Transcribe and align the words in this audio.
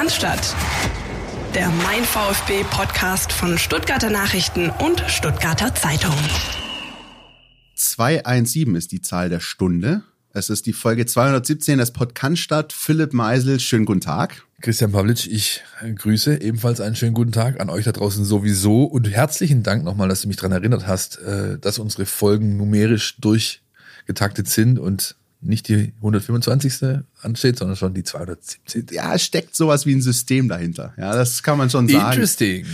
Kannstadt. 0.00 0.56
Der 1.54 1.68
Mein 1.68 2.02
VfB 2.04 2.64
Podcast 2.70 3.34
von 3.34 3.58
Stuttgarter 3.58 4.08
Nachrichten 4.08 4.70
und 4.70 5.04
Stuttgarter 5.08 5.74
Zeitung. 5.74 6.14
217 7.74 8.76
ist 8.76 8.92
die 8.92 9.02
Zahl 9.02 9.28
der 9.28 9.40
Stunde. 9.40 10.02
Es 10.32 10.48
ist 10.48 10.64
die 10.64 10.72
Folge 10.72 11.04
217 11.04 11.76
des 11.76 11.90
Podcast. 11.90 12.72
Philipp 12.72 13.12
Meisel, 13.12 13.60
schönen 13.60 13.84
guten 13.84 14.00
Tag. 14.00 14.46
Christian 14.62 14.92
Pavlic, 14.92 15.26
ich 15.26 15.60
grüße 15.82 16.40
ebenfalls 16.40 16.80
einen 16.80 16.96
schönen 16.96 17.12
guten 17.12 17.32
Tag 17.32 17.60
an 17.60 17.68
euch 17.68 17.84
da 17.84 17.92
draußen 17.92 18.24
sowieso 18.24 18.84
und 18.84 19.06
herzlichen 19.06 19.62
Dank 19.62 19.84
nochmal, 19.84 20.08
dass 20.08 20.22
du 20.22 20.28
mich 20.28 20.38
daran 20.38 20.52
erinnert 20.52 20.86
hast, 20.86 21.18
äh, 21.18 21.58
dass 21.58 21.78
unsere 21.78 22.06
Folgen 22.06 22.56
numerisch 22.56 23.18
durchgetaktet 23.20 24.48
sind 24.48 24.78
und 24.78 25.16
nicht 25.42 25.68
die 25.68 25.92
125. 25.96 27.02
ansteht, 27.22 27.58
sondern 27.58 27.76
schon 27.76 27.94
die 27.94 28.04
217. 28.04 28.86
Ja, 28.90 29.14
es 29.14 29.22
steckt 29.22 29.54
sowas 29.54 29.86
wie 29.86 29.94
ein 29.94 30.02
System 30.02 30.48
dahinter. 30.48 30.94
Ja, 30.96 31.14
das 31.14 31.42
kann 31.42 31.58
man 31.58 31.70
schon 31.70 31.88
sagen. 31.88 32.12
Interesting. 32.12 32.66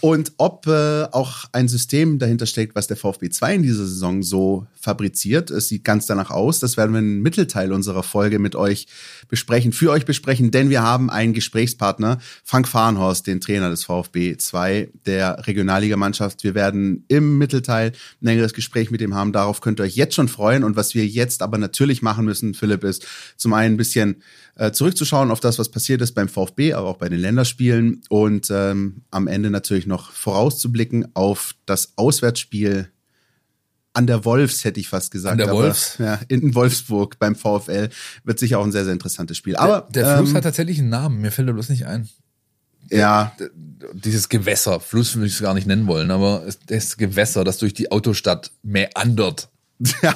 Und 0.00 0.32
ob 0.36 0.66
äh, 0.66 1.04
auch 1.12 1.46
ein 1.52 1.68
System 1.68 2.18
dahinter 2.18 2.46
steckt, 2.46 2.74
was 2.74 2.86
der 2.86 2.96
VfB 2.96 3.30
2 3.30 3.54
in 3.54 3.62
dieser 3.62 3.86
Saison 3.86 4.22
so 4.22 4.66
fabriziert, 4.78 5.50
es 5.50 5.68
sieht 5.68 5.84
ganz 5.84 6.06
danach 6.06 6.30
aus. 6.30 6.60
Das 6.60 6.76
werden 6.76 6.92
wir 6.92 6.98
im 6.98 7.22
Mittelteil 7.22 7.72
unserer 7.72 8.02
Folge 8.02 8.38
mit 8.38 8.54
euch 8.54 8.86
besprechen, 9.28 9.72
für 9.72 9.90
euch 9.90 10.04
besprechen, 10.04 10.50
denn 10.50 10.68
wir 10.68 10.82
haben 10.82 11.08
einen 11.08 11.32
Gesprächspartner, 11.32 12.18
Frank 12.44 12.68
Fahrenhorst, 12.68 13.26
den 13.26 13.40
Trainer 13.40 13.70
des 13.70 13.84
VfB 13.84 14.36
2 14.36 14.90
der 15.06 15.46
Regionalligamannschaft. 15.46 16.44
Wir 16.44 16.54
werden 16.54 17.04
im 17.08 17.38
Mittelteil 17.38 17.92
ein 18.20 18.26
längeres 18.26 18.52
Gespräch 18.52 18.90
mit 18.90 19.00
ihm 19.00 19.14
haben. 19.14 19.32
Darauf 19.32 19.62
könnt 19.62 19.80
ihr 19.80 19.84
euch 19.84 19.96
jetzt 19.96 20.14
schon 20.14 20.28
freuen. 20.28 20.64
Und 20.64 20.76
was 20.76 20.94
wir 20.94 21.06
jetzt 21.06 21.40
aber 21.40 21.56
natürlich 21.56 22.02
machen 22.02 22.24
müssen, 22.24 22.52
Philipp, 22.52 22.84
ist 22.84 23.06
zum 23.36 23.54
einen 23.54 23.74
ein 23.74 23.76
bisschen 23.78 23.93
bisschen 23.94 24.22
äh, 24.56 24.72
zurückzuschauen 24.72 25.30
auf 25.30 25.40
das, 25.40 25.58
was 25.58 25.68
passiert 25.68 26.02
ist 26.02 26.12
beim 26.12 26.28
VfB, 26.28 26.74
aber 26.74 26.88
auch 26.88 26.98
bei 26.98 27.08
den 27.08 27.20
Länderspielen 27.20 28.02
und 28.08 28.48
ähm, 28.50 29.02
am 29.10 29.26
Ende 29.26 29.50
natürlich 29.50 29.86
noch 29.86 30.12
vorauszublicken 30.12 31.08
auf 31.14 31.54
das 31.66 31.92
Auswärtsspiel 31.96 32.90
an 33.92 34.08
der 34.08 34.24
Wolfs, 34.24 34.64
hätte 34.64 34.80
ich 34.80 34.88
fast 34.88 35.12
gesagt. 35.12 35.32
An 35.32 35.38
der 35.38 35.52
Wolfs? 35.52 35.98
ja, 35.98 36.18
in 36.28 36.54
Wolfsburg 36.54 37.18
beim 37.18 37.36
VfL 37.36 37.90
wird 38.24 38.38
sicher 38.40 38.58
auch 38.58 38.64
ein 38.64 38.72
sehr, 38.72 38.84
sehr 38.84 38.92
interessantes 38.92 39.36
Spiel. 39.36 39.54
Aber 39.56 39.88
der, 39.90 40.02
der 40.02 40.16
Fluss 40.16 40.30
ähm, 40.30 40.36
hat 40.36 40.42
tatsächlich 40.42 40.80
einen 40.80 40.88
Namen, 40.88 41.20
mir 41.20 41.30
fällt 41.30 41.48
er 41.48 41.54
bloß 41.54 41.68
nicht 41.68 41.86
ein. 41.86 42.08
Ja. 42.90 43.32
Dieses 43.92 44.28
Gewässer, 44.28 44.80
Fluss 44.80 45.14
würde 45.14 45.26
ich 45.26 45.34
es 45.34 45.40
gar 45.40 45.54
nicht 45.54 45.66
nennen 45.66 45.86
wollen, 45.86 46.10
aber 46.10 46.44
das 46.66 46.96
Gewässer, 46.96 47.44
das 47.44 47.58
durch 47.58 47.72
die 47.72 47.92
Autostadt 47.92 48.50
meandert. 48.62 49.48
Ja, 50.02 50.14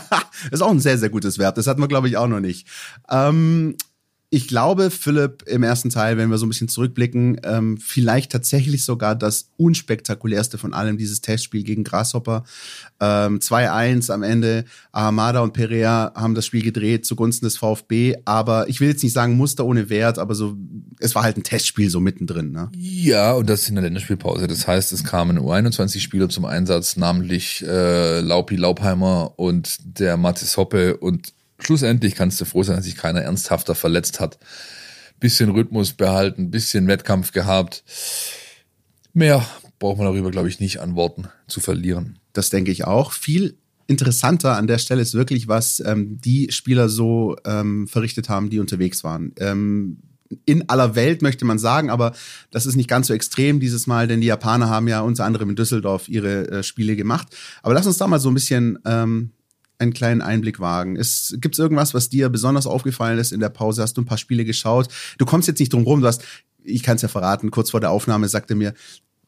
ist 0.50 0.62
auch 0.62 0.70
ein 0.70 0.80
sehr, 0.80 0.98
sehr 0.98 1.08
gutes 1.08 1.38
Verb. 1.38 1.54
Das 1.54 1.66
hatten 1.66 1.80
wir, 1.80 1.88
glaube 1.88 2.08
ich, 2.08 2.16
auch 2.16 2.26
noch 2.26 2.40
nicht. 2.40 2.66
Ähm, 3.10 3.76
ich 4.30 4.46
glaube, 4.46 4.90
Philipp, 4.90 5.44
im 5.46 5.62
ersten 5.62 5.88
Teil, 5.88 6.18
wenn 6.18 6.30
wir 6.30 6.36
so 6.36 6.44
ein 6.44 6.50
bisschen 6.50 6.68
zurückblicken, 6.68 7.40
ähm, 7.44 7.78
vielleicht 7.78 8.30
tatsächlich 8.30 8.84
sogar 8.84 9.16
das 9.16 9.48
unspektakulärste 9.56 10.58
von 10.58 10.74
allem, 10.74 10.98
dieses 10.98 11.22
Testspiel 11.22 11.62
gegen 11.62 11.82
Grasshopper. 11.82 12.44
Ähm, 13.00 13.38
2-1 13.38 14.10
am 14.10 14.22
Ende. 14.22 14.66
Ahamada 14.92 15.40
und 15.40 15.54
Perea 15.54 16.12
haben 16.14 16.34
das 16.34 16.44
Spiel 16.44 16.62
gedreht 16.62 17.06
zugunsten 17.06 17.46
des 17.46 17.56
VfB. 17.56 18.16
Aber 18.26 18.68
ich 18.68 18.80
will 18.80 18.88
jetzt 18.88 19.02
nicht 19.02 19.14
sagen 19.14 19.34
Muster 19.38 19.64
ohne 19.64 19.88
Wert, 19.88 20.18
aber 20.18 20.34
so, 20.34 20.56
es 21.00 21.14
war 21.14 21.22
halt 21.22 21.38
ein 21.38 21.42
Testspiel 21.42 21.88
so 21.88 22.00
mittendrin. 22.00 22.52
Ne? 22.52 22.70
Ja, 22.76 23.32
und 23.32 23.48
das 23.48 23.66
in 23.66 23.76
der 23.76 23.84
Länderspielpause. 23.84 24.46
Das 24.46 24.66
heißt, 24.66 24.92
es 24.92 25.04
kamen 25.04 25.38
U21-Spieler 25.38 26.28
zum 26.28 26.44
Einsatz, 26.44 26.98
namentlich 26.98 27.64
äh, 27.66 28.20
Laupi 28.20 28.56
Laubheimer 28.56 29.32
und 29.36 29.78
der 29.98 30.18
Mathis 30.18 30.58
Hoppe 30.58 30.98
und 30.98 31.32
schlussendlich 31.58 32.14
kannst 32.14 32.40
du 32.40 32.44
froh 32.44 32.62
sein, 32.62 32.76
dass 32.76 32.84
sich 32.84 32.96
keiner 32.96 33.20
ernsthafter 33.20 33.74
verletzt 33.74 34.20
hat. 34.20 34.38
Bisschen 35.20 35.50
Rhythmus 35.50 35.92
behalten, 35.92 36.50
bisschen 36.50 36.86
Wettkampf 36.86 37.32
gehabt. 37.32 37.84
Mehr 39.12 39.44
braucht 39.78 39.98
man 39.98 40.06
darüber, 40.06 40.30
glaube 40.30 40.48
ich, 40.48 40.60
nicht 40.60 40.80
an 40.80 40.94
Worten 40.94 41.28
zu 41.46 41.60
verlieren. 41.60 42.18
Das 42.32 42.50
denke 42.50 42.70
ich 42.70 42.84
auch. 42.84 43.12
Viel 43.12 43.58
interessanter 43.88 44.56
an 44.56 44.66
der 44.66 44.78
Stelle 44.78 45.02
ist 45.02 45.14
wirklich, 45.14 45.48
was 45.48 45.80
ähm, 45.80 46.20
die 46.20 46.52
Spieler 46.52 46.88
so 46.88 47.36
ähm, 47.44 47.88
verrichtet 47.88 48.28
haben, 48.28 48.50
die 48.50 48.60
unterwegs 48.60 49.02
waren. 49.02 49.32
Ähm, 49.38 49.98
in 50.44 50.68
aller 50.68 50.94
Welt 50.94 51.22
möchte 51.22 51.46
man 51.46 51.58
sagen, 51.58 51.88
aber 51.88 52.12
das 52.50 52.66
ist 52.66 52.76
nicht 52.76 52.88
ganz 52.88 53.06
so 53.06 53.14
extrem 53.14 53.60
dieses 53.60 53.86
Mal, 53.86 54.06
denn 54.06 54.20
die 54.20 54.26
Japaner 54.26 54.68
haben 54.68 54.86
ja 54.86 55.00
unter 55.00 55.24
anderem 55.24 55.48
in 55.48 55.56
Düsseldorf 55.56 56.08
ihre 56.08 56.48
äh, 56.50 56.62
Spiele 56.62 56.96
gemacht. 56.96 57.34
Aber 57.62 57.72
lass 57.72 57.86
uns 57.86 57.96
da 57.96 58.06
mal 58.06 58.20
so 58.20 58.30
ein 58.30 58.34
bisschen 58.34 58.78
ähm, 58.84 59.30
einen 59.78 59.92
kleinen 59.92 60.22
Einblick 60.22 60.60
wagen? 60.60 60.94
Gibt 60.94 61.54
es 61.54 61.58
irgendwas, 61.58 61.94
was 61.94 62.08
dir 62.08 62.28
besonders 62.28 62.66
aufgefallen 62.66 63.18
ist 63.18 63.32
in 63.32 63.40
der 63.40 63.48
Pause? 63.48 63.82
Hast 63.82 63.96
du 63.96 64.02
ein 64.02 64.06
paar 64.06 64.18
Spiele 64.18 64.44
geschaut? 64.44 64.88
Du 65.18 65.24
kommst 65.24 65.48
jetzt 65.48 65.60
nicht 65.60 65.72
drum 65.72 65.84
rum, 65.84 66.00
du 66.00 66.06
hast, 66.06 66.22
ich 66.62 66.82
kann 66.82 66.96
es 66.96 67.02
ja 67.02 67.08
verraten, 67.08 67.50
kurz 67.50 67.70
vor 67.70 67.80
der 67.80 67.90
Aufnahme 67.90 68.28
sagte 68.28 68.54
mir, 68.54 68.74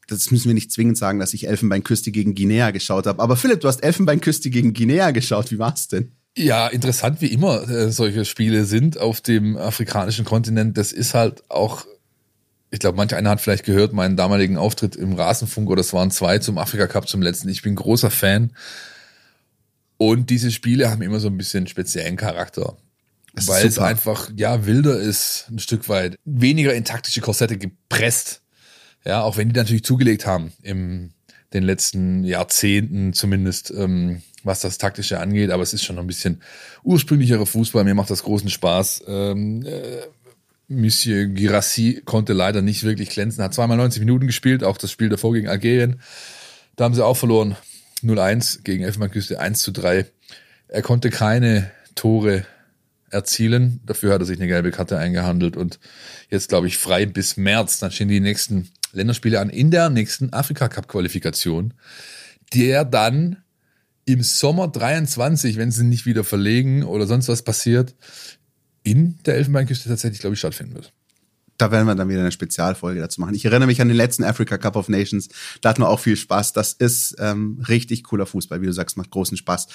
das 0.09 0.31
müssen 0.31 0.49
wir 0.49 0.55
nicht 0.55 0.73
zwingend 0.73 0.99
sagen, 0.99 1.21
dass 1.21 1.35
ich 1.35 1.47
Elfenbeinküste 1.47 2.11
gegen 2.11 2.35
Guinea 2.35 2.73
geschaut 2.73 3.07
habe. 3.07 3.23
Aber 3.23 3.37
Philipp, 3.37 3.61
du 3.61 3.69
hast 3.69 3.83
Elfenbeinküste 3.83 4.51
gegen 4.51 4.73
Guinea 4.73 5.13
geschaut. 5.13 5.51
Wie 5.53 5.59
war's 5.59 5.87
denn? 5.87 6.11
Ja, 6.37 6.69
interessant 6.69 7.21
wie 7.21 7.29
immer 7.29 7.69
äh, 7.69 7.91
solche 7.91 8.25
Spiele 8.25 8.65
sind 8.65 8.99
auf 8.99 9.21
dem 9.21 9.57
afrikanischen 9.57 10.25
Kontinent. 10.25 10.77
Das 10.79 10.93
ist 10.93 11.15
halt 11.15 11.43
auch, 11.49 11.87
ich 12.71 12.81
glaube, 12.81 12.97
manch 12.97 13.15
einer 13.15 13.31
hat 13.31 13.41
vielleicht 13.41 13.65
gehört, 13.65 13.93
meinen 13.93 14.17
damaligen 14.17 14.57
Auftritt 14.57 14.97
im 14.97 15.13
Rasenfunk 15.13 15.69
oder 15.71 15.81
es 15.81 15.93
waren 15.93 16.11
zwei 16.11 16.39
zum 16.39 16.59
Afrika 16.59 16.87
Cup 16.87 17.09
zum 17.09 17.23
letzten. 17.23 17.49
Ich 17.49 17.63
bin 17.63 17.75
großer 17.75 18.11
Fan 18.11 18.53
und 20.01 20.31
diese 20.31 20.51
Spiele 20.51 20.91
haben 20.91 21.03
immer 21.03 21.21
so 21.21 21.29
ein 21.29 21.37
bisschen 21.37 21.67
speziellen 21.67 22.17
Charakter. 22.17 22.79
Weil 23.35 23.67
es 23.67 23.79
einfach, 23.79 24.31
ja, 24.35 24.65
wilder 24.65 24.99
ist, 24.99 25.45
ein 25.51 25.59
Stück 25.59 25.91
weit. 25.91 26.17
Weniger 26.25 26.73
in 26.73 26.87
taktische 26.87 27.21
Korsette 27.21 27.59
gepresst. 27.59 28.41
Ja, 29.05 29.21
auch 29.21 29.37
wenn 29.37 29.51
die 29.51 29.55
natürlich 29.55 29.85
zugelegt 29.85 30.25
haben 30.25 30.55
im 30.63 31.11
den 31.53 31.65
letzten 31.65 32.25
Jahrzehnten 32.25 33.13
zumindest, 33.13 33.75
ähm, 33.77 34.23
was 34.43 34.61
das 34.61 34.79
Taktische 34.79 35.21
angeht. 35.21 35.51
Aber 35.51 35.63
es 35.63 35.75
ist 35.75 35.85
schon 35.85 35.99
ein 35.99 36.07
bisschen 36.07 36.41
ursprünglicherer 36.83 37.45
Fußball. 37.45 37.85
Mir 37.85 37.95
macht 37.95 38.09
das 38.09 38.23
großen 38.23 38.49
Spaß. 38.49 39.05
Ähm, 39.07 39.67
äh, 39.67 40.07
Monsieur 40.69 41.27
Girassi 41.27 42.01
konnte 42.07 42.33
leider 42.33 42.63
nicht 42.63 42.85
wirklich 42.85 43.11
glänzen, 43.11 43.45
hat 43.45 43.53
zweimal 43.53 43.77
90 43.77 44.01
Minuten 44.01 44.27
gespielt, 44.27 44.65
auch 44.65 44.79
das 44.79 44.91
Spiel 44.91 45.11
davor 45.11 45.35
gegen 45.35 45.49
Algerien. 45.49 46.01
Da 46.77 46.85
haben 46.85 46.95
sie 46.95 47.05
auch 47.05 47.19
verloren. 47.19 47.57
0-1 48.03 48.63
gegen 48.63 48.85
Elfenbeinküste 48.85 49.41
1 49.41 49.61
zu 49.61 49.73
3. 49.73 50.07
Er 50.69 50.83
konnte 50.83 51.11
keine 51.11 51.71
Tore 51.95 52.47
erzielen. 53.11 53.81
Dafür 53.85 54.15
hat 54.15 54.23
er 54.23 54.27
sich 54.27 54.39
eine 54.39 54.47
gelbe 54.47 54.71
Karte 54.71 54.99
eingehandelt 54.99 55.57
und 55.57 55.81
jetzt 56.31 56.49
glaube 56.49 56.67
ich 56.67 56.79
frei 56.79 57.07
bis 57.07 57.37
März. 57.37 57.79
Dann 57.79 57.91
stehen 57.91 58.09
die 58.09 58.21
nächsten 58.21 58.71
Länderspiele 58.93 59.41
an 59.41 59.51
in 59.51 59.71
der 59.71 59.91
nächsten 59.91 60.33
Afrika 60.33 60.69
Cup 60.69 60.89
Qualifikation, 60.89 61.75
der 62.55 62.85
dann 62.85 63.43
im 64.05 64.23
Sommer 64.23 64.69
23, 64.69 65.57
wenn 65.57 65.71
sie 65.71 65.85
nicht 65.85 66.07
wieder 66.07 66.25
verlegen 66.25 66.85
oder 66.85 67.07
sonst 67.07 67.29
was 67.29 67.43
passiert, 67.43 67.95
in 68.83 69.19
der 69.27 69.35
Elfenbeinküste 69.35 69.89
tatsächlich 69.89 70.21
glaube 70.21 70.35
ich 70.35 70.41
stattfinden 70.41 70.75
wird 70.75 70.93
da 71.61 71.71
werden 71.71 71.87
wir 71.87 71.95
dann 71.95 72.09
wieder 72.09 72.21
eine 72.21 72.33
Spezialfolge 72.33 73.01
dazu 73.01 73.21
machen. 73.21 73.35
Ich 73.35 73.45
erinnere 73.45 73.67
mich 73.67 73.81
an 73.81 73.89
den 73.89 73.97
letzten 73.97 74.25
Africa 74.25 74.57
Cup 74.57 74.77
of 74.77 74.89
Nations. 74.89 75.29
Da 75.61 75.71
hatten 75.71 75.83
wir 75.83 75.89
auch 75.89 76.01
viel 76.01 76.17
Spaß. 76.17 76.53
Das 76.53 76.73
ist 76.73 77.17
ähm, 77.19 77.63
richtig 77.69 78.05
cooler 78.05 78.27
Fußball, 78.27 78.63
wie 78.63 78.67
du 78.67 78.73
sagst, 78.73 78.97
macht 78.97 79.11
großen 79.11 79.37
Spaß. 79.37 79.69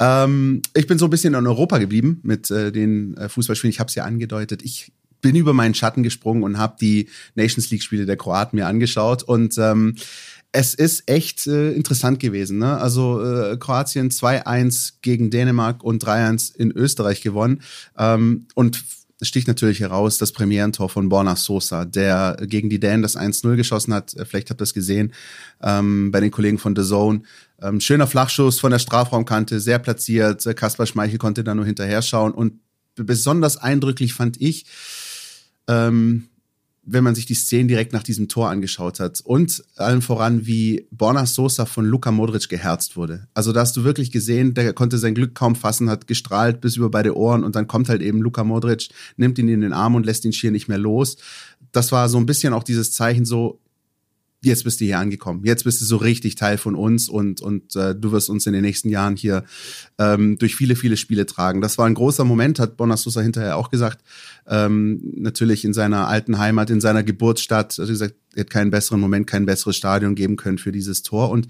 Ähm, 0.00 0.62
ich 0.74 0.86
bin 0.86 0.98
so 0.98 1.06
ein 1.06 1.10
bisschen 1.10 1.34
in 1.34 1.46
Europa 1.46 1.78
geblieben 1.78 2.20
mit 2.22 2.50
äh, 2.50 2.72
den 2.72 3.16
äh, 3.16 3.28
Fußballspielen. 3.28 3.70
Ich 3.70 3.80
habe 3.80 3.88
es 3.88 3.94
ja 3.94 4.04
angedeutet. 4.04 4.62
Ich 4.62 4.92
bin 5.20 5.36
über 5.36 5.52
meinen 5.52 5.74
Schatten 5.74 6.02
gesprungen 6.02 6.42
und 6.42 6.58
habe 6.58 6.76
die 6.80 7.08
Nations 7.34 7.70
League 7.70 7.82
Spiele 7.82 8.06
der 8.06 8.16
Kroaten 8.16 8.56
mir 8.56 8.66
angeschaut 8.66 9.22
und 9.22 9.58
ähm, 9.58 9.96
es 10.52 10.72
ist 10.72 11.10
echt 11.10 11.46
äh, 11.46 11.72
interessant 11.72 12.18
gewesen. 12.18 12.58
Ne? 12.58 12.78
Also 12.78 13.22
äh, 13.22 13.56
Kroatien 13.58 14.10
2-1 14.10 14.94
gegen 15.02 15.30
Dänemark 15.30 15.82
und 15.84 16.02
3-1 16.02 16.56
in 16.56 16.70
Österreich 16.70 17.20
gewonnen. 17.20 17.60
Ähm, 17.98 18.46
und 18.54 18.82
sticht 19.22 19.48
natürlich 19.48 19.80
heraus 19.80 20.18
das 20.18 20.32
Premierentor 20.32 20.88
von 20.88 21.08
Borna 21.08 21.36
Sosa, 21.36 21.84
der 21.84 22.36
gegen 22.42 22.68
die 22.68 22.80
Dänen 22.80 23.02
das 23.02 23.16
1-0 23.16 23.56
geschossen 23.56 23.94
hat. 23.94 24.14
Äh, 24.14 24.24
vielleicht 24.24 24.50
habt 24.50 24.60
ihr 24.60 24.64
das 24.64 24.74
gesehen 24.74 25.12
ähm, 25.62 26.10
bei 26.10 26.20
den 26.20 26.30
Kollegen 26.30 26.58
von 26.58 26.76
The 26.76 26.82
Zone. 26.82 27.22
Ähm, 27.60 27.80
schöner 27.80 28.06
Flachschuss 28.06 28.60
von 28.60 28.70
der 28.70 28.78
Strafraumkante, 28.78 29.60
sehr 29.60 29.78
platziert. 29.78 30.44
Kaspar 30.56 30.86
Schmeichel 30.86 31.18
konnte 31.18 31.44
da 31.44 31.54
nur 31.54 31.64
hinterher 31.64 32.02
schauen. 32.02 32.32
Und 32.32 32.60
besonders 32.94 33.56
eindrücklich 33.56 34.12
fand 34.12 34.40
ich, 34.40 34.66
ähm, 35.68 36.28
wenn 36.86 37.02
man 37.02 37.16
sich 37.16 37.26
die 37.26 37.34
Szenen 37.34 37.66
direkt 37.66 37.92
nach 37.92 38.04
diesem 38.04 38.28
Tor 38.28 38.48
angeschaut 38.48 39.00
hat. 39.00 39.20
Und 39.24 39.62
allen 39.76 40.02
voran, 40.02 40.46
wie 40.46 40.86
Borna 40.92 41.26
Sosa 41.26 41.66
von 41.66 41.84
Luka 41.84 42.12
Modric 42.12 42.48
geherzt 42.48 42.96
wurde. 42.96 43.26
Also 43.34 43.52
da 43.52 43.60
hast 43.60 43.76
du 43.76 43.82
wirklich 43.82 44.12
gesehen, 44.12 44.54
der 44.54 44.72
konnte 44.72 44.96
sein 44.98 45.14
Glück 45.14 45.34
kaum 45.34 45.56
fassen, 45.56 45.90
hat 45.90 46.06
gestrahlt 46.06 46.60
bis 46.60 46.76
über 46.76 46.88
beide 46.88 47.16
Ohren 47.16 47.42
und 47.42 47.56
dann 47.56 47.66
kommt 47.66 47.88
halt 47.88 48.02
eben 48.02 48.22
Luka 48.22 48.44
Modric, 48.44 48.88
nimmt 49.16 49.38
ihn 49.38 49.48
in 49.48 49.62
den 49.62 49.72
Arm 49.72 49.96
und 49.96 50.06
lässt 50.06 50.24
ihn 50.24 50.32
schier 50.32 50.52
nicht 50.52 50.68
mehr 50.68 50.78
los. 50.78 51.16
Das 51.72 51.90
war 51.90 52.08
so 52.08 52.18
ein 52.18 52.26
bisschen 52.26 52.52
auch 52.52 52.62
dieses 52.62 52.92
Zeichen 52.92 53.24
so, 53.24 53.58
jetzt 54.42 54.64
bist 54.64 54.80
du 54.80 54.84
hier 54.84 54.98
angekommen. 54.98 55.42
Jetzt 55.44 55.64
bist 55.64 55.80
du 55.80 55.84
so 55.84 55.96
richtig 55.96 56.34
Teil 56.34 56.58
von 56.58 56.74
uns 56.74 57.08
und, 57.08 57.40
und 57.40 57.74
äh, 57.74 57.94
du 57.94 58.12
wirst 58.12 58.30
uns 58.30 58.46
in 58.46 58.52
den 58.52 58.62
nächsten 58.62 58.88
Jahren 58.88 59.16
hier 59.16 59.44
ähm, 59.98 60.38
durch 60.38 60.54
viele, 60.54 60.76
viele 60.76 60.96
Spiele 60.96 61.26
tragen. 61.26 61.60
Das 61.60 61.78
war 61.78 61.86
ein 61.86 61.94
großer 61.94 62.24
Moment, 62.24 62.58
hat 62.58 62.76
Bonasusa 62.76 63.20
hinterher 63.20 63.56
auch 63.56 63.70
gesagt. 63.70 64.02
Ähm, 64.46 65.00
natürlich 65.16 65.64
in 65.64 65.72
seiner 65.72 66.08
alten 66.08 66.38
Heimat, 66.38 66.70
in 66.70 66.80
seiner 66.80 67.02
Geburtsstadt. 67.02 67.78
Also 67.78 67.92
gesagt, 67.92 68.14
er 68.34 68.40
hat 68.40 68.50
keinen 68.50 68.70
besseren 68.70 69.00
Moment, 69.00 69.26
kein 69.26 69.46
besseres 69.46 69.76
Stadion 69.76 70.14
geben 70.14 70.36
können 70.36 70.58
für 70.58 70.70
dieses 70.70 71.02
Tor. 71.02 71.30
Und 71.30 71.48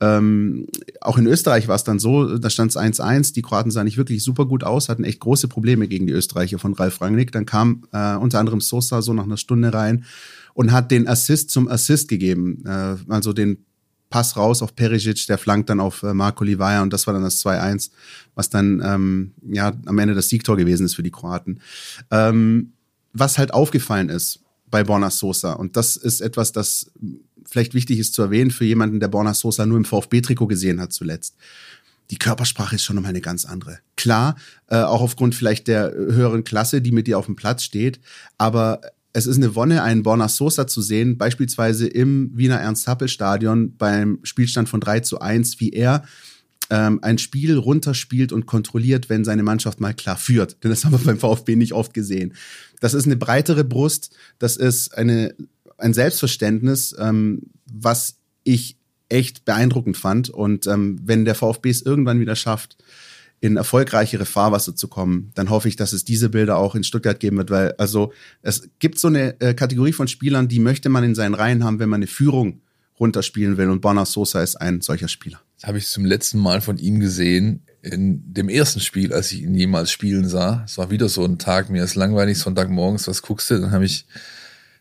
ähm, 0.00 0.66
auch 1.00 1.18
in 1.18 1.26
Österreich 1.26 1.68
war 1.68 1.76
es 1.76 1.84
dann 1.84 1.98
so, 1.98 2.38
da 2.38 2.50
stand 2.50 2.70
es 2.70 2.76
1-1, 2.76 3.34
die 3.34 3.42
Kroaten 3.42 3.70
sahen 3.70 3.84
nicht 3.84 3.98
wirklich 3.98 4.24
super 4.24 4.46
gut 4.46 4.64
aus, 4.64 4.88
hatten 4.88 5.04
echt 5.04 5.20
große 5.20 5.46
Probleme 5.48 5.86
gegen 5.86 6.06
die 6.06 6.12
Österreicher 6.12 6.58
von 6.58 6.72
Ralf 6.72 7.00
Rangnick. 7.00 7.30
Dann 7.30 7.46
kam 7.46 7.84
äh, 7.92 8.16
unter 8.16 8.40
anderem 8.40 8.60
Sosa 8.60 9.02
so 9.02 9.12
nach 9.12 9.24
einer 9.24 9.36
Stunde 9.36 9.72
rein 9.72 10.04
und 10.54 10.72
hat 10.72 10.90
den 10.90 11.08
Assist 11.08 11.50
zum 11.50 11.68
Assist 11.68 12.08
gegeben. 12.08 12.64
Äh, 12.66 12.96
also 13.08 13.32
den 13.32 13.64
Pass 14.12 14.36
raus 14.36 14.62
auf 14.62 14.76
Perisic, 14.76 15.26
der 15.26 15.38
flankt 15.38 15.70
dann 15.70 15.80
auf 15.80 16.02
äh, 16.02 16.14
Marco 16.14 16.44
Livaja 16.44 16.82
und 16.82 16.92
das 16.92 17.06
war 17.06 17.14
dann 17.14 17.22
das 17.24 17.44
2-1, 17.44 17.90
was 18.34 18.50
dann 18.50 18.80
ähm, 18.84 19.32
ja 19.50 19.72
am 19.86 19.98
Ende 19.98 20.14
das 20.14 20.28
Siegtor 20.28 20.56
gewesen 20.56 20.86
ist 20.86 20.94
für 20.94 21.02
die 21.02 21.10
Kroaten. 21.10 21.60
Ähm, 22.10 22.74
was 23.14 23.38
halt 23.38 23.52
aufgefallen 23.54 24.10
ist 24.10 24.40
bei 24.70 24.84
Borna 24.84 25.10
Sosa 25.10 25.54
und 25.54 25.76
das 25.76 25.96
ist 25.96 26.20
etwas, 26.20 26.52
das 26.52 26.92
vielleicht 27.46 27.74
wichtig 27.74 27.98
ist 27.98 28.14
zu 28.14 28.22
erwähnen 28.22 28.50
für 28.50 28.64
jemanden, 28.64 29.00
der 29.00 29.08
Borna 29.08 29.34
Sosa 29.34 29.66
nur 29.66 29.78
im 29.78 29.84
VfB-Trikot 29.84 30.46
gesehen 30.46 30.80
hat 30.80 30.92
zuletzt. 30.92 31.36
Die 32.10 32.18
Körpersprache 32.18 32.76
ist 32.76 32.84
schon 32.84 32.96
nochmal 32.96 33.10
eine 33.10 33.22
ganz 33.22 33.46
andere. 33.46 33.78
Klar, 33.96 34.36
äh, 34.68 34.76
auch 34.76 35.00
aufgrund 35.00 35.34
vielleicht 35.34 35.68
der 35.68 35.92
höheren 35.92 36.44
Klasse, 36.44 36.82
die 36.82 36.92
mit 36.92 37.06
dir 37.06 37.18
auf 37.18 37.26
dem 37.26 37.36
Platz 37.36 37.62
steht, 37.62 38.00
aber 38.36 38.82
es 39.12 39.26
ist 39.26 39.36
eine 39.36 39.54
Wonne, 39.54 39.82
einen 39.82 40.02
Borna 40.02 40.28
Sosa 40.28 40.66
zu 40.66 40.80
sehen, 40.80 41.18
beispielsweise 41.18 41.86
im 41.86 42.30
Wiener 42.34 42.56
Ernst-Happel-Stadion 42.56 43.76
beim 43.76 44.18
Spielstand 44.22 44.68
von 44.68 44.80
3 44.80 45.00
zu 45.00 45.20
1, 45.20 45.60
wie 45.60 45.70
er 45.70 46.04
ähm, 46.70 47.00
ein 47.02 47.18
Spiel 47.18 47.56
runterspielt 47.58 48.32
und 48.32 48.46
kontrolliert, 48.46 49.10
wenn 49.10 49.24
seine 49.24 49.42
Mannschaft 49.42 49.80
mal 49.80 49.92
klar 49.92 50.16
führt. 50.16 50.62
Denn 50.64 50.70
das 50.70 50.84
haben 50.84 50.92
wir 50.92 50.98
beim 51.04 51.18
VfB 51.18 51.56
nicht 51.56 51.74
oft 51.74 51.92
gesehen. 51.92 52.34
Das 52.80 52.94
ist 52.94 53.04
eine 53.04 53.16
breitere 53.16 53.64
Brust, 53.64 54.16
das 54.38 54.56
ist 54.56 54.96
eine, 54.96 55.34
ein 55.76 55.92
Selbstverständnis, 55.92 56.96
ähm, 56.98 57.42
was 57.70 58.16
ich 58.44 58.78
echt 59.10 59.44
beeindruckend 59.44 59.98
fand. 59.98 60.30
Und 60.30 60.66
ähm, 60.66 60.98
wenn 61.04 61.26
der 61.26 61.34
VfB 61.34 61.68
es 61.68 61.82
irgendwann 61.82 62.20
wieder 62.20 62.36
schafft, 62.36 62.78
in 63.42 63.56
erfolgreichere 63.56 64.24
Fahrwasser 64.24 64.76
zu 64.76 64.86
kommen, 64.86 65.32
dann 65.34 65.50
hoffe 65.50 65.66
ich, 65.66 65.74
dass 65.74 65.92
es 65.92 66.04
diese 66.04 66.28
Bilder 66.28 66.58
auch 66.58 66.76
in 66.76 66.84
Stuttgart 66.84 67.18
geben 67.18 67.38
wird, 67.38 67.50
weil 67.50 67.74
also 67.76 68.12
es 68.40 68.70
gibt 68.78 69.00
so 69.00 69.08
eine 69.08 69.38
äh, 69.40 69.52
Kategorie 69.52 69.92
von 69.92 70.06
Spielern, 70.06 70.46
die 70.46 70.60
möchte 70.60 70.88
man 70.88 71.02
in 71.02 71.16
seinen 71.16 71.34
Reihen 71.34 71.64
haben, 71.64 71.80
wenn 71.80 71.88
man 71.88 71.98
eine 71.98 72.06
Führung 72.06 72.60
runterspielen 73.00 73.56
will 73.56 73.68
und 73.68 73.80
Borna 73.80 74.06
Sosa 74.06 74.42
ist 74.42 74.54
ein 74.54 74.80
solcher 74.80 75.08
Spieler. 75.08 75.40
Das 75.56 75.66
habe 75.66 75.78
ich 75.78 75.88
zum 75.88 76.04
letzten 76.04 76.38
Mal 76.38 76.60
von 76.60 76.78
ihm 76.78 77.00
gesehen 77.00 77.64
in 77.82 78.32
dem 78.32 78.48
ersten 78.48 78.78
Spiel, 78.78 79.12
als 79.12 79.32
ich 79.32 79.42
ihn 79.42 79.56
jemals 79.56 79.90
spielen 79.90 80.28
sah. 80.28 80.62
Es 80.64 80.78
war 80.78 80.92
wieder 80.92 81.08
so 81.08 81.24
ein 81.24 81.38
Tag, 81.38 81.68
mir 81.68 81.82
ist 81.82 81.96
langweilig, 81.96 82.38
Sonntagmorgens, 82.38 83.08
was 83.08 83.22
guckst 83.22 83.50
du? 83.50 83.58
Dann 83.60 83.72
habe 83.72 83.84
ich 83.84 84.06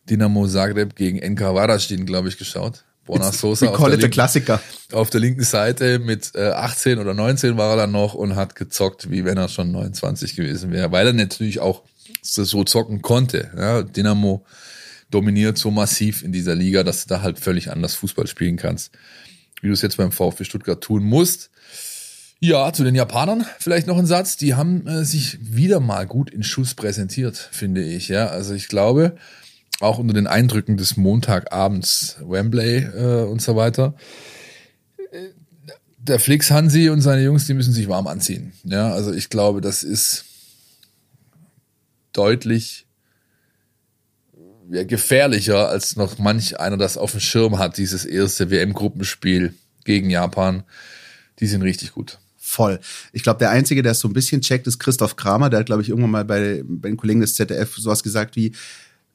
Dinamo 0.07 0.47
Zagreb 0.47 0.95
gegen 0.95 1.17
NK 1.17 1.41
Varaždin, 1.41 2.05
glaube 2.05 2.29
ich, 2.29 2.37
geschaut. 2.37 2.85
Borna 3.05 3.31
Sosa 3.31 3.67
auf 3.67 3.77
der, 3.77 3.89
linken, 3.89 4.11
Klassiker. 4.11 4.61
auf 4.91 5.09
der 5.09 5.19
linken 5.19 5.43
Seite 5.43 5.99
mit 5.99 6.31
äh, 6.35 6.49
18 6.49 6.99
oder 6.99 7.13
19 7.13 7.57
war 7.57 7.71
er 7.71 7.77
dann 7.77 7.91
noch 7.91 8.13
und 8.13 8.35
hat 8.35 8.55
gezockt, 8.55 9.09
wie 9.09 9.25
wenn 9.25 9.37
er 9.37 9.49
schon 9.49 9.71
29 9.71 10.35
gewesen 10.35 10.71
wäre, 10.71 10.91
weil 10.91 11.07
er 11.07 11.13
natürlich 11.13 11.59
auch 11.59 11.83
so 12.21 12.63
zocken 12.63 13.01
konnte. 13.01 13.51
Ja, 13.57 13.81
Dynamo 13.81 14.45
dominiert 15.09 15.57
so 15.57 15.71
massiv 15.71 16.23
in 16.23 16.31
dieser 16.31 16.55
Liga, 16.55 16.83
dass 16.83 17.05
du 17.05 17.09
da 17.09 17.21
halt 17.21 17.39
völlig 17.39 17.71
anders 17.71 17.95
Fußball 17.95 18.27
spielen 18.27 18.57
kannst, 18.57 18.91
wie 19.61 19.67
du 19.67 19.73
es 19.73 19.81
jetzt 19.81 19.97
beim 19.97 20.11
VfB 20.11 20.43
Stuttgart 20.43 20.81
tun 20.81 21.03
musst. 21.03 21.49
Ja, 22.39 22.73
zu 22.73 22.83
den 22.83 22.95
Japanern 22.95 23.45
vielleicht 23.59 23.85
noch 23.85 23.99
ein 23.99 24.07
Satz. 24.07 24.35
Die 24.35 24.55
haben 24.55 24.87
äh, 24.87 25.05
sich 25.05 25.37
wieder 25.41 25.79
mal 25.79 26.07
gut 26.07 26.31
in 26.31 26.41
Schuss 26.41 26.73
präsentiert, 26.73 27.37
finde 27.37 27.83
ich. 27.83 28.07
Ja, 28.07 28.27
also 28.27 28.55
ich 28.55 28.67
glaube, 28.67 29.15
auch 29.81 29.99
unter 29.99 30.13
den 30.13 30.27
Eindrücken 30.27 30.77
des 30.77 30.97
Montagabends 30.97 32.17
Wembley 32.21 32.83
äh, 32.83 33.23
und 33.23 33.41
so 33.41 33.55
weiter. 33.55 33.95
Der 35.97 36.19
Flix 36.19 36.49
Hansi 36.49 36.89
und 36.89 37.01
seine 37.01 37.23
Jungs, 37.23 37.45
die 37.45 37.53
müssen 37.53 37.73
sich 37.73 37.87
warm 37.87 38.07
anziehen. 38.07 38.53
Ja, 38.63 38.91
also 38.91 39.13
ich 39.13 39.29
glaube, 39.29 39.61
das 39.61 39.83
ist 39.83 40.25
deutlich 42.13 42.87
ja, 44.69 44.83
gefährlicher, 44.83 45.69
als 45.69 45.95
noch 45.95 46.17
manch 46.17 46.59
einer 46.59 46.77
das 46.77 46.97
auf 46.97 47.11
dem 47.11 47.19
Schirm 47.19 47.59
hat, 47.59 47.77
dieses 47.77 48.05
erste 48.05 48.49
WM-Gruppenspiel 48.49 49.53
gegen 49.83 50.09
Japan. 50.09 50.63
Die 51.39 51.47
sind 51.47 51.61
richtig 51.61 51.93
gut 51.93 52.19
voll. 52.51 52.79
Ich 53.13 53.23
glaube, 53.23 53.39
der 53.39 53.49
Einzige, 53.49 53.81
der 53.81 53.93
es 53.93 53.99
so 53.99 54.07
ein 54.07 54.13
bisschen 54.13 54.41
checkt, 54.41 54.67
ist 54.67 54.79
Christoph 54.79 55.15
Kramer. 55.15 55.49
Der 55.49 55.59
hat, 55.61 55.65
glaube 55.65 55.81
ich, 55.81 55.89
irgendwann 55.89 56.11
mal 56.11 56.25
bei, 56.25 56.63
bei 56.65 56.89
den 56.89 56.97
Kollegen 56.97 57.21
des 57.21 57.35
ZDF 57.35 57.75
sowas 57.77 58.03
gesagt 58.03 58.35
wie, 58.35 58.53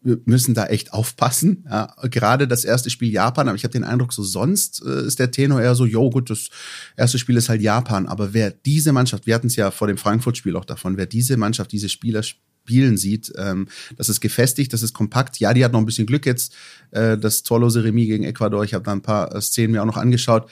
wir 0.07 0.21
müssen 0.25 0.55
da 0.55 0.67
echt 0.67 0.93
aufpassen. 0.93 1.65
Ja, 1.69 1.95
gerade 2.05 2.47
das 2.47 2.65
erste 2.65 2.91
Spiel 2.91 3.11
Japan, 3.11 3.49
aber 3.49 3.57
ich 3.57 3.65
habe 3.65 3.73
den 3.73 3.83
Eindruck, 3.83 4.13
so 4.13 4.23
sonst 4.23 4.83
äh, 4.87 5.05
ist 5.05 5.19
der 5.19 5.33
Tenor 5.33 5.61
eher 5.61 5.75
so, 5.75 5.85
jo 5.85 6.11
gut, 6.11 6.31
das 6.31 6.49
erste 6.97 7.19
Spiel 7.19 7.37
ist 7.37 7.49
halt 7.49 7.61
Japan. 7.61 8.07
Aber 8.07 8.33
wer 8.33 8.53
diese 8.53 8.93
Mannschaft, 8.93 9.27
wir 9.27 9.35
hatten 9.35 9.49
es 9.49 9.57
ja 9.57 9.73
vor 9.73 9.89
dem 9.89 9.99
Frankfurt-Spiel 9.99 10.55
auch 10.57 10.65
davon, 10.65 10.97
wer 10.97 11.07
diese 11.07 11.37
Mannschaft, 11.37 11.73
diese 11.73 11.89
Spieler 11.89 12.23
spielen 12.23 12.97
sieht, 12.97 13.33
ähm, 13.37 13.67
das 13.97 14.09
ist 14.09 14.21
gefestigt, 14.21 14.73
das 14.73 14.83
ist 14.83 14.93
kompakt. 14.93 15.39
Ja, 15.39 15.53
die 15.53 15.65
hat 15.65 15.73
noch 15.73 15.81
ein 15.81 15.87
bisschen 15.87 16.07
Glück 16.07 16.25
jetzt, 16.25 16.55
äh, 16.93 17.19
das 17.19 17.43
torlose 17.43 17.83
Remis 17.83 18.07
gegen 18.07 18.25
Ecuador. 18.25 18.63
Ich 18.63 18.75
habe 18.75 18.85
da 18.85 18.93
ein 18.93 19.03
paar 19.03 19.35
äh, 19.35 19.41
Szenen 19.41 19.73
mir 19.73 19.83
auch 19.83 19.87
noch 19.87 19.97
angeschaut. 19.97 20.49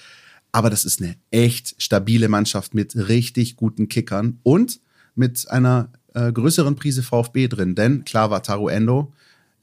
Aber 0.51 0.71
das 0.71 0.85
ist 0.85 1.01
eine 1.01 1.17
echt 1.31 1.81
stabile 1.81 2.29
Mannschaft 2.29 2.75
mit 2.75 2.97
richtig 2.97 3.57
guten 3.57 3.89
Kickern 3.89 4.39
und 4.43 4.81
mit 5.15 5.49
einer 5.51 5.93
äh, 6.15 6.33
größeren 6.33 6.77
Prise 6.77 7.03
VfB 7.05 7.49
drin. 7.49 7.75
Denn 7.75 8.05
klar 8.05 8.31
war 8.31 8.43
Taru 8.43 8.69
Endo, 8.69 9.13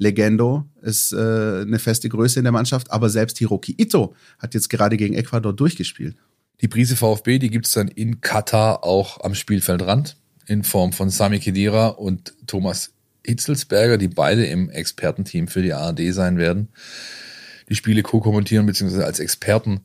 Legendo 0.01 0.65
ist 0.81 1.13
äh, 1.13 1.15
eine 1.61 1.77
feste 1.77 2.09
Größe 2.09 2.39
in 2.39 2.43
der 2.43 2.51
Mannschaft, 2.51 2.89
aber 2.89 3.07
selbst 3.09 3.37
Hiroki 3.37 3.75
Ito 3.77 4.15
hat 4.39 4.55
jetzt 4.55 4.71
gerade 4.71 4.97
gegen 4.97 5.13
Ecuador 5.13 5.53
durchgespielt. 5.53 6.15
Die 6.61 6.67
Prise 6.67 6.95
VfB, 6.95 7.37
die 7.37 7.51
gibt's 7.51 7.71
dann 7.71 7.87
in 7.87 8.19
Katar 8.19 8.83
auch 8.83 9.23
am 9.23 9.35
Spielfeldrand 9.35 10.17
in 10.47 10.63
Form 10.63 10.91
von 10.91 11.11
Sami 11.11 11.39
Khedira 11.39 11.89
und 11.89 12.33
Thomas 12.47 12.93
Hitzelsberger, 13.23 13.99
die 13.99 14.07
beide 14.07 14.43
im 14.45 14.71
Expertenteam 14.71 15.47
für 15.47 15.61
die 15.61 15.73
ARD 15.73 16.11
sein 16.11 16.39
werden. 16.39 16.69
Die 17.69 17.75
Spiele 17.75 18.01
co-kommentieren 18.01 18.65
bzw. 18.65 19.03
als 19.03 19.19
Experten 19.19 19.81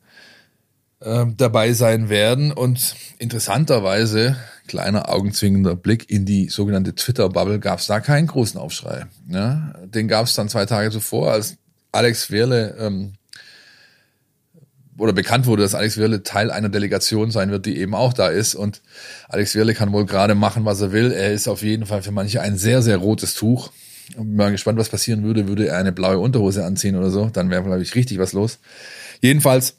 äh, 0.99 1.25
dabei 1.37 1.73
sein 1.73 2.09
werden. 2.09 2.51
Und 2.51 2.95
interessanterweise, 3.19 4.35
kleiner 4.67 5.09
augenzwingender 5.09 5.75
Blick 5.75 6.09
in 6.09 6.25
die 6.25 6.49
sogenannte 6.49 6.95
Twitter-Bubble, 6.95 7.59
gab 7.59 7.79
es 7.79 7.87
da 7.87 7.99
keinen 7.99 8.27
großen 8.27 8.59
Aufschrei. 8.59 9.05
Ja? 9.29 9.73
Den 9.85 10.07
gab 10.07 10.25
es 10.25 10.35
dann 10.35 10.49
zwei 10.49 10.65
Tage 10.65 10.91
zuvor, 10.91 11.31
als 11.31 11.57
Alex 11.91 12.29
Werle 12.31 12.75
ähm, 12.79 13.13
oder 14.97 15.13
bekannt 15.13 15.45
wurde, 15.45 15.63
dass 15.63 15.75
Alex 15.75 15.97
Wirle 15.97 16.23
Teil 16.23 16.51
einer 16.51 16.69
Delegation 16.69 17.31
sein 17.31 17.51
wird, 17.51 17.65
die 17.65 17.77
eben 17.77 17.93
auch 17.93 18.13
da 18.13 18.29
ist. 18.29 18.55
Und 18.55 18.81
Alex 19.29 19.55
Wirle 19.55 19.73
kann 19.73 19.93
wohl 19.93 20.05
gerade 20.05 20.35
machen, 20.35 20.65
was 20.65 20.81
er 20.81 20.91
will. 20.91 21.11
Er 21.11 21.33
ist 21.33 21.47
auf 21.47 21.61
jeden 21.61 21.85
Fall 21.85 22.01
für 22.01 22.11
manche 22.11 22.41
ein 22.41 22.57
sehr, 22.57 22.81
sehr 22.81 22.97
rotes 22.97 23.33
Tuch. 23.35 23.71
Bin 24.15 24.35
mal 24.35 24.51
gespannt, 24.51 24.79
was 24.79 24.89
passieren 24.89 25.23
würde, 25.23 25.47
würde 25.47 25.67
er 25.67 25.77
eine 25.77 25.91
blaue 25.91 26.17
Unterhose 26.19 26.65
anziehen 26.65 26.95
oder 26.95 27.11
so. 27.11 27.29
Dann 27.29 27.49
wäre, 27.49 27.63
glaube 27.63 27.81
ich, 27.81 27.93
richtig 27.95 28.17
was 28.17 28.33
los. 28.33 28.59
Jedenfalls 29.21 29.75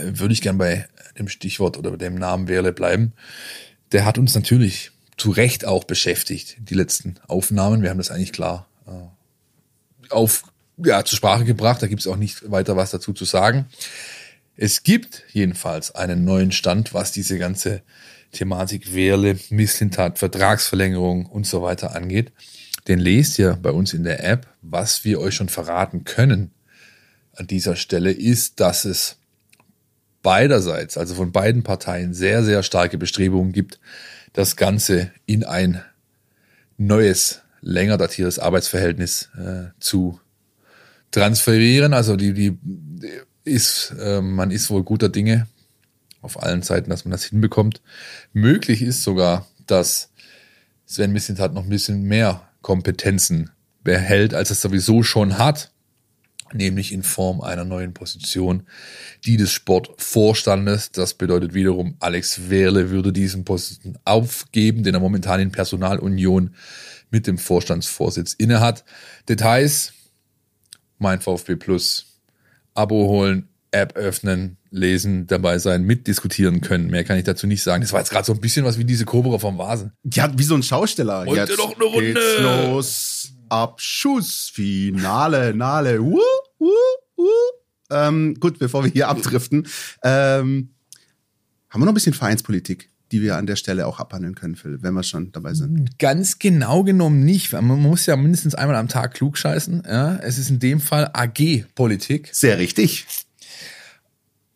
würde 0.00 0.32
ich 0.32 0.42
gern 0.42 0.58
bei 0.58 0.86
dem 1.18 1.28
Stichwort 1.28 1.76
oder 1.76 1.96
dem 1.96 2.14
Namen 2.14 2.48
Werle 2.48 2.72
bleiben. 2.72 3.12
Der 3.92 4.04
hat 4.04 4.18
uns 4.18 4.34
natürlich 4.34 4.92
zu 5.16 5.30
Recht 5.30 5.64
auch 5.64 5.84
beschäftigt, 5.84 6.56
die 6.58 6.74
letzten 6.74 7.16
Aufnahmen. 7.26 7.82
Wir 7.82 7.90
haben 7.90 7.98
das 7.98 8.10
eigentlich 8.10 8.32
klar 8.32 8.66
äh, 8.86 10.12
auf, 10.12 10.44
ja, 10.78 11.04
zur 11.04 11.16
Sprache 11.16 11.44
gebracht. 11.44 11.82
Da 11.82 11.86
gibt 11.86 12.00
es 12.00 12.06
auch 12.06 12.16
nicht 12.16 12.50
weiter 12.50 12.76
was 12.76 12.90
dazu 12.90 13.12
zu 13.12 13.24
sagen. 13.24 13.66
Es 14.56 14.82
gibt 14.82 15.24
jedenfalls 15.32 15.94
einen 15.94 16.24
neuen 16.24 16.52
Stand, 16.52 16.94
was 16.94 17.12
diese 17.12 17.38
ganze 17.38 17.82
Thematik 18.32 18.94
Wehrle, 18.94 19.38
Misslintat, 19.50 20.18
Vertragsverlängerung 20.18 21.26
und 21.26 21.46
so 21.46 21.62
weiter 21.62 21.94
angeht. 21.94 22.32
Den 22.88 22.98
lest 22.98 23.38
ihr 23.38 23.58
bei 23.60 23.70
uns 23.70 23.92
in 23.92 24.04
der 24.04 24.24
App. 24.24 24.46
Was 24.62 25.04
wir 25.04 25.20
euch 25.20 25.34
schon 25.34 25.48
verraten 25.48 26.04
können 26.04 26.52
an 27.34 27.46
dieser 27.46 27.76
Stelle 27.76 28.12
ist, 28.12 28.60
dass 28.60 28.84
es 28.84 29.19
beiderseits, 30.22 30.96
also 30.98 31.14
von 31.14 31.32
beiden 31.32 31.62
Parteien, 31.62 32.14
sehr, 32.14 32.44
sehr 32.44 32.62
starke 32.62 32.98
Bestrebungen 32.98 33.52
gibt, 33.52 33.80
das 34.32 34.56
Ganze 34.56 35.10
in 35.26 35.44
ein 35.44 35.82
neues, 36.76 37.42
länger 37.60 37.96
datiertes 37.98 38.38
Arbeitsverhältnis 38.38 39.30
äh, 39.38 39.70
zu 39.80 40.20
transferieren. 41.10 41.92
Also 41.92 42.16
die, 42.16 42.32
die 42.32 42.58
ist, 43.44 43.94
äh, 44.00 44.20
man 44.20 44.50
ist 44.50 44.70
wohl 44.70 44.82
guter 44.82 45.08
Dinge 45.08 45.46
auf 46.22 46.42
allen 46.42 46.62
Seiten, 46.62 46.90
dass 46.90 47.04
man 47.04 47.12
das 47.12 47.24
hinbekommt. 47.24 47.80
Möglich 48.32 48.82
ist 48.82 49.02
sogar, 49.02 49.46
dass 49.66 50.10
Sven 50.86 51.12
Missintat 51.12 51.54
noch 51.54 51.64
ein 51.64 51.70
bisschen 51.70 52.02
mehr 52.02 52.48
Kompetenzen 52.62 53.50
behält, 53.82 54.34
als 54.34 54.50
es 54.50 54.60
sowieso 54.60 55.02
schon 55.02 55.38
hat. 55.38 55.70
Nämlich 56.52 56.92
in 56.92 57.02
Form 57.02 57.40
einer 57.40 57.64
neuen 57.64 57.94
Position, 57.94 58.64
die 59.24 59.36
des 59.36 59.52
Sportvorstandes. 59.52 60.92
Das 60.92 61.14
bedeutet 61.14 61.54
wiederum, 61.54 61.96
Alex 62.00 62.50
Wehrle 62.50 62.90
würde 62.90 63.12
diesen 63.12 63.44
Posten 63.44 63.98
aufgeben, 64.04 64.82
den 64.82 64.94
er 64.94 65.00
momentan 65.00 65.40
in 65.40 65.52
Personalunion 65.52 66.54
mit 67.10 67.26
dem 67.26 67.38
Vorstandsvorsitz 67.38 68.34
innehat. 68.34 68.84
Details, 69.28 69.92
mein 70.98 71.20
VfB 71.20 71.56
Plus, 71.56 72.06
Abo 72.74 73.08
holen, 73.08 73.48
App 73.72 73.96
öffnen, 73.96 74.56
lesen, 74.70 75.26
dabei 75.26 75.58
sein, 75.58 75.82
mitdiskutieren 75.82 76.60
können. 76.60 76.88
Mehr 76.88 77.04
kann 77.04 77.18
ich 77.18 77.24
dazu 77.24 77.46
nicht 77.46 77.62
sagen. 77.62 77.82
Das 77.82 77.92
war 77.92 78.00
jetzt 78.00 78.10
gerade 78.10 78.26
so 78.26 78.32
ein 78.32 78.40
bisschen 78.40 78.64
was 78.64 78.78
wie 78.78 78.84
diese 78.84 79.04
Cobra 79.04 79.38
vom 79.38 79.58
Vasen. 79.58 79.92
Ja, 80.12 80.32
wie 80.36 80.42
so 80.42 80.54
ein 80.54 80.62
Schausteller. 80.62 81.26
Ihr 81.26 81.34
Jetzt 81.34 81.56
noch 81.56 81.74
eine 81.74 81.84
Runde? 81.84 82.14
Geht's 82.14 82.38
los. 82.40 83.19
Abschuss, 83.50 84.50
Finale, 84.52 85.54
Nale. 85.54 86.02
Wuh, 86.02 86.18
wuh, 86.58 86.68
wuh. 87.16 87.50
Ähm, 87.90 88.34
gut, 88.38 88.58
bevor 88.58 88.84
wir 88.84 88.90
hier 88.90 89.08
abdriften, 89.08 89.66
ähm, 90.04 90.70
haben 91.68 91.80
wir 91.80 91.84
noch 91.84 91.92
ein 91.92 91.94
bisschen 91.94 92.14
Vereinspolitik, 92.14 92.90
die 93.12 93.20
wir 93.20 93.36
an 93.36 93.46
der 93.46 93.56
Stelle 93.56 93.86
auch 93.86 93.98
abhandeln 93.98 94.34
können, 94.34 94.56
Philipp, 94.56 94.82
wenn 94.82 94.94
wir 94.94 95.02
schon 95.02 95.32
dabei 95.32 95.54
sind. 95.54 95.98
Ganz 95.98 96.38
genau 96.38 96.84
genommen 96.84 97.24
nicht. 97.24 97.52
Man 97.52 97.64
muss 97.64 98.06
ja 98.06 98.16
mindestens 98.16 98.54
einmal 98.54 98.76
am 98.76 98.88
Tag 98.88 99.14
klug 99.14 99.36
scheißen. 99.36 99.82
Ja, 99.86 100.16
es 100.16 100.38
ist 100.38 100.50
in 100.50 100.60
dem 100.60 100.80
Fall 100.80 101.10
AG-Politik. 101.12 102.30
Sehr 102.32 102.58
richtig. 102.58 103.06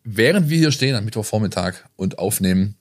Während 0.03 0.49
wir 0.49 0.57
hier 0.57 0.71
stehen 0.71 0.95
am 0.95 1.03
Mittwochvormittag 1.03 1.75
und 1.95 2.19
aufnehmen, 2.19 2.75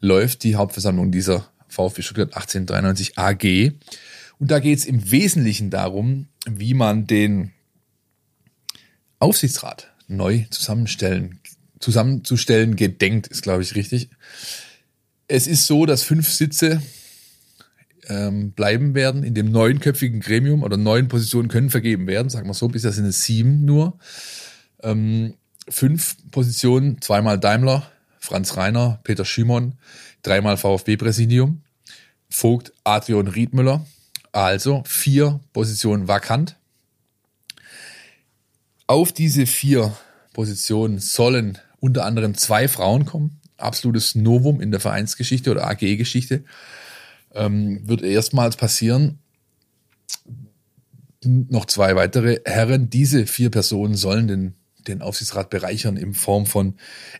läuft 0.00 0.44
die 0.44 0.56
Hauptversammlung 0.56 1.10
dieser 1.10 1.48
VfB 1.68 2.02
Stuttgart 2.02 2.34
1893 2.34 3.18
AG. 3.18 3.72
Und 4.40 4.50
da 4.50 4.58
geht 4.58 4.78
es 4.78 4.86
im 4.86 5.10
Wesentlichen 5.10 5.70
darum, 5.70 6.26
wie 6.48 6.72
man 6.72 7.06
den 7.06 7.52
Aufsichtsrat 9.18 9.92
neu 10.08 10.46
zusammenstellen, 10.50 11.40
zusammenzustellen 11.78 12.74
gedenkt, 12.74 13.26
ist, 13.26 13.42
glaube 13.42 13.62
ich, 13.62 13.74
richtig. 13.74 14.08
Es 15.28 15.46
ist 15.46 15.66
so, 15.66 15.84
dass 15.84 16.02
fünf 16.02 16.28
Sitze 16.30 16.82
ähm, 18.08 18.52
bleiben 18.52 18.94
werden 18.94 19.22
in 19.24 19.34
dem 19.34 19.52
neunköpfigen 19.52 20.20
Gremium 20.20 20.62
oder 20.62 20.78
neun 20.78 21.08
Positionen 21.08 21.48
können 21.48 21.68
vergeben 21.68 22.06
werden, 22.06 22.30
sagen 22.30 22.48
wir 22.48 22.54
so, 22.54 22.68
bisher 22.68 22.92
sind 22.92 23.04
es 23.04 23.24
sieben 23.24 23.66
nur. 23.66 23.98
Ähm, 24.82 25.34
fünf 25.68 26.16
Positionen, 26.30 27.02
zweimal 27.02 27.38
Daimler, 27.38 27.90
Franz 28.18 28.56
Reiner, 28.56 29.00
Peter 29.04 29.26
Schimon, 29.26 29.74
dreimal 30.22 30.56
VfB-Präsidium, 30.56 31.60
Vogt, 32.30 32.72
Adrian 32.84 33.28
Riedmüller, 33.28 33.84
also 34.32 34.82
vier 34.86 35.40
Positionen 35.52 36.08
vakant. 36.08 36.56
Auf 38.86 39.12
diese 39.12 39.46
vier 39.46 39.96
Positionen 40.32 40.98
sollen 40.98 41.58
unter 41.80 42.04
anderem 42.04 42.34
zwei 42.34 42.68
Frauen 42.68 43.06
kommen. 43.06 43.40
Absolutes 43.56 44.14
Novum 44.14 44.60
in 44.60 44.70
der 44.70 44.80
Vereinsgeschichte 44.80 45.50
oder 45.50 45.68
AG-Geschichte. 45.68 46.44
Ähm, 47.34 47.86
wird 47.88 48.02
erstmals 48.02 48.56
passieren. 48.56 49.18
Noch 51.22 51.66
zwei 51.66 51.94
weitere 51.96 52.40
Herren. 52.44 52.90
Diese 52.90 53.26
vier 53.26 53.50
Personen 53.50 53.94
sollen 53.94 54.28
den, 54.28 54.54
den 54.88 55.02
Aufsichtsrat 55.02 55.50
bereichern 55.50 55.96
in 55.96 56.14
Form 56.14 56.46
von 56.46 56.74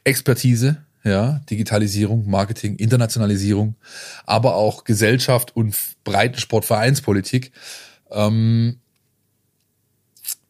Expertise, 0.04 0.84
ja, 1.02 1.40
Digitalisierung, 1.50 2.28
Marketing, 2.28 2.76
Internationalisierung, 2.76 3.76
aber 4.26 4.54
auch 4.54 4.84
Gesellschaft 4.84 5.56
und 5.56 5.74
Breitensportvereinspolitik. 6.04 7.52
Ähm, 8.10 8.80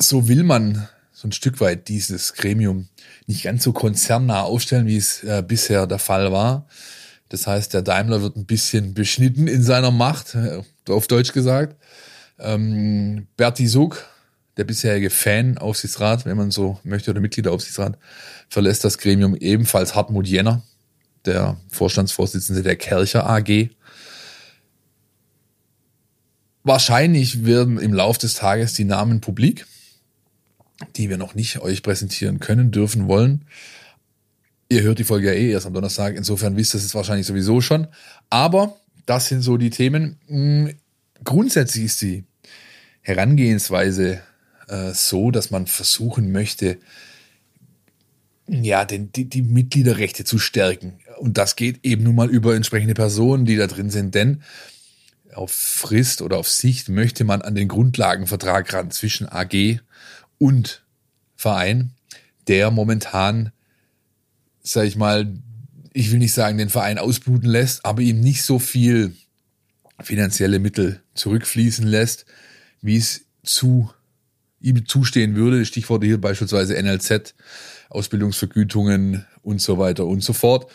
so 0.01 0.29
will 0.29 0.43
man 0.43 0.89
so 1.13 1.29
ein 1.29 1.33
Stück 1.33 1.61
weit 1.61 1.89
dieses 1.89 2.33
Gremium 2.33 2.89
nicht 3.27 3.43
ganz 3.43 3.63
so 3.63 3.73
konzernnah 3.73 4.43
aufstellen, 4.43 4.87
wie 4.87 4.97
es 4.97 5.23
äh, 5.23 5.45
bisher 5.47 5.87
der 5.87 5.99
Fall 5.99 6.33
war. 6.33 6.67
Das 7.29 7.47
heißt, 7.47 7.75
der 7.75 7.83
Daimler 7.83 8.23
wird 8.23 8.37
ein 8.37 8.47
bisschen 8.47 8.95
beschnitten 8.95 9.47
in 9.47 9.63
seiner 9.63 9.91
Macht, 9.91 10.35
äh, 10.35 10.63
auf 10.89 11.07
Deutsch 11.07 11.33
gesagt. 11.33 11.77
Ähm, 12.39 13.27
Berti 13.37 13.67
Sug, 13.67 14.05
der 14.61 14.65
bisherige 14.67 15.09
Fan-Aufsichtsrat, 15.09 16.27
wenn 16.27 16.37
man 16.37 16.51
so 16.51 16.79
möchte, 16.85 17.11
oder 17.11 17.21
Mitglied 17.21 17.47
der 17.47 17.53
Aufsichtsrat, 17.55 17.97
verlässt 18.51 18.85
das 18.85 18.99
Gremium 18.99 19.35
ebenfalls 19.35 19.95
Hartmut 19.95 20.27
Jenner, 20.27 20.63
der 21.25 21.57
Vorstandsvorsitzende 21.71 22.63
der 22.63 22.77
Kercher 22.77 23.27
AG. 23.27 23.71
Wahrscheinlich 26.63 27.47
werden 27.47 27.79
im 27.79 27.95
Lauf 27.95 28.19
des 28.19 28.35
Tages 28.35 28.75
die 28.75 28.85
Namen 28.85 29.23
publik, 29.23 29.65
die 30.97 31.09
wir 31.09 31.17
noch 31.17 31.35
nicht 31.35 31.61
euch 31.61 31.83
präsentieren 31.83 32.39
können, 32.39 32.71
dürfen, 32.71 33.09
wollen. 33.09 33.47
Ihr 34.69 34.83
hört 34.83 34.99
die 34.99 35.05
Folge 35.05 35.29
ja 35.29 35.33
eh 35.33 35.53
erst 35.53 35.65
am 35.65 35.73
Donnerstag, 35.73 36.17
insofern 36.17 36.57
wisst 36.57 36.75
ihr 36.75 36.81
es 36.81 36.95
wahrscheinlich 36.95 37.27
sowieso 37.27 37.63
schon. 37.63 37.89
Aber 38.29 38.77
das 39.07 39.29
sind 39.29 39.41
so 39.41 39.57
die 39.57 39.71
Themen. 39.71 40.19
Hm, 40.27 40.75
Grundsätzlich 41.25 41.87
ist 41.87 42.03
die 42.03 42.25
Herangehensweise 43.01 44.23
äh, 44.71 44.95
so, 44.95 45.31
dass 45.31 45.51
man 45.51 45.67
versuchen 45.67 46.33
möchte, 46.33 46.79
ja, 48.47 48.85
den, 48.85 49.13
die, 49.13 49.27
die 49.27 49.43
Mitgliederrechte 49.43 50.25
zu 50.25 50.39
stärken. 50.39 50.99
Und 51.19 51.39
das 51.39 51.57
geht 51.57 51.85
eben 51.85 52.05
nun 52.05 52.15
mal 52.15 52.31
über 52.31 52.55
entsprechende 52.55 52.95
Personen, 52.95 53.45
die 53.45 53.57
da 53.57 53.67
drin 53.67 53.91
sind, 53.91 54.15
denn 54.15 54.43
auf 55.35 55.53
Frist 55.53 56.23
oder 56.23 56.39
auf 56.39 56.49
Sicht 56.49 56.89
möchte 56.89 57.25
man 57.25 57.43
an 57.43 57.55
den 57.55 57.69
Grundlagenvertrag 57.69 58.73
ran 58.73 58.91
zwischen 58.91 59.29
AG 59.29 59.81
und 60.39 60.83
Verein, 61.37 61.93
der 62.49 62.71
momentan, 62.71 63.53
sag 64.63 64.87
ich 64.87 64.97
mal, 64.97 65.33
ich 65.93 66.11
will 66.11 66.19
nicht 66.19 66.33
sagen, 66.33 66.59
den 66.59 66.71
Verein 66.71 66.99
ausbluten 66.99 67.49
lässt, 67.49 67.85
aber 67.85 68.03
ihm 68.03 68.21
nicht 68.21 68.43
so 68.43 68.59
viel 68.59 69.15
finanzielle 70.01 70.59
Mittel 70.59 71.03
zurückfließen 71.15 71.87
lässt, 71.87 72.27
wie 72.81 72.97
es 72.97 73.27
zu 73.45 73.91
ihm 74.61 74.87
zustehen 74.87 75.37
würde. 75.37 75.65
Stichworte 75.65 76.07
hier 76.07 76.21
beispielsweise 76.21 76.81
NLZ, 76.81 77.35
Ausbildungsvergütungen 77.89 79.27
und 79.43 79.61
so 79.61 79.79
weiter 79.79 80.07
und 80.07 80.23
so 80.23 80.33
fort. 80.33 80.71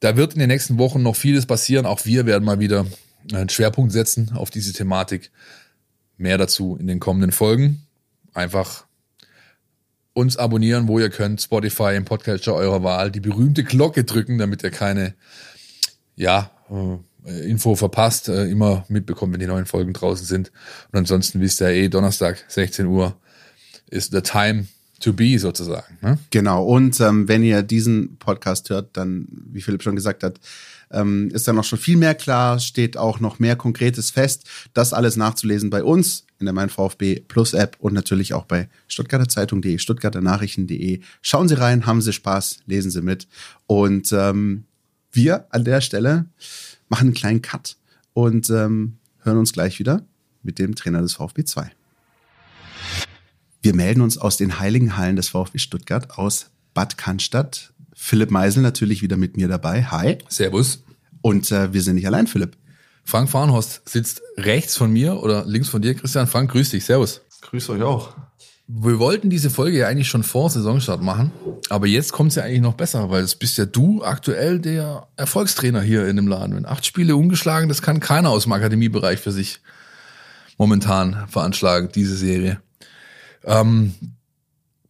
Da 0.00 0.16
wird 0.16 0.32
in 0.32 0.40
den 0.40 0.48
nächsten 0.48 0.78
Wochen 0.78 1.02
noch 1.02 1.16
vieles 1.16 1.46
passieren. 1.46 1.86
Auch 1.86 2.04
wir 2.04 2.26
werden 2.26 2.44
mal 2.44 2.58
wieder 2.58 2.86
einen 3.32 3.50
Schwerpunkt 3.50 3.92
setzen 3.92 4.32
auf 4.34 4.50
diese 4.50 4.72
Thematik. 4.72 5.30
Mehr 6.16 6.38
dazu 6.38 6.76
in 6.80 6.86
den 6.86 7.00
kommenden 7.00 7.32
Folgen. 7.32 7.82
Einfach 8.32 8.84
uns 10.12 10.36
abonnieren, 10.36 10.88
wo 10.88 10.98
ihr 10.98 11.10
könnt, 11.10 11.40
Spotify 11.40 11.94
im 11.96 12.04
Podcatcher 12.04 12.54
eurer 12.54 12.82
Wahl, 12.82 13.10
die 13.10 13.20
berühmte 13.20 13.64
Glocke 13.64 14.04
drücken, 14.04 14.38
damit 14.38 14.62
ihr 14.62 14.70
keine, 14.70 15.14
ja, 16.16 16.50
äh, 16.70 16.98
Info 17.24 17.74
verpasst, 17.74 18.28
äh, 18.28 18.46
immer 18.46 18.84
mitbekommt, 18.88 19.32
wenn 19.32 19.40
die 19.40 19.46
neuen 19.46 19.66
Folgen 19.66 19.92
draußen 19.92 20.26
sind. 20.26 20.50
Und 20.92 20.98
ansonsten 20.98 21.40
wisst 21.40 21.60
ihr 21.60 21.68
eh, 21.68 21.88
Donnerstag, 21.88 22.44
16 22.48 22.86
Uhr, 22.86 23.16
ist 23.90 24.12
the 24.12 24.20
time 24.20 24.66
to 25.00 25.12
be 25.12 25.38
sozusagen. 25.38 25.98
Ne? 26.02 26.18
Genau. 26.30 26.64
Und 26.64 27.00
ähm, 27.00 27.26
wenn 27.26 27.42
ihr 27.42 27.62
diesen 27.62 28.16
Podcast 28.18 28.70
hört, 28.70 28.96
dann, 28.96 29.26
wie 29.30 29.62
Philipp 29.62 29.82
schon 29.82 29.96
gesagt 29.96 30.22
hat, 30.22 30.38
ähm, 30.92 31.30
ist 31.32 31.48
dann 31.48 31.56
noch 31.56 31.64
schon 31.64 31.78
viel 31.78 31.96
mehr 31.96 32.14
klar, 32.14 32.58
steht 32.58 32.96
auch 32.96 33.20
noch 33.20 33.38
mehr 33.38 33.56
Konkretes 33.56 34.10
fest. 34.10 34.48
Das 34.74 34.92
alles 34.92 35.16
nachzulesen 35.16 35.70
bei 35.70 35.82
uns 35.82 36.26
in 36.38 36.46
der 36.46 36.52
Mein 36.52 36.68
VfB 36.68 37.20
Plus 37.20 37.54
App 37.54 37.76
und 37.80 37.92
natürlich 37.92 38.34
auch 38.34 38.44
bei 38.44 38.68
Stuttgarter 38.88 39.28
Zeitung.de, 39.28 39.78
Stuttgarter 39.78 40.20
Nachrichten.de. 40.20 41.00
Schauen 41.22 41.48
Sie 41.48 41.58
rein, 41.58 41.86
haben 41.86 42.02
Sie 42.02 42.12
Spaß, 42.12 42.60
lesen 42.66 42.90
Sie 42.90 43.02
mit. 43.02 43.28
Und 43.66 44.12
ähm, 44.12 44.64
wir 45.12 45.46
an 45.50 45.64
der 45.64 45.80
Stelle 45.80 46.26
machen 46.90 47.08
einen 47.08 47.14
kleinen 47.14 47.40
Cut 47.40 47.76
und 48.12 48.50
ähm, 48.50 48.98
hören 49.22 49.38
uns 49.38 49.54
gleich 49.54 49.78
wieder 49.78 50.04
mit 50.42 50.58
dem 50.58 50.74
Trainer 50.74 51.00
des 51.00 51.14
VfB 51.14 51.44
2. 51.44 51.70
Wir 53.62 53.74
melden 53.74 54.02
uns 54.02 54.18
aus 54.18 54.36
den 54.36 54.58
heiligen 54.58 54.96
Hallen 54.96 55.16
des 55.16 55.28
VfB 55.28 55.58
Stuttgart 55.58 56.18
aus 56.18 56.50
Bad 56.74 56.98
Cannstatt. 56.98 57.72
Philipp 57.94 58.30
Meisel 58.30 58.62
natürlich 58.62 59.02
wieder 59.02 59.16
mit 59.16 59.36
mir 59.36 59.48
dabei. 59.48 59.84
Hi. 59.84 60.18
Servus. 60.28 60.82
Und 61.22 61.50
äh, 61.52 61.72
wir 61.72 61.82
sind 61.82 61.96
nicht 61.96 62.06
allein, 62.06 62.26
Philipp. 62.26 62.56
Frank 63.04 63.28
Farnhorst 63.28 63.88
sitzt 63.88 64.22
rechts 64.36 64.76
von 64.76 64.92
mir 64.92 65.22
oder 65.22 65.44
links 65.44 65.68
von 65.68 65.82
dir, 65.82 65.94
Christian. 65.94 66.26
Frank, 66.26 66.50
grüß 66.50 66.70
dich. 66.70 66.84
Servus. 66.84 67.20
Grüß 67.42 67.70
euch 67.70 67.82
auch. 67.82 68.14
Wir 68.72 69.00
wollten 69.00 69.30
diese 69.30 69.50
Folge 69.50 69.78
ja 69.78 69.88
eigentlich 69.88 70.08
schon 70.08 70.22
vor 70.22 70.48
Saisonstart 70.48 71.02
machen, 71.02 71.32
aber 71.70 71.88
jetzt 71.88 72.12
kommt 72.12 72.30
es 72.30 72.36
ja 72.36 72.44
eigentlich 72.44 72.60
noch 72.60 72.74
besser, 72.74 73.10
weil 73.10 73.24
es 73.24 73.34
bist 73.34 73.58
ja 73.58 73.66
du 73.66 74.04
aktuell 74.04 74.60
der 74.60 75.08
Erfolgstrainer 75.16 75.82
hier 75.82 76.06
in 76.06 76.14
dem 76.14 76.28
Laden. 76.28 76.54
Wenn 76.54 76.66
acht 76.66 76.86
Spiele 76.86 77.16
ungeschlagen, 77.16 77.68
das 77.68 77.82
kann 77.82 77.98
keiner 77.98 78.30
aus 78.30 78.44
dem 78.44 78.52
Akademiebereich 78.52 79.18
für 79.18 79.32
sich 79.32 79.60
momentan 80.56 81.26
veranschlagen, 81.28 81.90
diese 81.92 82.16
Serie. 82.16 82.60
Ähm, 83.44 83.94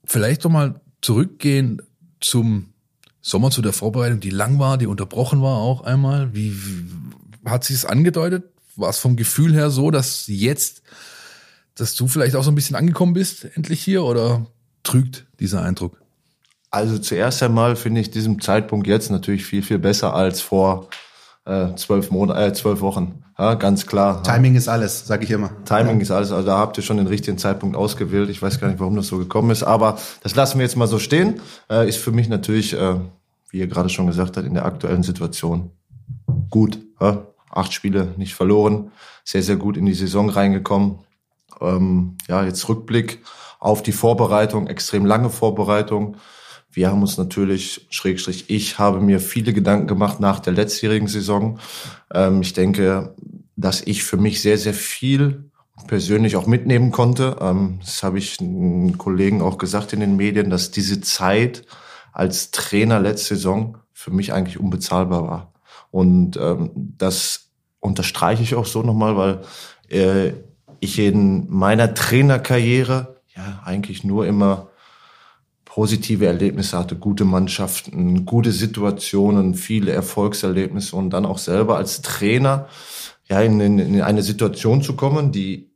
vielleicht 0.05 0.45
doch 0.45 0.51
mal 0.51 0.81
zurückgehen 1.01 1.81
zum 2.21 2.75
Sommer, 3.23 3.51
zu 3.51 3.63
der 3.63 3.73
Vorbereitung, 3.73 4.21
die 4.21 4.31
lang 4.31 4.59
war, 4.59 4.77
die 4.77 4.89
unterbrochen 4.89 5.41
war 5.41 5.57
auch 5.57 5.83
einmal. 5.83 6.35
Wie, 6.35 6.55
wie 6.55 7.49
hat 7.49 7.65
sich 7.65 7.77
es 7.77 7.85
angedeutet? 7.87 8.45
War 8.77 8.91
es 8.91 8.99
vom 8.99 9.17
Gefühl 9.17 9.55
her 9.55 9.71
so, 9.71 9.91
dass 9.91 10.27
jetzt 10.27 10.83
dass 11.75 11.95
du 11.95 12.09
vielleicht 12.09 12.37
auch 12.37 12.45
so 12.45 12.51
ein 12.51 12.55
bisschen 12.55 12.77
angekommen 12.77 13.13
bist, 13.13 13.45
endlich 13.57 13.83
hier, 13.83 14.05
oder 14.05 14.47
trügt 14.83 15.27
dieser 15.39 15.63
Eindruck? 15.63 16.01
Also 16.71 16.99
zuerst 16.99 17.43
einmal 17.43 17.75
finde 17.77 18.01
ich 18.01 18.11
diesen 18.11 18.41
Zeitpunkt 18.41 18.87
jetzt 18.87 19.11
natürlich 19.11 19.45
viel, 19.45 19.63
viel 19.63 19.79
besser 19.79 20.15
als 20.15 20.41
vor 20.41 20.89
äh, 21.45 21.75
zwölf 21.75 22.11
Monate, 22.11 22.41
äh, 22.41 22.53
zwölf 22.53 22.81
Wochen. 22.81 23.25
Ja, 23.39 23.55
ganz 23.55 23.87
klar. 23.87 24.23
Timing 24.23 24.55
ist 24.55 24.69
alles, 24.69 25.07
sage 25.07 25.25
ich 25.25 25.31
immer. 25.31 25.51
Timing 25.65 25.97
ja. 25.97 26.03
ist 26.03 26.11
alles. 26.11 26.31
Also 26.31 26.47
da 26.47 26.59
habt 26.59 26.77
ihr 26.77 26.83
schon 26.83 26.99
den 26.99 27.07
richtigen 27.07 27.39
Zeitpunkt 27.39 27.77
ausgewählt. 27.77 28.29
Ich 28.31 28.41
weiß 28.41 28.61
gar 28.61 28.69
nicht, 28.69 28.79
warum 28.79 28.95
das 28.97 29.09
so 29.09 29.19
gekommen 29.19 29.51
ist, 29.51 29.63
aber 29.63 29.99
das 30.23 30.37
lassen 30.37 30.59
wir 30.59 30.65
jetzt 30.65 30.77
mal 30.77 30.87
so 30.87 30.99
stehen. 30.99 31.41
Äh, 31.69 31.89
ist 31.89 31.97
für 31.97 32.13
mich 32.13 32.29
natürlich, 32.29 32.75
äh, 32.75 32.97
wie 33.51 33.59
ihr 33.59 33.67
gerade 33.67 33.89
schon 33.89 34.07
gesagt 34.07 34.37
habt, 34.37 34.47
in 34.47 34.55
der 34.55 34.67
aktuellen 34.67 35.03
Situation 35.03 35.71
gut. 36.51 36.79
Ja? 37.01 37.27
Acht 37.51 37.73
Spiele 37.73 38.15
nicht 38.17 38.35
verloren, 38.35 38.93
sehr, 39.25 39.43
sehr 39.43 39.57
gut 39.57 39.77
in 39.77 39.87
die 39.87 39.95
Saison 39.95 40.29
reingekommen. 40.29 40.99
Ähm, 41.61 42.17
ja, 42.29 42.45
jetzt 42.45 42.69
Rückblick 42.69 43.21
auf 43.59 43.83
die 43.83 43.93
Vorbereitung, 43.93 44.67
extrem 44.67 45.05
lange 45.05 45.31
Vorbereitung. 45.31 46.17
Wir 46.73 46.89
haben 46.89 47.03
uns 47.03 47.19
natürlich, 47.19 47.87
Schrägstrich, 47.91 48.49
ich 48.49 48.79
habe 48.79 49.01
mir 49.01 49.21
viele 49.21 49.53
Gedanken 49.53 49.87
gemacht 49.87 50.21
nach 50.21 50.41
der 50.41 50.53
letztjährigen 50.53 51.09
Saison. 51.09 51.59
Ähm, 52.13 52.43
ich 52.43 52.53
denke, 52.53 53.15
dass 53.57 53.83
ich 53.83 54.05
für 54.05 54.17
mich 54.17 54.41
sehr, 54.41 54.57
sehr 54.57 54.75
viel 54.75 55.51
persönlich 55.87 56.37
auch 56.37 56.47
mitnehmen 56.47 56.93
konnte. 56.93 57.37
Ähm, 57.41 57.81
das 57.81 58.03
habe 58.03 58.19
ich 58.19 58.41
einen 58.41 58.99
Kollegen 58.99 59.43
auch 59.43 59.59
gesagt 59.59 59.93
in 59.93 60.01
den 60.01 60.17
Medien, 60.17 60.51
dass 60.51 60.71
diese 60.71 61.01
Zeit 61.01 61.65
als 62.13 62.51
Trainer 62.51 63.01
letzte 63.01 63.35
Saison 63.35 63.79
für 63.93 64.11
mich 64.11 64.33
eigentlich 64.33 64.59
unbezahlbar 64.59 65.29
war. 65.29 65.53
Und 65.91 66.37
ähm, 66.37 66.71
das 66.75 67.51
unterstreiche 67.81 68.43
ich 68.43 68.55
auch 68.55 68.67
so 68.67 68.83
nochmal, 68.83 69.17
weil 69.17 69.41
äh, 69.89 70.33
ich 70.81 70.99
in 70.99 71.47
meiner 71.51 71.95
Trainerkarriere 71.95 73.21
ja 73.35 73.63
eigentlich 73.65 74.05
nur 74.05 74.27
immer 74.27 74.71
positive 75.65 76.27
Erlebnisse 76.27 76.77
hatte, 76.77 76.97
gute 76.97 77.25
Mannschaften, 77.25 78.27
gute 78.27 78.51
Situationen, 78.51 79.55
viele 79.55 79.93
Erfolgserlebnisse 79.93 80.97
und 80.97 81.11
dann 81.11 81.25
auch 81.25 81.39
selber 81.39 81.77
als 81.77 82.03
Trainer 82.03 82.67
ja 83.29 83.41
in, 83.41 83.61
in, 83.61 83.79
in 83.79 84.03
eine 84.03 84.23
Situation 84.23 84.83
zu 84.83 84.97
kommen, 84.97 85.31
die 85.31 85.71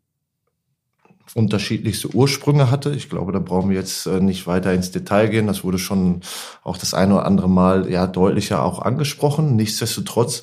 unterschiedlichste 1.34 2.14
Ursprünge 2.14 2.70
hatte. 2.70 2.90
Ich 2.90 3.08
glaube, 3.08 3.32
da 3.32 3.38
brauchen 3.38 3.70
wir 3.70 3.76
jetzt 3.76 4.06
äh, 4.06 4.20
nicht 4.20 4.46
weiter 4.46 4.73
ins 4.73 4.90
Detail 4.90 5.28
gehen. 5.28 5.46
Das 5.46 5.64
wurde 5.64 5.78
schon 5.78 6.23
auch 6.62 6.76
das 6.76 6.94
eine 6.94 7.14
oder 7.14 7.26
andere 7.26 7.49
Mal 7.49 7.90
ja 7.90 8.06
deutlicher 8.06 8.62
auch 8.62 8.80
angesprochen. 8.80 9.56
Nichtsdestotrotz 9.56 10.42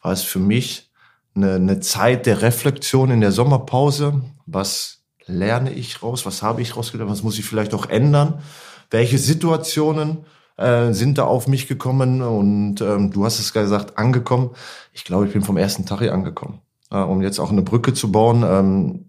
war 0.00 0.12
es 0.12 0.22
für 0.22 0.40
mich 0.40 0.91
eine, 1.34 1.54
eine 1.54 1.80
Zeit 1.80 2.26
der 2.26 2.42
Reflexion 2.42 3.10
in 3.10 3.20
der 3.20 3.32
Sommerpause. 3.32 4.22
Was 4.46 5.02
lerne 5.26 5.72
ich 5.72 6.02
raus? 6.02 6.26
Was 6.26 6.42
habe 6.42 6.62
ich 6.62 6.76
rausgelernt? 6.76 7.10
Was 7.10 7.22
muss 7.22 7.38
ich 7.38 7.44
vielleicht 7.44 7.74
auch 7.74 7.86
ändern? 7.86 8.42
welche 8.92 9.18
Situationen 9.18 10.18
äh, 10.56 10.92
sind 10.92 11.18
da 11.18 11.24
auf 11.24 11.48
mich 11.48 11.66
gekommen 11.66 12.22
und 12.22 12.80
ähm, 12.80 13.10
du 13.10 13.24
hast 13.24 13.40
es 13.40 13.52
gesagt, 13.52 13.98
angekommen. 13.98 14.50
Ich 14.92 15.04
glaube, 15.04 15.26
ich 15.26 15.32
bin 15.32 15.42
vom 15.42 15.56
ersten 15.56 15.86
Tag 15.86 16.00
hier 16.00 16.14
angekommen. 16.14 16.60
Äh, 16.90 16.98
um 16.98 17.22
jetzt 17.22 17.40
auch 17.40 17.50
eine 17.50 17.62
Brücke 17.62 17.94
zu 17.94 18.12
bauen, 18.12 18.44
ähm, 18.46 19.08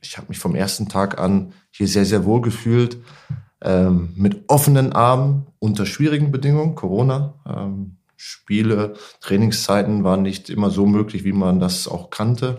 ich 0.00 0.18
habe 0.18 0.28
mich 0.28 0.38
vom 0.38 0.54
ersten 0.54 0.88
Tag 0.88 1.18
an 1.18 1.54
hier 1.70 1.88
sehr, 1.88 2.04
sehr 2.04 2.26
wohl 2.26 2.42
gefühlt, 2.42 2.98
ähm, 3.62 4.12
mit 4.14 4.44
offenen 4.48 4.92
Armen 4.92 5.46
unter 5.58 5.86
schwierigen 5.86 6.30
Bedingungen, 6.30 6.74
Corona. 6.74 7.34
Ähm, 7.46 7.96
Spiele, 8.16 8.94
Trainingszeiten 9.20 10.04
waren 10.04 10.22
nicht 10.22 10.50
immer 10.50 10.70
so 10.70 10.86
möglich, 10.86 11.24
wie 11.24 11.32
man 11.32 11.60
das 11.60 11.88
auch 11.88 12.10
kannte. 12.10 12.58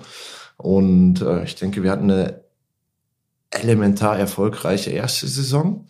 Und 0.58 1.22
äh, 1.22 1.44
ich 1.44 1.56
denke, 1.56 1.84
wir 1.84 1.92
hatten 1.92 2.10
eine 2.10 2.42
elementar 3.52 4.18
erfolgreiche 4.18 4.92
erste 4.92 5.28
Saison 5.28 5.88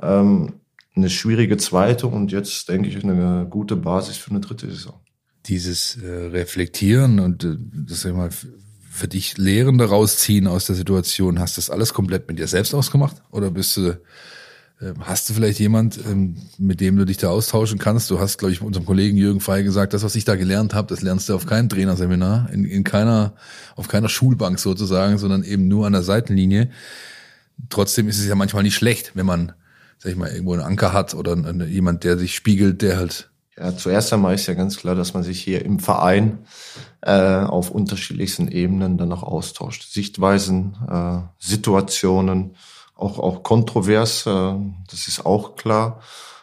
ähm, 0.00 0.60
eine 0.94 1.10
schwierige 1.10 1.56
zweite 1.56 2.06
und 2.06 2.32
jetzt 2.32 2.68
denke 2.68 2.88
ich 2.88 3.02
eine 3.02 3.46
gute 3.48 3.76
Basis 3.76 4.16
für 4.16 4.30
eine 4.30 4.40
dritte 4.40 4.68
Saison. 4.68 5.00
Dieses 5.46 5.96
äh, 5.96 6.06
Reflektieren 6.06 7.20
und 7.20 7.44
äh, 7.44 7.56
das 7.86 8.02
sag 8.02 8.10
ich 8.10 8.16
mal 8.16 8.30
für 8.90 9.08
dich 9.08 9.38
Lehren 9.38 9.78
daraus 9.78 10.18
ziehen 10.18 10.48
aus 10.48 10.66
der 10.66 10.74
Situation, 10.74 11.38
hast 11.38 11.56
du 11.56 11.60
das 11.60 11.70
alles 11.70 11.94
komplett 11.94 12.26
mit 12.28 12.38
dir 12.38 12.48
selbst 12.48 12.74
ausgemacht 12.74 13.22
oder 13.30 13.50
bist 13.50 13.76
du 13.76 14.00
Hast 15.00 15.28
du 15.28 15.34
vielleicht 15.34 15.58
jemand, 15.58 15.98
ähm, 16.06 16.36
mit 16.56 16.80
dem 16.80 16.96
du 16.96 17.04
dich 17.04 17.16
da 17.16 17.30
austauschen 17.30 17.78
kannst? 17.78 18.10
Du 18.10 18.20
hast, 18.20 18.38
glaube 18.38 18.52
ich, 18.52 18.62
unserem 18.62 18.86
Kollegen 18.86 19.16
Jürgen 19.16 19.40
Fey 19.40 19.64
gesagt, 19.64 19.92
das, 19.92 20.04
was 20.04 20.14
ich 20.14 20.24
da 20.24 20.36
gelernt 20.36 20.72
habe, 20.72 20.86
das 20.86 21.02
lernst 21.02 21.28
du 21.28 21.34
auf 21.34 21.46
keinem 21.46 21.68
Trainerseminar, 21.68 22.48
in, 22.52 22.64
in 22.64 22.84
keiner, 22.84 23.34
auf 23.74 23.88
keiner 23.88 24.08
Schulbank 24.08 24.60
sozusagen, 24.60 25.18
sondern 25.18 25.42
eben 25.42 25.66
nur 25.66 25.86
an 25.86 25.94
der 25.94 26.02
Seitenlinie. 26.02 26.70
Trotzdem 27.70 28.08
ist 28.08 28.20
es 28.20 28.26
ja 28.26 28.36
manchmal 28.36 28.62
nicht 28.62 28.76
schlecht, 28.76 29.12
wenn 29.14 29.26
man 29.26 29.52
sag 29.98 30.12
ich 30.12 30.16
mal, 30.18 30.30
irgendwo 30.30 30.52
einen 30.52 30.62
Anker 30.62 30.92
hat 30.92 31.14
oder 31.14 31.36
jemand, 31.66 32.04
der 32.04 32.18
sich 32.18 32.34
spiegelt, 32.34 32.82
der 32.82 32.96
halt. 32.96 33.30
Ja, 33.56 33.76
zuerst 33.76 34.12
einmal 34.12 34.34
ist 34.34 34.46
ja 34.46 34.54
ganz 34.54 34.76
klar, 34.76 34.94
dass 34.94 35.14
man 35.14 35.24
sich 35.24 35.42
hier 35.42 35.64
im 35.64 35.80
Verein 35.80 36.38
äh, 37.00 37.40
auf 37.40 37.72
unterschiedlichsten 37.72 38.46
Ebenen 38.46 38.98
dann 38.98 39.12
auch 39.12 39.24
austauscht. 39.24 39.90
Sichtweisen, 39.90 40.76
äh, 40.88 41.18
Situationen, 41.38 42.54
auch, 42.98 43.18
auch 43.18 43.42
kontrovers, 43.42 44.26
äh, 44.26 44.54
das 44.90 45.08
ist 45.08 45.24
auch 45.24 45.56
klar. 45.56 46.00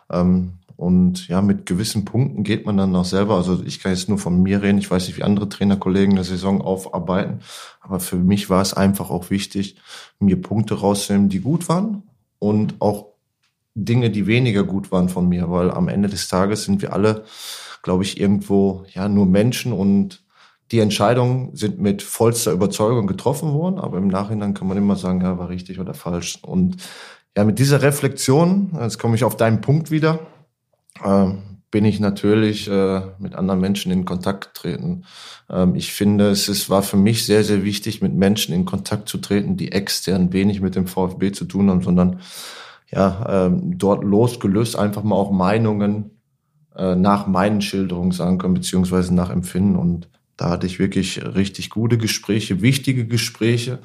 Ähm, 0.10 0.54
und 0.78 1.28
ja, 1.28 1.42
mit 1.42 1.66
gewissen 1.66 2.04
Punkten 2.04 2.44
geht 2.44 2.66
man 2.66 2.78
dann 2.78 2.96
auch 2.96 3.06
selber. 3.06 3.36
Also 3.36 3.64
ich 3.64 3.80
kann 3.80 3.94
jetzt 3.94 4.10
nur 4.10 4.18
von 4.18 4.42
mir 4.42 4.62
reden. 4.62 4.78
Ich 4.78 4.92
weiß 4.92 5.08
nicht, 5.08 5.18
wie 5.18 5.24
andere 5.24 5.48
Trainerkollegen 5.48 6.16
eine 6.16 6.24
Saison 6.24 6.62
aufarbeiten. 6.62 7.40
Aber 7.80 8.00
für 8.00 8.18
mich 8.18 8.50
war 8.50 8.62
es 8.62 8.74
einfach 8.74 9.10
auch 9.10 9.30
wichtig, 9.30 9.78
mir 10.20 10.42
Punkte 10.42 10.76
rauszunehmen, 10.76 11.30
die 11.30 11.40
gut 11.40 11.70
waren 11.70 12.04
und 12.40 12.76
auch 12.80 13.08
Dinge, 13.74 14.10
die 14.10 14.28
weniger 14.28 14.64
gut 14.64 14.92
waren 14.92 15.10
von 15.10 15.30
mir, 15.30 15.50
weil 15.50 15.72
am 15.72 15.88
Ende 15.88 16.10
des 16.10 16.28
Tages 16.28 16.64
sind 16.64 16.82
wir 16.82 16.94
alle, 16.94 17.24
glaube 17.82 18.04
ich, 18.04 18.20
irgendwo 18.20 18.86
ja 18.94 19.08
nur 19.08 19.26
Menschen 19.26 19.72
und 19.72 20.25
die 20.72 20.80
Entscheidungen 20.80 21.56
sind 21.56 21.80
mit 21.80 22.02
vollster 22.02 22.52
Überzeugung 22.52 23.08
getroffen 23.08 23.54
worden, 23.54 23.80
aber 23.80 23.98
im 23.98 24.08
Nachhinein 24.08 24.54
kann 24.54 24.68
man 24.68 24.78
immer 24.78 24.96
sagen, 24.96 25.22
ja, 25.22 25.38
war 25.38 25.50
richtig 25.50 25.80
oder 25.80 25.94
falsch. 25.94 26.40
Und 26.42 26.78
ja, 27.38 27.44
mit 27.44 27.60
dieser 27.60 27.82
Reflexion, 27.82 28.78
jetzt 28.82 28.98
komme 28.98 29.16
ich 29.16 29.24
auf 29.24 29.38
deinen 29.38 29.62
Punkt 29.62 29.92
wieder, 29.92 30.20
äh, 31.04 31.28
bin 31.70 31.86
ich 31.86 32.00
natürlich 32.00 32.70
äh, 32.70 33.02
mit 33.20 33.36
anderen 33.36 33.60
Menschen 33.60 33.92
in 33.92 34.06
Kontakt 34.06 34.54
getreten. 34.54 35.04
Ähm, 35.50 35.76
ich 35.76 35.92
finde, 35.92 36.30
es 36.30 36.48
ist, 36.48 36.70
war 36.70 36.82
für 36.82 36.98
mich 36.98 37.26
sehr, 37.26 37.44
sehr 37.44 37.64
wichtig, 37.64 38.02
mit 38.02 38.14
Menschen 38.14 38.56
in 38.56 38.66
Kontakt 38.66 39.10
zu 39.10 39.18
treten, 39.18 39.58
die 39.58 39.72
extern 39.72 40.32
wenig 40.32 40.62
mit 40.62 40.76
dem 40.76 40.88
VfB 40.88 41.32
zu 41.34 41.46
tun 41.46 41.70
haben, 41.70 41.82
sondern 41.82 42.22
ja, 42.90 43.48
ähm, 43.48 43.78
dort 43.78 44.04
losgelöst 44.04 44.78
einfach 44.78 45.04
mal 45.04 45.16
auch 45.16 45.32
Meinungen 45.32 46.22
äh, 46.76 46.96
nach 46.96 47.28
meinen 47.28 47.62
Schilderungen 47.62 48.12
sagen 48.12 48.38
können, 48.38 48.54
beziehungsweise 48.54 49.14
nach 49.14 49.30
Empfinden. 49.30 49.76
Und 49.76 50.08
da 50.38 50.50
hatte 50.50 50.68
ich 50.68 50.80
wirklich 50.80 51.24
richtig 51.24 51.70
gute 51.70 51.98
Gespräche, 51.98 52.62
wichtige 52.62 53.06
Gespräche, 53.06 53.80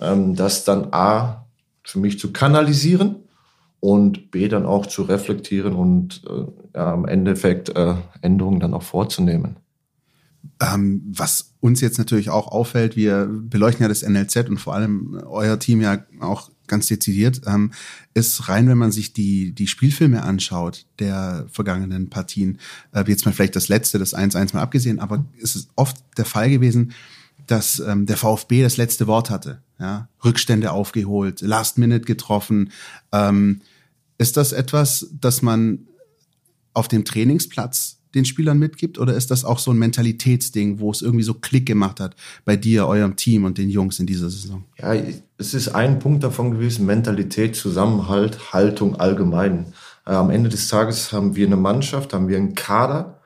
ähm, 0.00 0.34
das 0.34 0.64
dann 0.64 0.88
A 0.92 1.46
für 1.82 1.98
mich 1.98 2.18
zu 2.18 2.32
kanalisieren 2.32 3.16
und 3.80 4.30
B 4.30 4.48
dann 4.48 4.66
auch 4.66 4.86
zu 4.86 5.02
reflektieren 5.02 5.74
und 5.74 6.22
äh, 6.28 6.78
ja, 6.78 6.94
im 6.94 7.04
Endeffekt 7.04 7.68
äh, 7.76 7.94
Änderungen 8.22 8.60
dann 8.60 8.74
auch 8.74 8.82
vorzunehmen. 8.82 9.56
Ähm, 10.60 11.02
was 11.06 11.54
uns 11.60 11.80
jetzt 11.80 11.98
natürlich 11.98 12.30
auch 12.30 12.48
auffällt, 12.48 12.96
wir 12.96 13.28
beleuchten 13.30 13.82
ja 13.82 13.88
das 13.88 14.02
NLZ 14.02 14.48
und 14.48 14.58
vor 14.58 14.74
allem 14.74 15.20
euer 15.26 15.58
Team 15.58 15.80
ja 15.80 16.04
auch 16.20 16.50
ganz 16.66 16.86
dezidiert, 16.86 17.42
ähm, 17.46 17.72
ist 18.14 18.48
rein, 18.48 18.68
wenn 18.68 18.78
man 18.78 18.92
sich 18.92 19.12
die, 19.12 19.52
die 19.52 19.66
Spielfilme 19.66 20.22
anschaut 20.22 20.86
der 20.98 21.46
vergangenen 21.50 22.10
Partien, 22.10 22.58
äh, 22.92 23.04
jetzt 23.06 23.26
mal 23.26 23.32
vielleicht 23.32 23.56
das 23.56 23.68
letzte, 23.68 23.98
das 23.98 24.14
1-1 24.14 24.54
mal 24.54 24.62
abgesehen, 24.62 24.98
aber 24.98 25.24
es 25.42 25.56
ist 25.56 25.68
oft 25.76 25.96
der 26.16 26.24
Fall 26.24 26.50
gewesen, 26.50 26.92
dass 27.46 27.78
ähm, 27.80 28.06
der 28.06 28.16
VfB 28.16 28.62
das 28.62 28.76
letzte 28.76 29.06
Wort 29.06 29.30
hatte. 29.30 29.62
Ja? 29.78 30.08
Rückstände 30.24 30.72
aufgeholt, 30.72 31.40
Last 31.40 31.78
Minute 31.78 32.04
getroffen. 32.04 32.70
Ähm, 33.12 33.60
ist 34.18 34.36
das 34.36 34.52
etwas, 34.52 35.08
das 35.20 35.42
man 35.42 35.86
auf 36.72 36.88
dem 36.88 37.04
Trainingsplatz 37.04 37.98
den 38.14 38.24
Spielern 38.24 38.58
mitgibt? 38.58 38.98
Oder 38.98 39.14
ist 39.14 39.30
das 39.30 39.44
auch 39.44 39.58
so 39.58 39.70
ein 39.70 39.78
Mentalitätsding, 39.78 40.80
wo 40.80 40.90
es 40.90 41.02
irgendwie 41.02 41.24
so 41.24 41.34
Klick 41.34 41.66
gemacht 41.66 42.00
hat 42.00 42.16
bei 42.44 42.56
dir, 42.56 42.86
eurem 42.86 43.16
Team 43.16 43.44
und 43.44 43.58
den 43.58 43.70
Jungs 43.70 43.98
in 43.98 44.06
dieser 44.06 44.30
Saison? 44.30 44.64
Ja, 44.78 44.94
es 45.38 45.54
ist 45.54 45.68
ein 45.68 45.98
Punkt 45.98 46.22
davon 46.22 46.52
gewesen, 46.52 46.86
Mentalität, 46.86 47.56
Zusammenhalt, 47.56 48.52
Haltung 48.52 48.96
allgemein. 48.96 49.66
Äh, 50.06 50.12
am 50.12 50.30
Ende 50.30 50.48
des 50.48 50.68
Tages 50.68 51.12
haben 51.12 51.36
wir 51.36 51.46
eine 51.46 51.56
Mannschaft, 51.56 52.12
haben 52.12 52.28
wir 52.28 52.36
einen 52.36 52.54
Kader, 52.54 53.20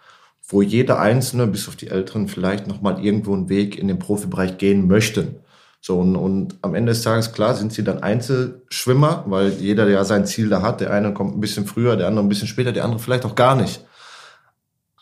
wo 0.48 0.62
jeder 0.62 0.98
Einzelne, 0.98 1.46
bis 1.46 1.68
auf 1.68 1.77
die 1.77 1.88
Älteren, 1.88 2.29
vielleicht 2.29 2.66
nochmal 2.66 3.05
irgendwo 3.05 3.35
einen 3.35 3.48
Weg 3.48 3.79
in 3.79 3.88
den 3.88 3.98
Profibereich 3.98 4.59
gehen 4.59 4.87
möchten. 4.87 5.37
So, 5.81 6.01
und, 6.01 6.16
und 6.16 6.57
am 6.62 6.74
Ende 6.74 6.92
des 6.92 7.03
Tages, 7.03 7.33
klar, 7.33 7.55
sind 7.55 7.72
sie 7.72 7.85
dann 7.85 8.03
Einzelschwimmer, 8.03 9.24
weil 9.27 9.53
jeder 9.61 9.88
ja 9.88 10.05
sein 10.05 10.27
Ziel 10.27 10.48
da 10.48 10.62
hat. 10.62 10.81
Der 10.81 10.92
eine 10.92 11.14
kommt 11.14 11.37
ein 11.37 11.40
bisschen 11.40 11.66
früher, 11.66 11.96
der 11.96 12.09
andere 12.09 12.24
ein 12.24 12.29
bisschen 12.29 12.48
später, 12.48 12.72
der 12.72 12.85
andere 12.85 12.98
vielleicht 12.98 13.24
auch 13.24 13.35
gar 13.35 13.55
nicht. 13.55 13.85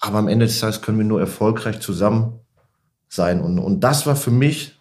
Aber 0.07 0.19
am 0.19 0.29
Ende 0.29 0.47
des 0.47 0.61
Tages 0.61 0.83
können 0.83 0.99
wir 0.99 1.05
nur 1.05 1.21
erfolgreich 1.21 1.81
zusammen 1.81 2.41
sein. 3.09 3.41
Und, 3.41 3.59
und 3.59 3.81
das 3.81 4.07
war 4.07 4.17
für 4.17 4.31
mich 4.31 4.77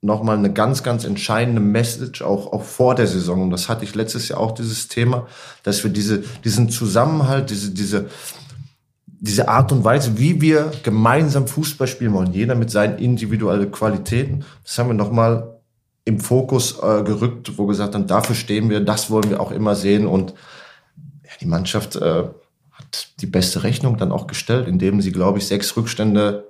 nochmal 0.00 0.38
eine 0.38 0.52
ganz, 0.52 0.82
ganz 0.82 1.04
entscheidende 1.04 1.60
Message 1.60 2.22
auch, 2.22 2.52
auch 2.52 2.62
vor 2.62 2.94
der 2.94 3.06
Saison. 3.06 3.42
Und 3.42 3.50
das 3.50 3.68
hatte 3.68 3.84
ich 3.84 3.94
letztes 3.94 4.28
Jahr 4.28 4.40
auch 4.40 4.52
dieses 4.52 4.88
Thema, 4.88 5.26
dass 5.62 5.82
wir 5.82 5.90
diese, 5.90 6.22
diesen 6.44 6.68
Zusammenhalt, 6.68 7.50
diese, 7.50 7.70
diese, 7.70 8.08
diese 9.06 9.48
Art 9.48 9.72
und 9.72 9.82
Weise, 9.84 10.16
wie 10.18 10.40
wir 10.40 10.70
gemeinsam 10.84 11.48
Fußball 11.48 11.88
spielen 11.88 12.12
wollen, 12.12 12.32
jeder 12.32 12.54
mit 12.54 12.70
seinen 12.70 12.98
individuellen 12.98 13.72
Qualitäten, 13.72 14.44
das 14.62 14.78
haben 14.78 14.88
wir 14.88 14.94
nochmal 14.94 15.58
im 16.04 16.20
Fokus 16.20 16.78
äh, 16.80 17.02
gerückt, 17.02 17.58
wo 17.58 17.66
gesagt 17.66 17.94
haben, 17.94 18.06
dafür 18.06 18.36
stehen 18.36 18.70
wir, 18.70 18.80
das 18.80 19.10
wollen 19.10 19.28
wir 19.28 19.40
auch 19.40 19.50
immer 19.50 19.74
sehen. 19.74 20.06
Und 20.06 20.30
ja, 21.24 21.30
die 21.40 21.46
Mannschaft 21.46 21.96
äh, 21.96 22.24
die 23.20 23.26
beste 23.26 23.62
Rechnung 23.62 23.96
dann 23.96 24.12
auch 24.12 24.26
gestellt, 24.26 24.68
indem 24.68 25.00
sie, 25.00 25.12
glaube 25.12 25.38
ich, 25.38 25.46
sechs 25.46 25.76
Rückstände 25.76 26.48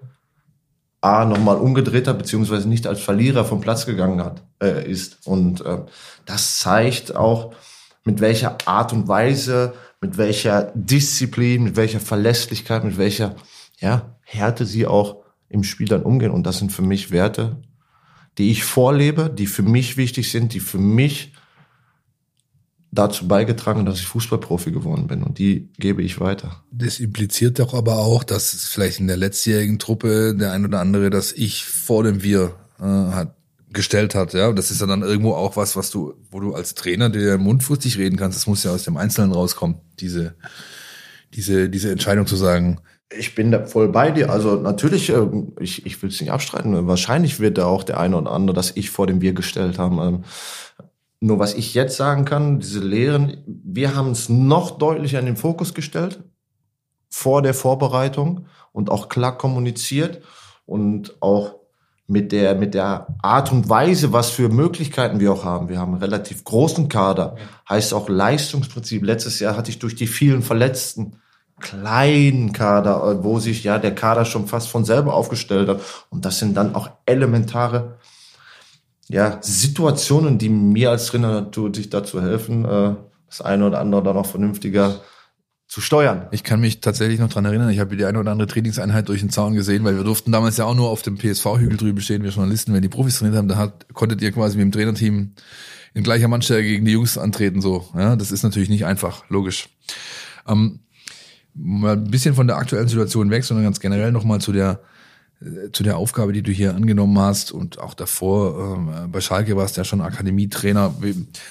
A 1.01 1.25
nochmal 1.25 1.57
umgedreht 1.57 2.09
hat, 2.09 2.19
beziehungsweise 2.19 2.69
nicht 2.69 2.87
als 2.87 3.01
Verlierer 3.01 3.45
vom 3.45 3.61
Platz 3.61 3.87
gegangen 3.87 4.23
hat, 4.25 4.43
äh, 4.61 4.91
ist. 4.91 5.27
Und 5.27 5.65
äh, 5.65 5.79
das 6.27 6.59
zeigt 6.59 7.15
auch, 7.15 7.55
mit 8.05 8.21
welcher 8.21 8.59
Art 8.67 8.93
und 8.93 9.07
Weise, 9.07 9.75
mit 10.01 10.19
welcher 10.19 10.73
Disziplin, 10.75 11.63
mit 11.63 11.77
welcher 11.77 12.01
Verlässlichkeit, 12.01 12.83
mit 12.83 12.99
welcher 12.99 13.37
ja, 13.79 14.17
Härte 14.23 14.67
sie 14.67 14.87
auch 14.87 15.23
im 15.49 15.63
Spiel 15.63 15.87
dann 15.87 16.03
umgehen. 16.03 16.33
Und 16.33 16.47
das 16.47 16.59
sind 16.59 16.73
für 16.73 16.83
mich 16.83 17.11
Werte, 17.11 17.57
die 18.37 18.51
ich 18.51 18.65
vorlebe, 18.65 19.31
die 19.31 19.47
für 19.47 19.63
mich 19.63 19.97
wichtig 19.97 20.31
sind, 20.31 20.53
die 20.53 20.61
für 20.61 20.79
mich 20.79 21.33
dazu 22.91 23.29
beigetragen, 23.29 23.85
dass 23.85 23.99
ich 23.99 24.07
Fußballprofi 24.07 24.73
geworden 24.73 25.07
bin 25.07 25.23
und 25.23 25.39
die 25.39 25.69
gebe 25.79 26.03
ich 26.03 26.21
weiter. 26.21 26.63
Das 26.71 27.01
impliziert 27.01 27.59
doch 27.59 27.75
aber 27.75 27.99
auch, 27.99 28.25
dass 28.25 28.55
es 28.55 28.67
vielleicht 28.67 29.01
in 29.01 29.07
der 29.07 29.17
letztjährigen 29.17 29.79
Truppe 29.79 30.35
der 30.35 30.53
ein 30.53 30.65
oder 30.65 30.81
andere 30.81 31.11
das 31.11 31.33
Ich 31.33 31.65
vor 31.65 32.05
dem 32.05 32.23
Wir 32.23 32.55
äh, 32.81 32.85
hat 32.85 33.35
gestellt 33.71 34.15
hat, 34.15 34.33
ja. 34.33 34.53
Das 34.53 34.71
ist 34.71 34.81
ja 34.81 34.87
dann 34.87 35.03
irgendwo 35.03 35.35
auch 35.35 35.57
was, 35.57 35.77
was 35.77 35.91
du, 35.91 36.15
wo 36.31 36.41
du 36.41 36.55
als 36.55 36.75
Trainer 36.75 37.11
dir 37.11 37.39
mundfußig 37.39 37.99
reden 37.99 38.17
kannst. 38.17 38.39
Das 38.39 38.47
muss 38.47 38.65
ja 38.65 38.71
aus 38.71 38.85
dem 38.85 38.97
Einzelnen 38.97 39.33
rauskommen. 39.33 39.77
Diese, 40.01 40.35
diese, 41.35 41.69
diese 41.69 41.91
Entscheidung 41.91 42.27
zu 42.27 42.37
sagen. 42.37 42.81
Ich 43.17 43.35
bin 43.35 43.51
da 43.51 43.67
voll 43.67 43.89
bei 43.89 44.11
dir. 44.11 44.31
Also 44.31 44.57
natürlich, 44.57 45.11
äh, 45.11 45.27
ich, 45.61 45.85
ich 45.85 46.03
will 46.03 46.11
es 46.11 46.21
nicht 46.21 46.31
abstreiten. 46.31 46.87
Wahrscheinlich 46.87 47.41
wird 47.41 47.59
da 47.59 47.67
auch 47.67 47.83
der 47.83 48.01
eine 48.01 48.17
oder 48.17 48.33
andere 48.33 48.55
das 48.55 48.73
Ich 48.75 48.91
vor 48.91 49.07
dem 49.07 49.21
Wir 49.21 49.35
gestellt 49.35 49.79
haben. 49.79 50.25
Nur 51.21 51.39
was 51.39 51.55
ich 51.55 51.75
jetzt 51.75 51.97
sagen 51.97 52.25
kann, 52.25 52.61
diese 52.61 52.81
Lehren, 52.81 53.43
wir 53.47 53.97
haben 53.97 54.13
es 54.13 54.29
noch 54.29 54.79
deutlicher 54.79 55.19
in 55.19 55.27
den 55.27 55.37
Fokus 55.37 55.75
gestellt 55.75 56.23
vor 57.11 57.43
der 57.43 57.55
Vorbereitung 57.55 58.47
und 58.73 58.91
auch 58.91 59.09
klar 59.09 59.37
kommuniziert 59.37 60.23
und 60.67 61.21
auch 61.21 61.57
mit 62.07 62.33
der, 62.33 62.55
mit 62.55 62.75
der 62.75 63.07
Art 63.23 63.53
und 63.53 63.69
Weise, 63.69 64.13
was 64.13 64.31
für 64.31 64.49
Möglichkeiten 64.49 65.21
wir 65.21 65.33
auch 65.33 65.45
haben. 65.45 65.69
Wir 65.69 65.79
haben 65.79 65.93
einen 65.93 66.03
relativ 66.03 66.45
großen 66.45 66.89
Kader, 66.89 67.37
heißt 67.69 67.93
auch 67.93 68.09
Leistungsprinzip. 68.09 69.05
Letztes 69.05 69.41
Jahr 69.41 69.57
hatte 69.57 69.71
ich 69.71 69.79
durch 69.79 69.95
die 69.95 70.07
vielen 70.07 70.43
Verletzten 70.43 71.17
kleinen 71.61 72.53
Kader, 72.53 73.25
wo 73.25 73.41
sich 73.41 73.65
ja 73.65 73.79
der 73.79 73.95
Kader 73.95 74.25
schon 74.25 74.47
fast 74.47 74.69
von 74.69 74.85
selber 74.85 75.15
aufgestellt 75.15 75.69
hat. 75.69 75.81
Und 76.09 76.25
das 76.25 76.39
sind 76.39 76.57
dann 76.57 76.75
auch 76.75 76.91
elementare 77.05 77.99
ja, 79.09 79.39
Situationen, 79.41 80.39
die 80.39 80.49
mir 80.49 80.91
als 80.91 81.07
Trainer 81.07 81.33
natürlich 81.41 81.91
dazu 81.91 82.23
helfen, 82.23 82.65
äh, 82.65 82.95
das 83.27 83.41
eine 83.41 83.67
oder 83.67 83.81
andere 83.81 84.03
dann 84.03 84.17
auch 84.17 84.27
vernünftiger 84.27 85.01
zu 85.67 85.83
steuern. 85.83 86.29
Ich 86.31 86.45
kann 86.45 86.61
mich 86.61 86.81
tatsächlich 86.81 87.21
noch 87.21 87.29
dran 87.29 87.45
erinnern, 87.45 87.69
ich 87.69 87.79
habe 87.79 87.95
die 87.95 88.05
eine 88.07 88.19
oder 88.19 88.33
andere 88.33 88.49
Trainingseinheit 88.49 89.09
durch 89.09 89.21
den 89.21 89.29
Zaun 89.29 89.55
gesehen, 89.55 89.85
weil 89.85 89.97
wir 89.97 90.05
durften 90.05 90.33
damals 90.33 90.57
ja 90.57 90.65
auch 90.65 90.75
nur 90.75 90.89
auf 90.89 91.03
dem 91.03 91.19
PSV-Hügel 91.19 91.77
drüben 91.77 92.01
stehen, 92.01 92.23
wir 92.23 92.31
Journalisten, 92.31 92.73
wenn 92.73 92.81
die 92.81 92.89
Profis 92.89 93.19
trainiert 93.19 93.37
haben, 93.37 93.49
da 93.49 93.57
hat, 93.57 93.93
konntet 93.93 94.23
ihr 94.23 94.33
quasi 94.33 94.57
mit 94.57 94.65
dem 94.65 94.73
Trainerteam 94.73 95.35
in 95.93 96.03
gleicher 96.03 96.29
Mannstärke 96.29 96.65
gegen 96.65 96.87
die 96.87 96.93
Jungs 96.93 97.19
antreten, 97.19 97.61
so. 97.61 97.87
Ja, 97.95 98.17
das 98.17 98.31
ist 98.31 98.43
natürlich 98.43 98.71
nicht 98.71 98.87
einfach, 98.87 99.25
logisch. 99.29 99.69
Ähm, 100.47 100.81
mal 101.55 101.95
ein 101.95 102.11
bisschen 102.11 102.35
von 102.35 102.47
der 102.47 102.57
aktuellen 102.57 102.89
Situation 102.89 103.31
weg, 103.31 103.45
sondern 103.45 103.65
ganz 103.65 103.81
generell 103.81 104.13
nochmal 104.13 104.41
zu 104.41 104.53
der, 104.53 104.81
zu 105.73 105.83
der 105.83 105.97
Aufgabe, 105.97 106.33
die 106.33 106.43
du 106.43 106.51
hier 106.51 106.75
angenommen 106.75 107.19
hast 107.19 107.53
und 107.53 107.79
auch 107.79 107.95
davor 107.95 108.77
ähm, 108.77 109.13
bei 109.13 109.21
Schalke 109.21 109.57
warst 109.57 109.77
du 109.77 109.81
ja 109.81 109.85
schon 109.85 110.01
Akademietrainer. 110.01 110.95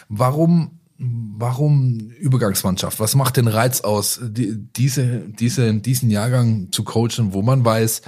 Warum 0.09 0.77
warum 0.99 2.09
Übergangsmannschaft? 2.19 2.99
Was 2.99 3.13
macht 3.13 3.37
den 3.37 3.47
Reiz 3.47 3.81
aus, 3.81 4.19
die, 4.23 4.57
diese, 4.75 5.19
diese, 5.27 5.73
diesen 5.75 6.09
Jahrgang 6.09 6.69
zu 6.71 6.83
coachen, 6.83 7.33
wo 7.33 7.41
man 7.41 7.63
weiß, 7.63 8.01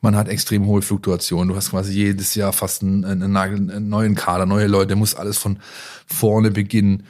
man 0.00 0.14
hat 0.14 0.28
extrem 0.28 0.66
hohe 0.66 0.82
Fluktuationen. 0.82 1.48
Du 1.48 1.56
hast 1.56 1.70
quasi 1.70 1.92
jedes 1.92 2.34
Jahr 2.34 2.52
fast 2.52 2.82
einen, 2.82 3.04
einen, 3.04 3.36
einen 3.36 3.88
neuen 3.88 4.14
Kader, 4.14 4.46
neue 4.46 4.68
Leute, 4.68 4.94
muss 4.94 5.14
alles 5.14 5.38
von 5.38 5.58
vorne 6.06 6.52
beginnen. 6.52 7.04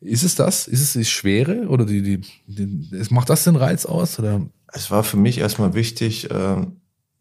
Ist 0.00 0.24
es 0.24 0.34
das? 0.34 0.68
Ist 0.68 0.82
es 0.82 0.92
die 0.92 1.04
Schwere 1.04 1.68
oder 1.68 1.86
die, 1.86 2.02
die, 2.02 2.20
die 2.46 3.14
macht 3.14 3.30
das 3.30 3.44
den 3.44 3.56
Reiz 3.56 3.86
aus? 3.86 4.18
Oder? 4.18 4.42
Es 4.66 4.90
war 4.90 5.04
für 5.04 5.16
mich 5.16 5.38
erstmal 5.38 5.74
wichtig, 5.74 6.30
äh, 6.30 6.66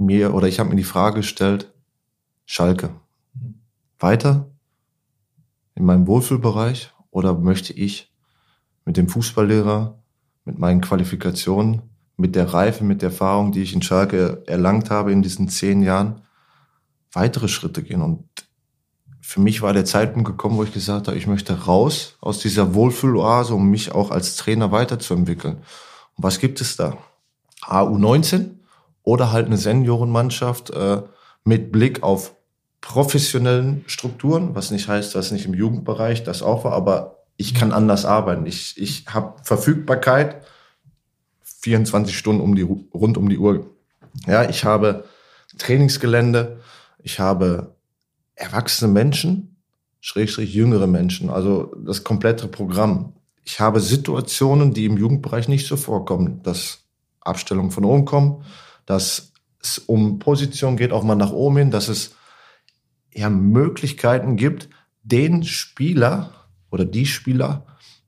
mir, 0.06 0.34
oder 0.34 0.48
ich 0.48 0.60
habe 0.60 0.70
mir 0.70 0.76
die 0.76 0.84
Frage 0.84 1.18
gestellt, 1.18 1.72
Schalke, 2.46 2.90
weiter 4.00 4.50
in 5.76 5.86
meinem 5.86 6.08
Wohlfühlbereich 6.08 6.92
oder 7.12 7.34
möchte 7.38 7.74
ich 7.74 8.12
mit 8.86 8.98
dem 8.98 9.08
Fußballlehrer, 9.08 10.02
mit 10.46 10.58
meinen 10.58 10.82
Qualifikationen, 10.82 11.84
mit 12.18 12.36
der 12.36 12.54
Reife, 12.54 12.84
mit 12.84 13.02
der 13.02 13.10
Erfahrung, 13.10 13.52
die 13.52 13.62
ich 13.62 13.74
in 13.74 13.82
Schalke 13.82 14.44
erlangt 14.48 14.90
habe 14.90 15.12
in 15.12 15.22
diesen 15.22 15.50
zehn 15.50 15.82
Jahren, 15.82 16.22
weitere 17.12 17.48
Schritte 17.48 17.84
gehen? 17.84 18.02
Und 18.02 18.28
für 19.22 19.40
mich 19.40 19.62
war 19.62 19.74
der 19.74 19.86
Zeitpunkt 19.86 20.28
gekommen, 20.28 20.58
wo 20.58 20.64
ich 20.64 20.74
gesagt 20.74 21.08
habe, 21.08 21.18
ich 21.18 21.28
möchte 21.28 21.66
raus 21.66 22.18
aus 22.22 22.40
dieser 22.40 22.74
Wohlfühloase, 22.74 23.54
um 23.54 23.70
mich 23.70 23.92
auch 23.94 24.12
als 24.12 24.36
Trainer 24.36 24.72
weiterzuentwickeln. 24.72 25.58
Und 26.16 26.24
was 26.24 26.40
gibt 26.40 26.60
es 26.60 26.76
da? 26.76 26.98
AU19, 27.62 28.61
oder 29.04 29.32
halt 29.32 29.48
eine 29.48 29.58
Seniorenmannschaft 29.58 30.70
äh, 30.72 31.02
mit 31.44 31.72
Blick 31.72 32.04
auf 32.04 32.36
professionellen 32.82 33.84
Strukturen, 33.88 34.56
was 34.56 34.72
nicht 34.72 34.88
heißt, 34.88 35.14
dass 35.16 35.32
nicht 35.32 35.46
im 35.46 35.54
Jugendbereich 35.54 36.24
das 36.24 36.42
auch 36.42 36.64
war, 36.64 36.74
aber 36.74 37.24
ich 37.38 37.54
kann 37.54 37.72
anders 37.72 38.06
arbeiten. 38.06 38.46
Ich, 38.46 38.76
ich 38.78 39.06
habe 39.08 39.36
Verfügbarkeit 39.44 40.44
24 41.62 42.18
Stunden 42.18 42.42
um 42.42 42.56
die, 42.56 42.64
rund 42.64 43.18
um 43.18 43.30
die 43.30 43.38
Uhr. 43.38 43.68
Ja, 44.28 44.50
ich 44.50 44.64
habe 44.64 45.06
Trainingsgelände, 45.58 46.60
ich 47.00 47.20
habe 47.20 47.76
erwachsene 48.36 48.92
Menschen, 48.92 49.56
schrägstrich 50.00 50.54
jüngere 50.54 50.88
Menschen, 50.88 51.30
also 51.30 51.76
das 51.86 52.04
komplette 52.04 52.48
Programm. 52.48 53.14
Ich 53.44 53.60
habe 53.60 53.80
Situationen, 53.80 54.74
die 54.74 54.86
im 54.86 54.98
Jugendbereich 54.98 55.48
nicht 55.48 55.68
so 55.68 55.78
vorkommen, 55.78 56.42
dass 56.44 56.80
Abstellungen 57.22 57.72
von 57.72 57.86
oben 57.86 58.06
kommen, 58.06 58.44
dass 58.92 59.32
es 59.62 59.80
um 59.80 60.20
Position 60.20 60.76
geht, 60.76 60.92
auch 60.92 61.04
mal 61.04 61.16
nach 61.16 61.32
oben 61.32 61.58
hin, 61.58 61.72
dass 61.72 61.88
es 61.88 62.16
ja 63.14 63.30
Möglichkeiten 63.30 64.36
gibt, 64.36 64.70
den 65.02 65.44
Spieler 65.44 66.32
oder 66.72 66.84
die 66.84 67.06
Spieler 67.06 67.66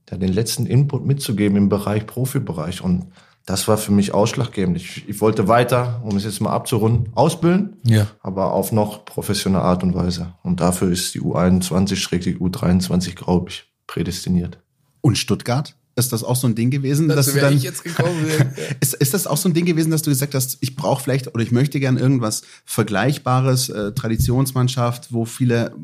ja, 0.09 0.17
den 0.17 0.33
letzten 0.33 0.65
Input 0.65 1.05
mitzugeben 1.05 1.57
im 1.57 1.69
Bereich 1.69 2.05
Profibereich. 2.05 2.81
Und 2.81 3.07
das 3.45 3.67
war 3.69 3.77
für 3.77 3.93
mich 3.93 4.13
ausschlaggebend. 4.13 4.75
Ich, 4.75 5.07
ich 5.07 5.21
wollte 5.21 5.47
weiter, 5.47 6.01
um 6.03 6.17
es 6.17 6.25
jetzt 6.25 6.41
mal 6.41 6.51
abzurunden, 6.51 7.13
ausbilden, 7.13 7.77
ja. 7.85 8.07
aber 8.21 8.51
auf 8.51 8.73
noch 8.73 9.05
professionelle 9.05 9.63
Art 9.63 9.83
und 9.83 9.95
Weise. 9.95 10.33
Und 10.43 10.59
dafür 10.59 10.91
ist 10.91 11.13
die 11.15 11.21
U21, 11.21 12.19
die 12.19 12.37
U23, 12.37 13.15
glaube 13.15 13.49
ich, 13.49 13.71
prädestiniert. 13.87 14.59
Und 14.99 15.17
Stuttgart? 15.17 15.75
Ist 15.95 16.11
das 16.11 16.23
auch 16.23 16.35
so 16.35 16.47
ein 16.47 16.55
Ding 16.55 16.71
gewesen, 16.71 17.07
das 17.07 17.27
dass 17.27 17.33
du 17.33 17.39
dann, 17.39 17.55
ich 17.55 17.61
jetzt 17.61 17.83
gekommen 17.83 18.25
ist, 18.79 18.95
ist 18.95 19.13
das 19.13 19.27
auch 19.27 19.37
so 19.37 19.47
ein 19.47 19.53
Ding 19.53 19.65
gewesen, 19.65 19.91
dass 19.91 20.01
du 20.01 20.09
gesagt 20.09 20.33
hast, 20.33 20.57
ich 20.61 20.75
brauche 20.75 21.03
vielleicht 21.03 21.27
oder 21.27 21.43
ich 21.43 21.51
möchte 21.51 21.79
gern 21.79 21.97
irgendwas 21.97 22.41
Vergleichbares, 22.65 23.69
äh, 23.69 23.91
Traditionsmannschaft, 23.91 25.13
wo 25.13 25.25
viele, 25.25 25.75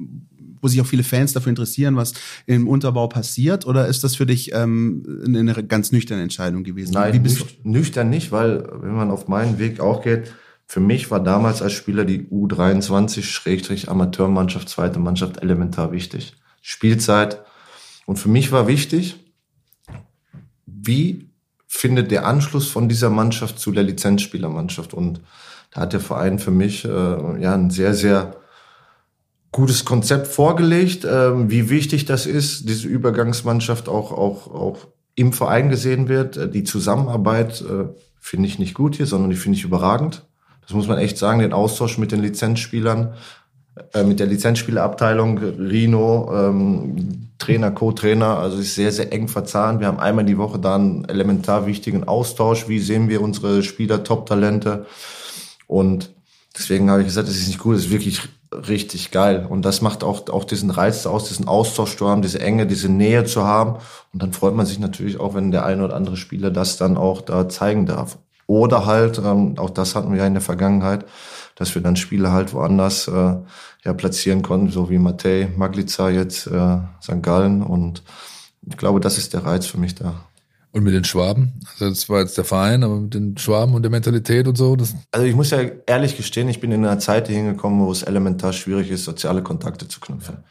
wo 0.61 0.67
sich 0.67 0.81
auch 0.81 0.87
viele 0.87 1.03
Fans 1.03 1.33
dafür 1.33 1.51
interessieren, 1.51 1.95
was 1.95 2.13
im 2.47 2.67
Unterbau 2.67 3.07
passiert, 3.07 3.67
oder 3.67 3.87
ist 3.87 4.03
das 4.03 4.15
für 4.15 4.25
dich 4.25 4.51
ähm, 4.53 5.21
eine 5.25 5.53
ganz 5.63 5.91
nüchterne 5.91 6.23
Entscheidung 6.23 6.63
gewesen? 6.63 6.93
Nein, 6.93 7.13
Wie 7.13 7.19
bist 7.19 7.41
nüch 7.41 7.59
nüchtern 7.63 8.09
nicht, 8.09 8.31
weil 8.31 8.67
wenn 8.81 8.95
man 8.95 9.11
auf 9.11 9.27
meinen 9.27 9.59
Weg 9.59 9.79
auch 9.79 10.01
geht, 10.01 10.33
für 10.65 10.79
mich 10.79 11.09
war 11.09 11.19
damals 11.19 11.61
als 11.63 11.73
Spieler 11.73 12.05
die 12.05 12.27
U23-Amateurmannschaft, 12.27 14.69
zweite 14.69 14.99
Mannschaft 14.99 15.41
elementar 15.41 15.91
wichtig. 15.91 16.35
Spielzeit. 16.61 17.43
Und 18.05 18.17
für 18.17 18.29
mich 18.29 18.51
war 18.51 18.67
wichtig, 18.67 19.15
wie 20.81 21.29
findet 21.67 22.11
der 22.11 22.25
Anschluss 22.25 22.67
von 22.67 22.89
dieser 22.89 23.09
Mannschaft 23.09 23.59
zu 23.59 23.71
der 23.71 23.83
Lizenzspielermannschaft? 23.83 24.93
Und 24.93 25.21
da 25.71 25.81
hat 25.81 25.93
der 25.93 25.99
Verein 25.99 26.39
für 26.39 26.51
mich 26.51 26.85
äh, 26.85 26.89
ja 27.41 27.53
ein 27.53 27.69
sehr, 27.69 27.93
sehr 27.93 28.35
gutes 29.51 29.85
Konzept 29.85 30.27
vorgelegt, 30.27 31.05
äh, 31.05 31.49
wie 31.49 31.69
wichtig 31.69 32.05
das 32.05 32.25
ist, 32.25 32.69
diese 32.69 32.87
Übergangsmannschaft 32.87 33.89
auch, 33.89 34.11
auch, 34.11 34.47
auch 34.53 34.87
im 35.15 35.33
Verein 35.33 35.69
gesehen 35.69 36.07
wird. 36.07 36.37
Äh, 36.37 36.49
die 36.49 36.63
Zusammenarbeit 36.63 37.61
äh, 37.61 37.89
finde 38.19 38.47
ich 38.47 38.59
nicht 38.59 38.73
gut 38.73 38.95
hier, 38.95 39.05
sondern 39.05 39.29
die 39.29 39.35
finde 39.35 39.57
ich 39.57 39.63
überragend. 39.63 40.25
Das 40.61 40.73
muss 40.73 40.87
man 40.87 40.99
echt 40.99 41.17
sagen, 41.17 41.39
den 41.39 41.53
Austausch 41.53 41.97
mit 41.97 42.11
den 42.11 42.21
Lizenzspielern 42.21 43.13
äh, 43.93 44.03
mit 44.03 44.19
der 44.19 44.27
Lizenzspielerabteilung, 44.27 45.37
Rino, 45.37 46.31
ähm, 46.33 47.29
Trainer, 47.37 47.71
Co-Trainer, 47.71 48.37
also 48.37 48.57
ist 48.57 48.75
sehr, 48.75 48.91
sehr 48.91 49.13
eng 49.13 49.27
verzahnt. 49.27 49.79
Wir 49.79 49.87
haben 49.87 49.99
einmal 49.99 50.25
die 50.25 50.37
Woche 50.37 50.59
da 50.59 50.75
einen 50.75 51.05
elementar 51.05 51.65
wichtigen 51.65 52.03
Austausch. 52.03 52.67
Wie 52.67 52.79
sehen 52.79 53.07
wir 53.09 53.21
unsere 53.21 53.63
Spieler, 53.63 54.03
Top-Talente? 54.03 54.85
Und 55.65 56.11
deswegen 56.55 56.91
habe 56.91 57.01
ich 57.01 57.07
gesagt, 57.07 57.29
das 57.29 57.37
ist 57.37 57.47
nicht 57.47 57.59
gut, 57.59 57.75
das 57.75 57.85
ist 57.85 57.91
wirklich 57.91 58.21
richtig 58.51 59.11
geil. 59.11 59.45
Und 59.47 59.63
das 59.63 59.81
macht 59.81 60.03
auch, 60.03 60.27
auch 60.29 60.43
diesen 60.43 60.69
Reiz 60.69 61.05
aus, 61.05 61.29
diesen 61.29 61.47
Austausch 61.47 61.95
zu 61.95 62.09
haben, 62.09 62.21
diese 62.21 62.41
Enge, 62.41 62.67
diese 62.67 62.89
Nähe 62.89 63.23
zu 63.23 63.43
haben. 63.45 63.75
Und 64.11 64.21
dann 64.21 64.33
freut 64.33 64.55
man 64.55 64.65
sich 64.65 64.79
natürlich 64.79 65.19
auch, 65.19 65.35
wenn 65.35 65.51
der 65.51 65.65
eine 65.65 65.85
oder 65.85 65.95
andere 65.95 66.17
Spieler 66.17 66.51
das 66.51 66.77
dann 66.77 66.97
auch 66.97 67.21
da 67.21 67.47
zeigen 67.47 67.85
darf. 67.85 68.17
Oder 68.47 68.85
halt, 68.87 69.19
ähm, 69.19 69.57
auch 69.57 69.69
das 69.69 69.95
hatten 69.95 70.11
wir 70.11 70.19
ja 70.19 70.27
in 70.27 70.33
der 70.33 70.41
Vergangenheit, 70.41 71.05
dass 71.59 71.75
wir 71.75 71.81
dann 71.81 71.97
Spiele 71.97 72.31
halt 72.31 72.53
woanders 72.53 73.07
äh, 73.09 73.35
ja, 73.83 73.93
platzieren 73.93 74.41
konnten, 74.41 74.71
so 74.71 74.89
wie 74.89 74.97
Matej, 74.97 75.49
Maglica 75.57 76.09
jetzt, 76.09 76.47
äh, 76.47 76.77
St. 77.03 77.21
Gallen. 77.21 77.61
Und 77.61 78.01
ich 78.65 78.77
glaube, 78.77 79.01
das 79.01 79.17
ist 79.17 79.33
der 79.33 79.45
Reiz 79.45 79.67
für 79.67 79.77
mich 79.77 79.93
da. 79.93 80.25
Und 80.71 80.83
mit 80.83 80.93
den 80.93 81.03
Schwaben? 81.03 81.59
Also 81.73 81.89
das 81.89 82.07
war 82.07 82.21
jetzt 82.21 82.37
der 82.37 82.45
Verein, 82.45 82.83
aber 82.83 82.99
mit 83.01 83.13
den 83.13 83.37
Schwaben 83.37 83.73
und 83.73 83.81
der 83.81 83.91
Mentalität 83.91 84.47
und 84.47 84.55
so? 84.55 84.77
Also 85.11 85.25
ich 85.25 85.35
muss 85.35 85.49
ja 85.49 85.59
ehrlich 85.85 86.15
gestehen, 86.15 86.47
ich 86.47 86.61
bin 86.61 86.71
in 86.71 86.85
einer 86.85 86.99
Zeit 86.99 87.27
hingekommen, 87.27 87.85
wo 87.85 87.91
es 87.91 88.03
elementar 88.03 88.53
schwierig 88.53 88.89
ist, 88.89 89.03
soziale 89.03 89.43
Kontakte 89.43 89.87
zu 89.87 89.99
knüpfen. 89.99 90.43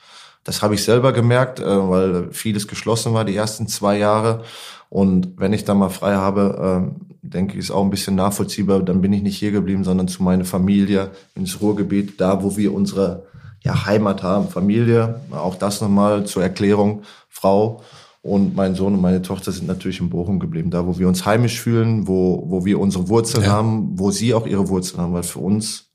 Das 0.45 0.61
habe 0.61 0.75
ich 0.75 0.85
selber 0.85 1.13
gemerkt, 1.13 1.61
äh, 1.61 1.65
weil 1.65 2.33
vieles 2.33 2.69
geschlossen 2.69 3.15
war 3.15 3.25
die 3.25 3.37
ersten 3.37 3.67
zwei 3.67 3.97
Jahre. 3.97 4.45
Und 4.91 5.39
wenn 5.39 5.53
ich 5.55 5.65
da 5.65 5.75
mal 5.75 5.91
frei 5.91 6.17
habe, 6.17 6.91
äh, 7.08 7.08
denke 7.31 7.55
ich, 7.55 7.61
ist 7.61 7.71
auch 7.71 7.83
ein 7.83 7.91
bisschen 7.91 8.15
nachvollziehbar. 8.15 8.83
Dann 8.83 9.01
bin 9.01 9.13
ich 9.13 9.23
nicht 9.23 9.39
hier 9.39 9.51
geblieben, 9.51 9.85
sondern 9.85 10.09
zu 10.09 10.23
meiner 10.23 10.45
Familie 10.45 11.11
ins 11.35 11.61
Ruhrgebiet, 11.61 12.21
da 12.21 12.43
wo 12.43 12.57
wir 12.57 12.73
unsere 12.75 13.25
ja, 13.63 13.87
Heimat 13.87 14.23
haben. 14.23 14.49
Familie, 14.49 15.21
auch 15.31 15.57
das 15.57 15.81
nochmal 15.81 16.25
zur 16.27 16.43
Erklärung, 16.43 17.03
Frau 17.29 17.83
und 18.23 18.57
mein 18.57 18.75
Sohn 18.75 18.95
und 18.95 19.01
meine 19.01 19.23
Tochter 19.23 19.53
sind 19.53 19.67
natürlich 19.67 20.01
in 20.01 20.11
Bochum 20.11 20.39
geblieben, 20.39 20.71
da 20.71 20.87
wo 20.87 20.99
wir 20.99 21.09
uns 21.09 21.25
heimisch 21.25 21.61
fühlen, 21.61 22.09
wo, 22.09 22.45
wo 22.47 22.65
wir 22.65 22.81
unsere 22.81 23.09
Wurzeln 23.09 23.45
ja. 23.45 23.51
haben, 23.51 23.99
wo 23.99 24.11
sie 24.11 24.35
auch 24.35 24.47
ihre 24.47 24.69
Wurzeln 24.69 25.01
haben, 25.01 25.13
weil 25.13 25.23
für 25.23 25.39
uns 25.39 25.87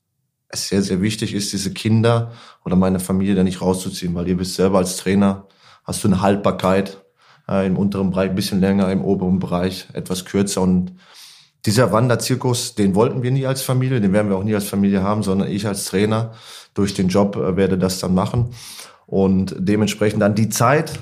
es 0.48 0.68
sehr, 0.68 0.82
sehr 0.82 1.02
wichtig 1.02 1.34
ist, 1.34 1.52
diese 1.52 1.72
Kinder 1.72 2.32
oder 2.64 2.76
meine 2.76 3.00
Familie 3.00 3.34
da 3.34 3.42
nicht 3.42 3.60
rauszuziehen, 3.60 4.14
weil 4.14 4.28
ihr 4.28 4.38
wisst 4.38 4.54
selber 4.54 4.78
als 4.78 4.96
Trainer, 4.96 5.46
hast 5.84 6.02
du 6.02 6.08
eine 6.08 6.22
Haltbarkeit 6.22 7.04
äh, 7.48 7.66
im 7.66 7.76
unteren 7.76 8.10
Bereich 8.10 8.30
ein 8.30 8.36
bisschen 8.36 8.60
länger, 8.60 8.90
im 8.90 9.04
oberen 9.04 9.38
Bereich 9.38 9.88
etwas 9.92 10.24
kürzer 10.24 10.62
und 10.62 10.92
dieser 11.66 11.92
Wanderzirkus, 11.92 12.74
den 12.74 12.94
wollten 12.94 13.22
wir 13.22 13.30
nie 13.30 13.46
als 13.46 13.62
Familie, 13.62 14.00
den 14.00 14.12
werden 14.12 14.28
wir 14.28 14.36
auch 14.36 14.44
nie 14.44 14.54
als 14.54 14.66
Familie 14.66 15.02
haben, 15.02 15.22
sondern 15.22 15.48
ich 15.50 15.66
als 15.66 15.86
Trainer 15.86 16.32
durch 16.74 16.94
den 16.94 17.08
Job 17.08 17.36
äh, 17.36 17.56
werde 17.56 17.78
das 17.78 18.00
dann 18.00 18.14
machen 18.14 18.54
und 19.06 19.54
dementsprechend 19.58 20.22
dann 20.22 20.34
die 20.34 20.48
Zeit, 20.48 20.98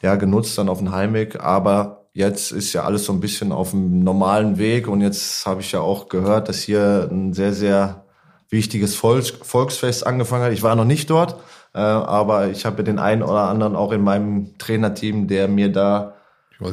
ja, 0.00 0.16
genutzt 0.16 0.58
dann 0.58 0.68
auf 0.68 0.78
den 0.78 0.92
Heimweg. 0.92 1.40
Aber 1.40 2.06
jetzt 2.12 2.52
ist 2.52 2.72
ja 2.72 2.82
alles 2.82 3.04
so 3.04 3.12
ein 3.12 3.20
bisschen 3.20 3.52
auf 3.52 3.70
dem 3.70 4.02
normalen 4.02 4.58
Weg 4.58 4.88
und 4.88 5.00
jetzt 5.00 5.46
habe 5.46 5.60
ich 5.60 5.72
ja 5.72 5.80
auch 5.80 6.08
gehört, 6.08 6.48
dass 6.48 6.62
hier 6.62 7.08
ein 7.10 7.32
sehr, 7.32 7.52
sehr 7.52 8.04
wichtiges 8.48 8.94
Volks 8.94 9.30
Volksfest 9.30 10.06
angefangen 10.06 10.44
hat. 10.44 10.52
Ich 10.52 10.62
war 10.62 10.76
noch 10.76 10.84
nicht 10.84 11.08
dort, 11.08 11.36
äh, 11.74 11.78
aber 11.78 12.48
ich 12.48 12.66
habe 12.66 12.84
den 12.84 12.98
einen 12.98 13.22
oder 13.22 13.48
anderen 13.48 13.76
auch 13.76 13.92
in 13.92 14.02
meinem 14.02 14.58
Trainerteam, 14.58 15.26
der 15.26 15.48
mir 15.48 15.72
da 15.72 16.14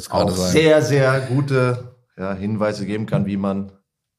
auch 0.10 0.30
sehr, 0.30 0.82
sehr 0.82 1.20
gute 1.22 1.89
ja, 2.20 2.34
Hinweise 2.34 2.86
geben 2.86 3.06
kann, 3.06 3.26
wie 3.26 3.38
man 3.38 3.72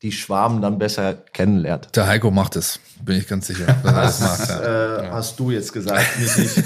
die 0.03 0.13
Schwaben 0.13 0.63
dann 0.63 0.79
besser 0.79 1.13
kennenlernt. 1.13 1.95
Der 1.95 2.07
Heiko 2.07 2.31
macht 2.31 2.57
es, 2.57 2.81
bin 3.05 3.19
ich 3.19 3.29
ganz 3.29 3.47
sicher. 3.47 3.67
Das, 3.83 4.21
macht, 4.21 4.49
äh, 4.49 5.05
ja. 5.05 5.13
Hast 5.13 5.39
du 5.39 5.51
jetzt 5.51 5.73
gesagt, 5.73 6.07
nicht 6.19 6.39
ich. 6.39 6.65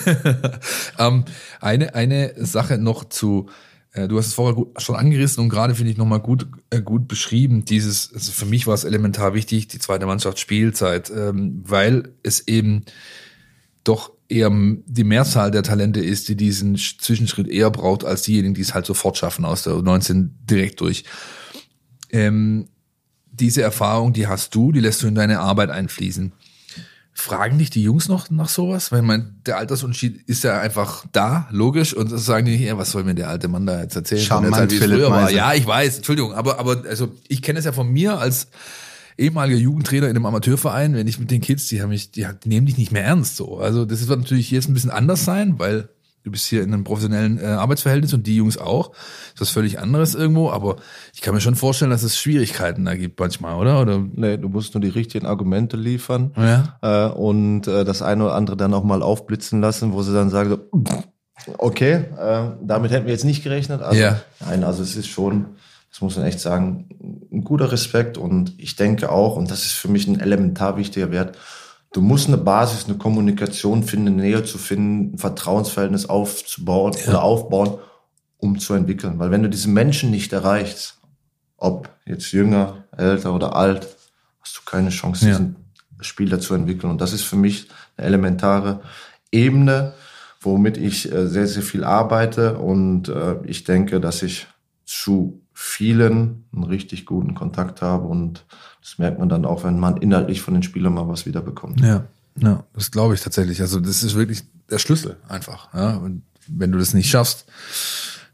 ähm, 0.99 1.25
eine, 1.61 1.95
eine 1.97 2.33
Sache 2.47 2.79
noch 2.79 3.05
zu, 3.05 3.49
äh, 3.93 4.07
du 4.07 4.19
hast 4.19 4.29
es 4.29 4.35
vorher 4.35 4.55
gut, 4.55 4.81
schon 4.81 4.95
angerissen 4.95 5.43
und 5.43 5.49
gerade 5.49 5.75
finde 5.75 5.91
ich 5.91 5.99
nochmal 5.99 6.21
gut, 6.21 6.47
äh, 6.71 6.81
gut 6.81 7.09
beschrieben, 7.09 7.65
dieses, 7.65 8.13
also 8.15 8.31
für 8.31 8.47
mich 8.47 8.69
war 8.69 8.75
es 8.75 8.85
elementar 8.85 9.35
wichtig, 9.35 9.67
die 9.67 9.81
zweite 9.81 10.07
Mannschaft 10.07 10.39
Spielzeit, 10.39 11.11
ähm, 11.11 11.65
weil 11.67 12.15
es 12.23 12.47
eben 12.47 12.85
doch 13.83 14.13
eher 14.29 14.51
die 14.51 15.05
Mehrzahl 15.05 15.51
der 15.51 15.63
Talente 15.63 16.01
ist, 16.01 16.29
die 16.29 16.37
diesen 16.37 16.77
Zwischenschritt 16.77 17.49
eher 17.49 17.71
braucht, 17.71 18.05
als 18.05 18.23
diejenigen, 18.23 18.55
die 18.55 18.63
es 18.63 18.75
halt 18.75 18.87
sofort 18.87 19.19
schaffen 19.19 19.45
aus 19.45 19.65
der 19.65 19.75
19 19.75 20.39
direkt 20.49 20.81
durch. 20.81 21.05
Ähm, 22.11 22.69
diese 23.31 23.63
Erfahrung, 23.63 24.13
die 24.13 24.27
hast 24.27 24.55
du, 24.55 24.73
die 24.73 24.81
lässt 24.81 25.03
du 25.03 25.09
in 25.09 25.15
deine 25.15 25.41
Arbeit 25.41 25.71
einfließen. 25.71 26.33
Fragen 27.17 27.59
dich 27.59 27.71
die 27.71 27.83
Jungs 27.83 28.09
noch 28.09 28.31
nach 28.31 28.49
sowas? 28.49 28.91
Weil 28.91 29.03
mein, 29.03 29.41
der 29.47 29.59
Altersunterschied 29.59 30.29
ist 30.29 30.43
ja 30.43 30.61
einfach 30.61 31.05
da, 31.13 31.49
logisch, 31.51 31.95
und 31.95 32.09
sagen 32.09 32.47
die, 32.47 32.57
ja, 32.57 32.77
was 32.77 32.91
soll 32.91 33.05
mir 33.05 33.15
der 33.15 33.29
alte 33.29 33.47
Mann 33.47 33.67
da 33.67 33.81
jetzt 33.81 33.95
erzählen? 33.95 34.21
Charmant, 34.21 34.55
Zeit, 34.55 34.71
wie 34.73 34.77
es 34.77 34.85
früher 34.85 35.11
war. 35.11 35.31
Ja, 35.31 35.55
ich 35.55 35.67
weiß, 35.67 35.97
Entschuldigung, 35.97 36.33
aber, 36.35 36.59
aber 36.59 36.85
also 36.89 37.15
ich 37.29 37.43
kenne 37.43 37.59
es 37.59 37.65
ja 37.65 37.73
von 37.73 37.89
mir 37.89 38.19
als 38.19 38.49
ehemaliger 39.17 39.59
Jugendtrainer 39.59 40.09
in 40.09 40.17
einem 40.17 40.27
Amateurverein, 40.27 40.95
wenn 40.95 41.09
ich 41.09 41.19
mit 41.19 41.31
den 41.31 41.41
Kids, 41.41 41.69
die 41.69 41.83
haben 41.83 41.91
mich, 41.91 42.11
die, 42.11 42.27
die 42.43 42.49
nehmen 42.49 42.67
dich 42.67 42.79
nicht 42.79 42.93
mehr 42.93 43.05
ernst 43.05 43.37
so. 43.37 43.59
Also 43.59 43.85
das 43.85 44.07
wird 44.09 44.21
natürlich 44.21 44.51
jetzt 44.51 44.69
ein 44.69 44.75
bisschen 44.75 44.91
anders 44.91 45.25
sein, 45.25 45.59
weil 45.59 45.89
du 46.25 46.31
bist 46.31 46.47
hier 46.47 46.63
in 46.63 46.73
einem 46.73 46.85
professionellen 46.85 47.39
äh, 47.39 47.45
Arbeitsverhältnis 47.45 48.15
und 48.15 48.27
die 48.27 48.37
Jungs 48.37 48.59
auch. 48.59 48.91
Das 48.91 49.35
ist 49.35 49.41
was 49.41 49.51
völlig 49.51 49.79
anderes 49.79 50.15
irgendwo, 50.15 50.51
aber 50.51 50.77
ich 51.13 51.21
kann 51.21 51.35
mir 51.35 51.41
schon 51.41 51.55
vorstellen, 51.55 51.91
dass 51.91 52.03
es 52.03 52.19
Schwierigkeiten 52.19 52.85
da 52.85 52.97
gibt 52.97 53.21
manchmal, 53.21 53.57
oder? 53.57 53.81
oder? 53.81 53.99
Nee, 53.99 54.39
du 54.39 54.49
musst 54.49 54.75
nur 54.75 54.81
die 54.81 54.89
richtigen 54.89 55.27
Argumente 55.27 55.77
liefern 55.77 56.33
ja. 56.37 56.79
äh, 56.83 57.13
und 57.13 57.69
äh, 57.69 57.85
das 57.85 58.03
eine 58.03 58.25
oder 58.25 58.35
andere 58.35 58.57
dann 58.57 58.75
auch 58.75 58.85
mal 58.85 59.03
aufblitzen 59.03 59.61
lassen, 59.61 59.93
wo 59.93 60.03
sie 60.03 60.15
dann 60.15 60.31
sagen, 60.31 60.51
so, 60.51 60.59
okay, 61.59 62.05
äh, 62.19 62.51
damit 62.63 62.91
hätten 62.91 63.07
wir 63.07 63.13
jetzt 63.13 63.25
nicht 63.25 63.45
gerechnet. 63.45 63.83
Also, 63.83 64.01
ja. 64.01 64.21
Nein, 64.41 64.65
also 64.65 64.83
es 64.83 64.97
ist 64.97 65.09
schon, 65.09 65.47
das 65.95 66.01
muss 66.01 66.17
man 66.17 66.27
echt 66.27 66.41
sagen, 66.41 66.89
ein 67.31 67.45
guter 67.45 67.71
Respekt 67.71 68.19
und 68.19 68.53
ich 68.59 68.75
denke 68.75 69.13
auch, 69.13 69.37
und 69.37 69.49
das 69.49 69.65
ist 69.65 69.75
für 69.75 69.87
mich 69.87 70.09
ein 70.09 70.19
elementar 70.19 70.77
wichtiger 70.77 71.13
Wert, 71.13 71.39
du 71.93 72.01
musst 72.01 72.27
eine 72.27 72.37
Basis, 72.37 72.87
eine 72.87 72.99
Kommunikation 72.99 73.85
finden, 73.85 74.09
eine 74.09 74.23
Nähe 74.23 74.43
zu 74.43 74.59
finden, 74.59 75.15
ein 75.15 75.19
Vertrauensverhältnis 75.19 76.07
aufzubauen 76.07 76.95
ja. 77.01 77.11
oder 77.11 77.23
aufbauen, 77.23 77.79
um 78.39 78.59
zu 78.59 78.75
entwickeln. 78.75 79.21
Weil 79.21 79.31
wenn 79.31 79.45
du 79.45 79.49
diese 79.49 79.69
Menschen 79.69 80.11
nicht 80.11 80.33
erreichst, 80.33 80.99
ob 81.59 81.89
jetzt 82.05 82.33
jünger, 82.33 82.87
älter 82.97 83.33
oder 83.33 83.55
alt, 83.55 83.87
hast 84.41 84.57
du 84.57 84.63
keine 84.69 84.91
Chance, 84.91 85.27
ja. 85.27 85.31
diesen 85.31 85.55
Spieler 86.01 86.41
zu 86.41 86.55
entwickeln. 86.55 86.91
Und 86.91 87.03
das 87.03 87.13
ist 87.13 87.23
für 87.23 87.37
mich 87.37 87.69
eine 87.97 88.09
elementare 88.09 88.81
Ebene, 89.31 89.95
womit 90.41 90.77
ich 90.77 91.13
äh, 91.13 91.29
sehr, 91.29 91.47
sehr 91.47 91.63
viel 91.63 91.85
arbeite. 91.85 92.59
Und 92.59 93.09
äh, 93.09 93.37
ich 93.45 93.63
denke, 93.63 94.01
dass 94.01 94.25
ich 94.25 94.49
zu 94.85 95.44
vielen 95.55 96.45
einen 96.53 96.65
richtig 96.65 97.07
guten 97.07 97.35
Kontakt 97.35 97.81
habe 97.81 98.07
und 98.07 98.45
das 98.83 98.99
merkt 98.99 99.19
man 99.19 99.29
dann 99.29 99.45
auch, 99.45 99.65
wenn 99.65 99.79
man 99.79 99.97
inhaltlich 99.97 100.43
von 100.43 100.55
den 100.55 100.63
Spielern 100.63 100.93
mal 100.93 101.09
was 101.09 101.25
wiederbekommt. 101.25 101.81
Ja, 101.81 102.05
ja, 102.37 102.65
das 102.75 102.91
glaube 102.91 103.15
ich 103.15 103.21
tatsächlich. 103.21 103.61
Also 103.61 103.81
das 103.81 104.03
ist 104.03 104.15
wirklich 104.15 104.43
der 104.69 104.79
Schlüssel 104.79 105.17
einfach. 105.29 105.73
Ja? 105.73 105.97
Und 105.97 106.23
wenn 106.49 106.73
du 106.73 106.79
das 106.79 106.93
nicht 106.93 107.09
schaffst, 107.09 107.47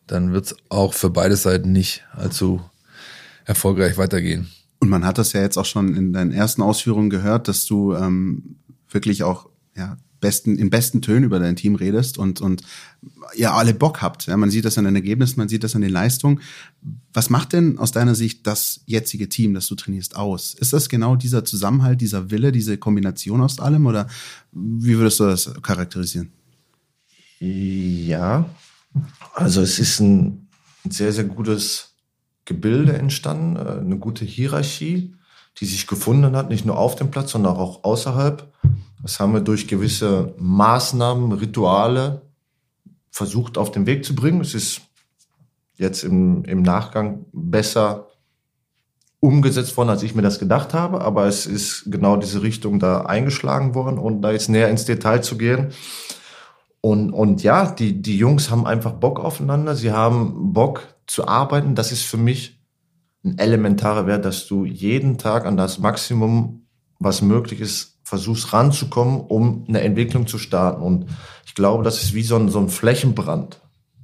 dann 0.07 0.33
wird 0.33 0.47
es 0.47 0.57
auch 0.71 0.95
für 0.95 1.11
beide 1.11 1.37
Seiten 1.37 1.73
nicht 1.73 2.05
allzu 2.13 2.61
erfolgreich 3.45 3.99
weitergehen. 3.99 4.49
Und 4.81 4.89
man 4.89 5.05
hat 5.05 5.19
das 5.19 5.35
ja 5.35 5.43
jetzt 5.43 5.59
auch 5.59 5.67
schon 5.67 5.95
in 5.95 6.13
deinen 6.13 6.33
ersten 6.33 6.63
Ausführungen 6.63 7.11
gehört, 7.11 7.49
dass 7.49 7.67
du 7.67 7.95
ähm, 7.95 8.57
wirklich 8.89 9.23
auch 9.23 9.51
ja, 9.77 9.99
besten, 10.21 10.59
in 10.59 10.71
besten 10.71 11.03
Tönen 11.03 11.25
über 11.25 11.39
dein 11.39 11.57
Team 11.57 11.75
redest 11.75 12.19
und, 12.19 12.41
und 12.41 12.63
ja, 13.35 13.55
alle 13.55 13.75
Bock 13.75 14.03
habt. 14.03 14.27
Ja, 14.27 14.37
man 14.37 14.51
sieht 14.51 14.65
das 14.65 14.79
an 14.79 14.85
den 14.85 14.95
Ergebnissen, 14.95 15.39
man 15.39 15.49
sieht 15.49 15.65
das 15.65 15.75
an 15.75 15.83
den 15.83 15.91
Leistungen. 15.91 16.41
Was 17.13 17.31
macht 17.31 17.53
denn 17.53 17.79
aus 17.79 17.93
deiner 17.93 18.15
Sicht 18.15 18.47
das 18.47 18.81
jetzige 18.87 19.29
Team, 19.29 19.55
das 19.55 19.67
du 19.67 19.75
trainierst, 19.75 20.17
aus? 20.17 20.55
Ist 20.55 20.73
das 20.73 20.89
genau 20.89 21.17
dieser 21.17 21.45
Zusammenhalt, 21.45 22.01
dieser 22.01 22.31
Wille, 22.31 22.53
diese 22.53 22.79
Kombination 22.79 23.41
aus 23.41 23.59
allem 23.61 23.87
oder 23.87 24.09
wie 24.53 24.97
würdest 24.99 25.21
du 25.21 25.25
das 25.25 25.53
charakterisieren? 25.63 26.33
Ja, 27.41 28.45
also 29.35 29.63
es 29.63 29.79
ist 29.79 30.01
ein 30.01 30.49
sehr, 30.89 31.13
sehr 31.13 31.25
gutes 31.25 31.95
Gebilde 32.45 32.95
entstanden, 32.95 33.57
äh, 33.57 33.81
eine 33.81 33.99
gute 33.99 34.25
Hierarchie, 34.25 35.15
die 35.59 35.65
sich 35.65 35.87
gefunden 35.87 36.37
hat, 36.37 36.51
nicht 36.51 36.67
nur 36.67 36.79
auf 36.79 36.97
dem 36.97 37.11
Platz, 37.11 37.33
sondern 37.33 37.57
auch 37.57 37.85
außerhalb. 37.85 38.53
Das 39.03 39.19
haben 39.19 39.33
wir 39.33 39.41
durch 39.41 39.67
gewisse 39.67 40.35
Maßnahmen, 40.39 41.33
Rituale 41.33 42.23
versucht 43.11 43.59
auf 43.59 43.71
den 43.71 43.87
Weg 43.87 44.05
zu 44.05 44.15
bringen. 44.15 44.41
Es 44.41 44.55
ist 44.55 44.83
jetzt 45.77 46.05
im, 46.05 46.45
im 46.45 46.63
Nachgang 46.63 47.25
besser 47.33 48.09
umgesetzt 49.21 49.77
worden, 49.77 49.91
als 49.91 50.03
ich 50.03 50.15
mir 50.15 50.23
das 50.23 50.39
gedacht 50.39 50.73
habe, 50.73 51.03
aber 51.03 51.27
es 51.27 51.47
ist 51.47 51.85
genau 51.87 52.17
diese 52.17 52.43
Richtung 52.43 52.79
da 52.79 53.03
eingeschlagen 53.03 53.75
worden 53.75 53.99
und 53.99 54.23
da 54.23 54.33
jetzt 54.33 54.49
näher 54.49 54.71
ins 54.71 54.87
Detail 54.87 55.23
zu 55.23 55.37
gehen. 55.37 55.73
Und, 56.81 57.11
und 57.13 57.43
ja, 57.43 57.71
die, 57.71 58.01
die 58.01 58.17
Jungs 58.17 58.51
haben 58.51 58.67
einfach 58.67 58.93
Bock 58.93 59.21
aufeinander, 59.21 59.75
sie 59.77 59.93
haben 59.93 60.55
Bock 60.55 60.95
zu 61.07 61.29
arbeiten. 61.29 61.75
Das 61.75 61.93
ist 61.93 62.03
für 62.03 62.17
mich 62.17 62.59
ein 63.23 63.37
elementarer 63.37 64.07
Wert, 64.07 64.25
dass 64.25 64.47
du 64.47 64.65
jeden 64.65 65.19
Tag 65.19 65.45
an 65.45 65.59
das 65.59 65.79
Maximum, 65.79 66.67
was 66.99 67.21
möglich 67.21 67.61
ist, 67.61 67.90
versuchst 68.11 68.53
ranzukommen, 68.53 69.21
um 69.21 69.65
eine 69.69 69.83
Entwicklung 69.83 70.27
zu 70.27 70.37
starten. 70.37 70.83
Und 70.83 71.07
ich 71.47 71.55
glaube, 71.55 71.85
das 71.85 72.03
ist 72.03 72.13
wie 72.13 72.25
so 72.25 72.35
ein, 72.35 72.49
so 72.49 72.59
ein 72.59 72.69
Flächenbrand. 72.69 73.61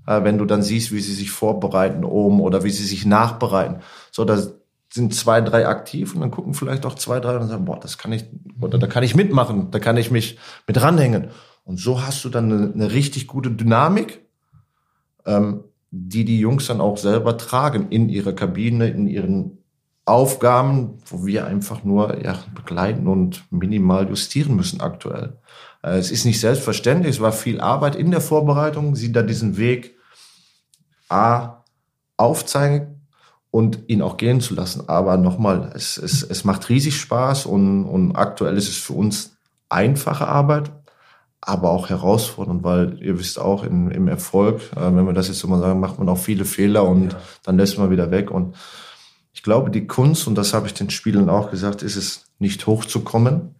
Äh, 0.06 0.22
wenn 0.22 0.38
du 0.38 0.44
dann 0.44 0.62
siehst, 0.62 0.92
wie 0.92 1.00
sie 1.00 1.12
sich 1.12 1.32
vorbereiten 1.32 2.04
oben 2.04 2.40
oder 2.40 2.62
wie 2.62 2.70
sie 2.70 2.84
sich 2.84 3.04
nachbereiten. 3.04 3.80
So, 4.12 4.24
da 4.24 4.40
sind 4.92 5.12
zwei, 5.12 5.40
drei 5.40 5.66
aktiv 5.66 6.14
und 6.14 6.20
dann 6.20 6.30
gucken 6.30 6.54
vielleicht 6.54 6.86
auch 6.86 6.94
zwei, 6.94 7.18
drei 7.18 7.36
und 7.36 7.48
sagen, 7.48 7.64
boah, 7.64 7.80
das 7.80 7.98
kann 7.98 8.12
ich, 8.12 8.24
oder 8.60 8.78
da 8.78 8.86
kann 8.86 9.02
ich 9.02 9.16
mitmachen, 9.16 9.72
da 9.72 9.80
kann 9.80 9.96
ich 9.96 10.12
mich 10.12 10.38
mit 10.68 10.80
ranhängen. 10.80 11.30
Und 11.64 11.80
so 11.80 12.00
hast 12.00 12.24
du 12.24 12.28
dann 12.28 12.52
eine, 12.52 12.72
eine 12.72 12.92
richtig 12.92 13.26
gute 13.26 13.50
Dynamik, 13.50 14.24
ähm, 15.26 15.64
die 15.90 16.24
die 16.24 16.38
Jungs 16.38 16.68
dann 16.68 16.80
auch 16.80 16.96
selber 16.96 17.36
tragen 17.38 17.88
in 17.90 18.08
ihrer 18.08 18.34
Kabine, 18.34 18.88
in 18.88 19.08
ihren 19.08 19.55
Aufgaben, 20.06 20.98
wo 21.06 21.26
wir 21.26 21.46
einfach 21.46 21.82
nur 21.82 22.22
ja, 22.22 22.38
begleiten 22.54 23.08
und 23.08 23.44
minimal 23.50 24.08
justieren 24.08 24.54
müssen 24.54 24.80
aktuell. 24.80 25.38
Äh, 25.82 25.98
es 25.98 26.12
ist 26.12 26.24
nicht 26.24 26.40
selbstverständlich, 26.40 27.16
es 27.16 27.20
war 27.20 27.32
viel 27.32 27.60
Arbeit 27.60 27.96
in 27.96 28.12
der 28.12 28.20
Vorbereitung, 28.20 28.94
sie 28.94 29.10
da 29.10 29.22
diesen 29.22 29.56
Weg 29.56 29.96
A 31.08 31.64
aufzeigen 32.16 33.08
und 33.50 33.80
ihn 33.88 34.00
auch 34.00 34.16
gehen 34.16 34.40
zu 34.40 34.54
lassen. 34.54 34.88
Aber 34.88 35.16
nochmal, 35.16 35.72
es, 35.74 35.96
es, 35.98 36.22
es 36.22 36.44
macht 36.44 36.68
riesig 36.68 36.96
Spaß 37.00 37.46
und, 37.46 37.84
und 37.84 38.14
aktuell 38.14 38.56
ist 38.56 38.68
es 38.68 38.76
für 38.76 38.92
uns 38.92 39.36
einfache 39.68 40.28
Arbeit, 40.28 40.70
aber 41.40 41.70
auch 41.70 41.88
herausfordernd, 41.88 42.62
weil 42.62 43.02
ihr 43.02 43.18
wisst 43.18 43.40
auch, 43.40 43.64
in, 43.64 43.90
im 43.90 44.06
Erfolg, 44.06 44.60
äh, 44.76 44.94
wenn 44.94 45.04
wir 45.04 45.12
das 45.14 45.26
jetzt 45.26 45.40
so 45.40 45.48
mal 45.48 45.60
sagen, 45.60 45.80
macht 45.80 45.98
man 45.98 46.08
auch 46.08 46.18
viele 46.18 46.44
Fehler 46.44 46.86
und 46.86 47.12
ja. 47.12 47.18
dann 47.42 47.56
lässt 47.56 47.76
man 47.76 47.90
wieder 47.90 48.12
weg. 48.12 48.30
Und 48.30 48.54
ich 49.36 49.42
glaube, 49.42 49.70
die 49.70 49.86
Kunst, 49.86 50.26
und 50.26 50.34
das 50.34 50.54
habe 50.54 50.66
ich 50.66 50.72
den 50.72 50.88
Spielern 50.88 51.28
auch 51.28 51.50
gesagt, 51.50 51.82
ist 51.82 51.96
es 51.96 52.24
nicht 52.38 52.66
hochzukommen, 52.66 53.54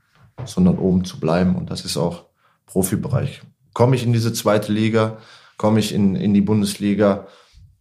sondern 0.46 0.78
oben 0.78 1.04
zu 1.04 1.20
bleiben. 1.20 1.54
Und 1.54 1.70
das 1.70 1.84
ist 1.84 1.98
auch 1.98 2.24
Profibereich. 2.64 3.42
Komme 3.74 3.94
ich 3.94 4.02
in 4.02 4.14
diese 4.14 4.32
zweite 4.32 4.72
Liga, 4.72 5.18
komme 5.58 5.78
ich 5.78 5.92
in, 5.92 6.16
in 6.16 6.32
die 6.32 6.40
Bundesliga, 6.40 7.26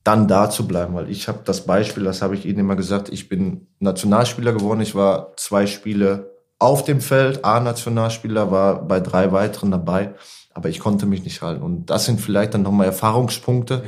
dann 0.04 0.28
da 0.28 0.50
zu 0.50 0.68
bleiben, 0.68 0.94
weil 0.94 1.10
ich 1.10 1.30
habe 1.30 1.40
das 1.46 1.66
Beispiel, 1.66 2.04
das 2.04 2.22
habe 2.22 2.36
ich 2.36 2.46
Ihnen 2.46 2.60
immer 2.60 2.76
gesagt, 2.76 3.08
ich 3.08 3.30
bin 3.30 3.68
Nationalspieler 3.80 4.52
geworden, 4.52 4.82
ich 4.82 4.94
war 4.94 5.32
zwei 5.38 5.66
Spiele 5.66 6.36
auf 6.60 6.84
dem 6.84 7.00
Feld, 7.00 7.46
A-Nationalspieler, 7.46 8.52
war 8.52 8.86
bei 8.86 9.00
drei 9.00 9.32
weiteren 9.32 9.72
dabei, 9.72 10.14
aber 10.54 10.68
ich 10.68 10.82
konnte 10.82 11.06
mich 11.06 11.24
nicht 11.24 11.42
halten. 11.42 11.64
Und 11.64 11.90
das 11.90 12.04
sind 12.04 12.20
vielleicht 12.20 12.54
dann 12.54 12.62
nochmal 12.62 12.88
Erfahrungspunkte, 12.88 13.86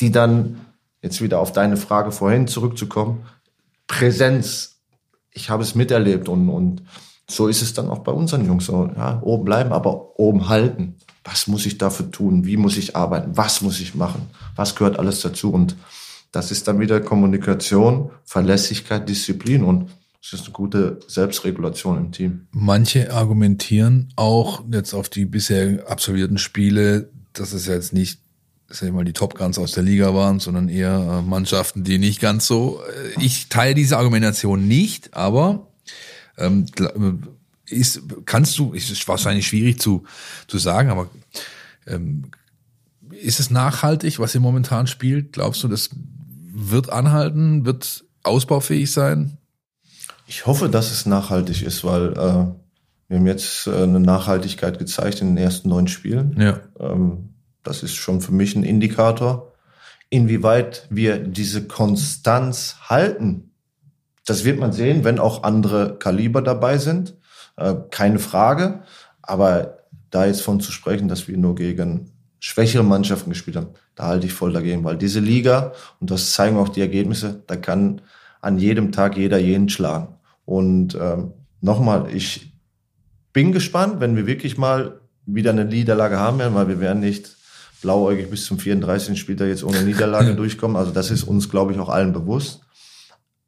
die 0.00 0.10
dann, 0.10 0.64
jetzt 1.02 1.20
wieder 1.20 1.40
auf 1.40 1.52
deine 1.52 1.76
Frage 1.76 2.10
vorhin 2.10 2.48
zurückzukommen, 2.48 3.26
Präsenz, 3.90 4.76
ich 5.32 5.50
habe 5.50 5.64
es 5.64 5.74
miterlebt 5.74 6.28
und, 6.28 6.48
und 6.48 6.82
so 7.28 7.48
ist 7.48 7.60
es 7.60 7.74
dann 7.74 7.90
auch 7.90 7.98
bei 7.98 8.12
unseren 8.12 8.46
Jungs 8.46 8.66
so, 8.66 8.88
ja, 8.96 9.20
oben 9.22 9.44
bleiben, 9.44 9.72
aber 9.72 10.18
oben 10.18 10.48
halten. 10.48 10.94
Was 11.24 11.48
muss 11.48 11.66
ich 11.66 11.76
dafür 11.76 12.08
tun? 12.08 12.46
Wie 12.46 12.56
muss 12.56 12.76
ich 12.76 12.94
arbeiten? 12.94 13.36
Was 13.36 13.62
muss 13.62 13.80
ich 13.80 13.96
machen? 13.96 14.30
Was 14.54 14.76
gehört 14.76 14.96
alles 14.98 15.20
dazu? 15.22 15.52
Und 15.52 15.74
das 16.30 16.52
ist 16.52 16.68
dann 16.68 16.78
wieder 16.78 17.00
Kommunikation, 17.00 18.10
Verlässlichkeit, 18.24 19.08
Disziplin 19.08 19.64
und 19.64 19.90
es 20.22 20.34
ist 20.34 20.44
eine 20.44 20.52
gute 20.52 21.00
Selbstregulation 21.08 21.98
im 21.98 22.12
Team. 22.12 22.46
Manche 22.52 23.12
argumentieren 23.12 24.12
auch 24.14 24.62
jetzt 24.70 24.94
auf 24.94 25.08
die 25.08 25.24
bisher 25.24 25.90
absolvierten 25.90 26.38
Spiele, 26.38 27.10
dass 27.32 27.52
es 27.52 27.66
jetzt 27.66 27.92
nicht 27.92 28.20
sag 28.70 28.88
ich 28.88 28.94
mal, 28.94 29.04
die 29.04 29.12
Top 29.12 29.36
Guns 29.36 29.58
aus 29.58 29.72
der 29.72 29.82
Liga 29.82 30.14
waren, 30.14 30.38
sondern 30.38 30.68
eher 30.68 31.20
äh, 31.20 31.28
Mannschaften, 31.28 31.84
die 31.84 31.98
nicht 31.98 32.20
ganz 32.20 32.46
so. 32.46 32.80
Äh, 33.16 33.22
ich 33.22 33.48
teile 33.48 33.74
diese 33.74 33.98
Argumentation 33.98 34.66
nicht, 34.68 35.14
aber 35.14 35.66
ähm, 36.38 36.66
äh, 36.78 37.74
ist, 37.74 38.02
kannst 38.26 38.58
du, 38.58 38.72
ist 38.72 39.06
wahrscheinlich 39.08 39.46
schwierig 39.46 39.80
zu, 39.80 40.04
zu 40.46 40.58
sagen, 40.58 40.90
aber 40.90 41.08
ähm, 41.86 42.30
ist 43.10 43.40
es 43.40 43.50
nachhaltig, 43.50 44.18
was 44.18 44.34
ihr 44.34 44.40
momentan 44.40 44.86
spielt? 44.86 45.32
Glaubst 45.32 45.62
du, 45.62 45.68
das 45.68 45.90
wird 46.52 46.90
anhalten, 46.90 47.64
wird 47.64 48.04
ausbaufähig 48.22 48.90
sein? 48.90 49.38
Ich 50.26 50.46
hoffe, 50.46 50.68
dass 50.68 50.92
es 50.92 51.06
nachhaltig 51.06 51.62
ist, 51.62 51.84
weil 51.84 52.12
äh, 52.12 52.46
wir 53.08 53.18
haben 53.18 53.26
jetzt 53.26 53.66
äh, 53.66 53.82
eine 53.82 53.98
Nachhaltigkeit 53.98 54.78
gezeigt 54.78 55.20
in 55.20 55.34
den 55.34 55.36
ersten 55.36 55.68
neun 55.68 55.88
Spielen. 55.88 56.40
Ja. 56.40 56.60
Ähm, 56.78 57.29
das 57.62 57.82
ist 57.82 57.94
schon 57.94 58.20
für 58.20 58.32
mich 58.32 58.56
ein 58.56 58.62
Indikator, 58.62 59.52
inwieweit 60.08 60.86
wir 60.90 61.18
diese 61.18 61.66
Konstanz 61.66 62.76
halten. 62.88 63.52
Das 64.26 64.44
wird 64.44 64.58
man 64.58 64.72
sehen, 64.72 65.04
wenn 65.04 65.18
auch 65.18 65.42
andere 65.42 65.98
Kaliber 65.98 66.42
dabei 66.42 66.78
sind. 66.78 67.16
Äh, 67.56 67.74
keine 67.90 68.18
Frage. 68.18 68.82
Aber 69.22 69.78
da 70.10 70.26
jetzt 70.26 70.42
von 70.42 70.60
zu 70.60 70.72
sprechen, 70.72 71.08
dass 71.08 71.28
wir 71.28 71.36
nur 71.36 71.54
gegen 71.54 72.10
schwächere 72.40 72.82
Mannschaften 72.82 73.30
gespielt 73.30 73.56
haben, 73.56 73.74
da 73.94 74.06
halte 74.06 74.26
ich 74.26 74.32
voll 74.32 74.52
dagegen, 74.52 74.82
weil 74.82 74.96
diese 74.96 75.20
Liga, 75.20 75.72
und 76.00 76.10
das 76.10 76.32
zeigen 76.32 76.56
auch 76.56 76.70
die 76.70 76.80
Ergebnisse, 76.80 77.42
da 77.46 77.56
kann 77.56 78.00
an 78.40 78.58
jedem 78.58 78.92
Tag 78.92 79.16
jeder 79.16 79.38
jeden 79.38 79.68
schlagen. 79.68 80.14
Und 80.46 80.96
ähm, 81.00 81.32
nochmal, 81.60 82.08
ich 82.12 82.52
bin 83.32 83.52
gespannt, 83.52 84.00
wenn 84.00 84.16
wir 84.16 84.26
wirklich 84.26 84.58
mal 84.58 85.00
wieder 85.26 85.50
eine 85.50 85.64
Niederlage 85.64 86.18
haben 86.18 86.38
werden, 86.38 86.54
weil 86.54 86.68
wir 86.68 86.80
werden 86.80 87.00
nicht 87.00 87.36
blauäugig 87.80 88.30
bis 88.30 88.44
zum 88.44 88.58
34. 88.58 89.18
Spieltag 89.18 89.48
jetzt 89.48 89.64
ohne 89.64 89.82
Niederlage 89.82 90.34
durchkommen. 90.36 90.76
Also 90.76 90.92
das 90.92 91.10
ist 91.10 91.24
uns, 91.24 91.48
glaube 91.48 91.72
ich, 91.72 91.78
auch 91.78 91.88
allen 91.88 92.12
bewusst. 92.12 92.60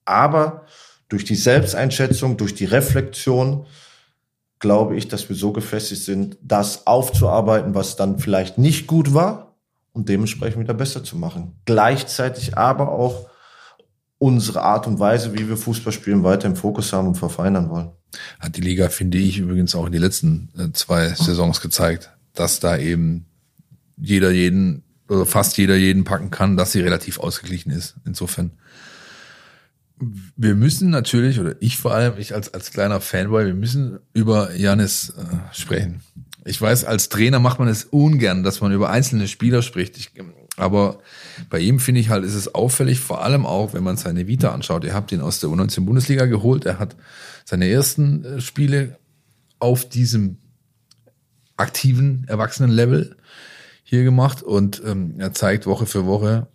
Aber 0.05 0.67
durch 1.09 1.25
die 1.25 1.37
Selbsteinschätzung, 1.37 2.37
durch 2.37 2.55
die 2.55 2.65
Reflexion, 2.65 3.67
glaube 4.59 4.97
ich, 4.97 5.09
dass 5.09 5.29
wir 5.29 5.37
so 5.37 5.53
gefestigt 5.53 6.03
sind, 6.03 6.39
das 6.41 6.87
aufzuarbeiten, 6.87 7.75
was 7.75 7.97
dann 7.97 8.19
vielleicht 8.19 8.59
nicht 8.59 8.87
gut 8.87 9.13
war 9.13 9.57
und 9.93 10.09
dementsprechend 10.09 10.61
wieder 10.61 10.75
besser 10.75 11.05
zu 11.05 11.17
machen. 11.17 11.57
Gleichzeitig 11.65 12.57
aber 12.57 12.91
auch 12.91 13.29
unsere 14.19 14.63
Art 14.63 14.87
und 14.87 15.01
Weise, 15.01 15.35
wie 15.35 15.49
wir 15.49 15.57
Fußball 15.57 15.93
spielen, 15.93 16.23
weiter 16.23 16.47
im 16.47 16.57
Fokus 16.57 16.93
haben 16.93 17.09
und 17.09 17.17
verfeinern 17.17 17.69
wollen. 17.71 17.91
Hat 18.39 18.57
die 18.57 18.61
Liga, 18.61 18.89
finde 18.89 19.19
ich, 19.19 19.39
übrigens 19.39 19.75
auch 19.75 19.87
in 19.87 19.93
den 19.93 20.01
letzten 20.01 20.49
äh, 20.57 20.73
zwei 20.73 21.09
Saisons 21.09 21.61
gezeigt, 21.61 22.13
dass 22.33 22.61
da 22.61 22.77
eben 22.77 23.27
jeder 23.97 24.31
jeden, 24.31 24.83
oder 25.09 25.27
fast 25.27 25.57
jeder 25.59 25.77
jeden 25.77 26.05
packen 26.05 26.31
kann, 26.31 26.57
dass 26.57 26.73
sie 26.73 26.81
relativ 26.81 27.19
ausgeglichen 27.21 27.71
ist. 27.71 27.97
Insofern 28.05 28.53
wir 30.37 30.55
müssen 30.55 30.91
natürlich, 30.91 31.39
oder 31.39 31.55
ich 31.61 31.77
vor 31.77 31.95
allem, 31.95 32.15
ich 32.19 32.35
als, 32.35 32.53
als 32.53 32.71
kleiner 32.71 33.01
Fanboy, 33.01 33.47
wir 33.47 33.55
müssen 33.55 33.99
über 34.15 34.55
Janis 34.55 35.11
äh, 35.11 35.55
sprechen. 35.55 36.01
Ich 36.45 36.61
weiß, 36.61 36.85
als 36.85 37.09
Trainer 37.09 37.39
macht 37.39 37.61
man 37.61 37.69
es 37.69 37.85
ungern, 37.85 38.43
dass 38.43 38.61
man 38.61 38.73
über 38.73 38.91
einzelne 38.91 39.29
Spieler 39.29 39.63
spricht. 39.63 39.97
Ich, 39.97 40.11
aber 40.57 40.99
bei 41.51 41.61
ihm 41.61 41.79
finde 41.79 42.01
ich 42.01 42.09
halt, 42.09 42.25
ist 42.25 42.35
es 42.35 42.53
auffällig, 42.55 42.99
vor 42.99 43.23
allem 43.23 43.47
auch, 43.47 43.75
wenn 43.75 43.85
man 43.85 43.97
seine 43.97 44.27
Vita 44.27 44.53
anschaut. 44.53 44.85
Ihr 44.85 44.95
habt 44.95 45.13
ihn 45.13 45.21
aus 45.21 45.39
der 45.39 45.51
U19 45.51 45.85
Bundesliga 45.85 46.27
geholt. 46.27 46.67
Er 46.67 46.79
hat 46.79 46.97
seine 47.45 47.69
ersten 47.69 48.25
äh, 48.25 48.41
Spiele 48.41 48.99
auf 49.61 49.89
diesem 49.89 50.39
aktiven 51.57 52.25
Erwachsenen-Level 52.27 53.17
hier 53.93 54.05
gemacht 54.05 54.43
und 54.43 54.81
ähm, 54.87 55.17
er 55.19 55.35
zeigt 55.35 55.67
Woche 55.67 55.85
für 55.85 56.07
Woche, 56.07 56.47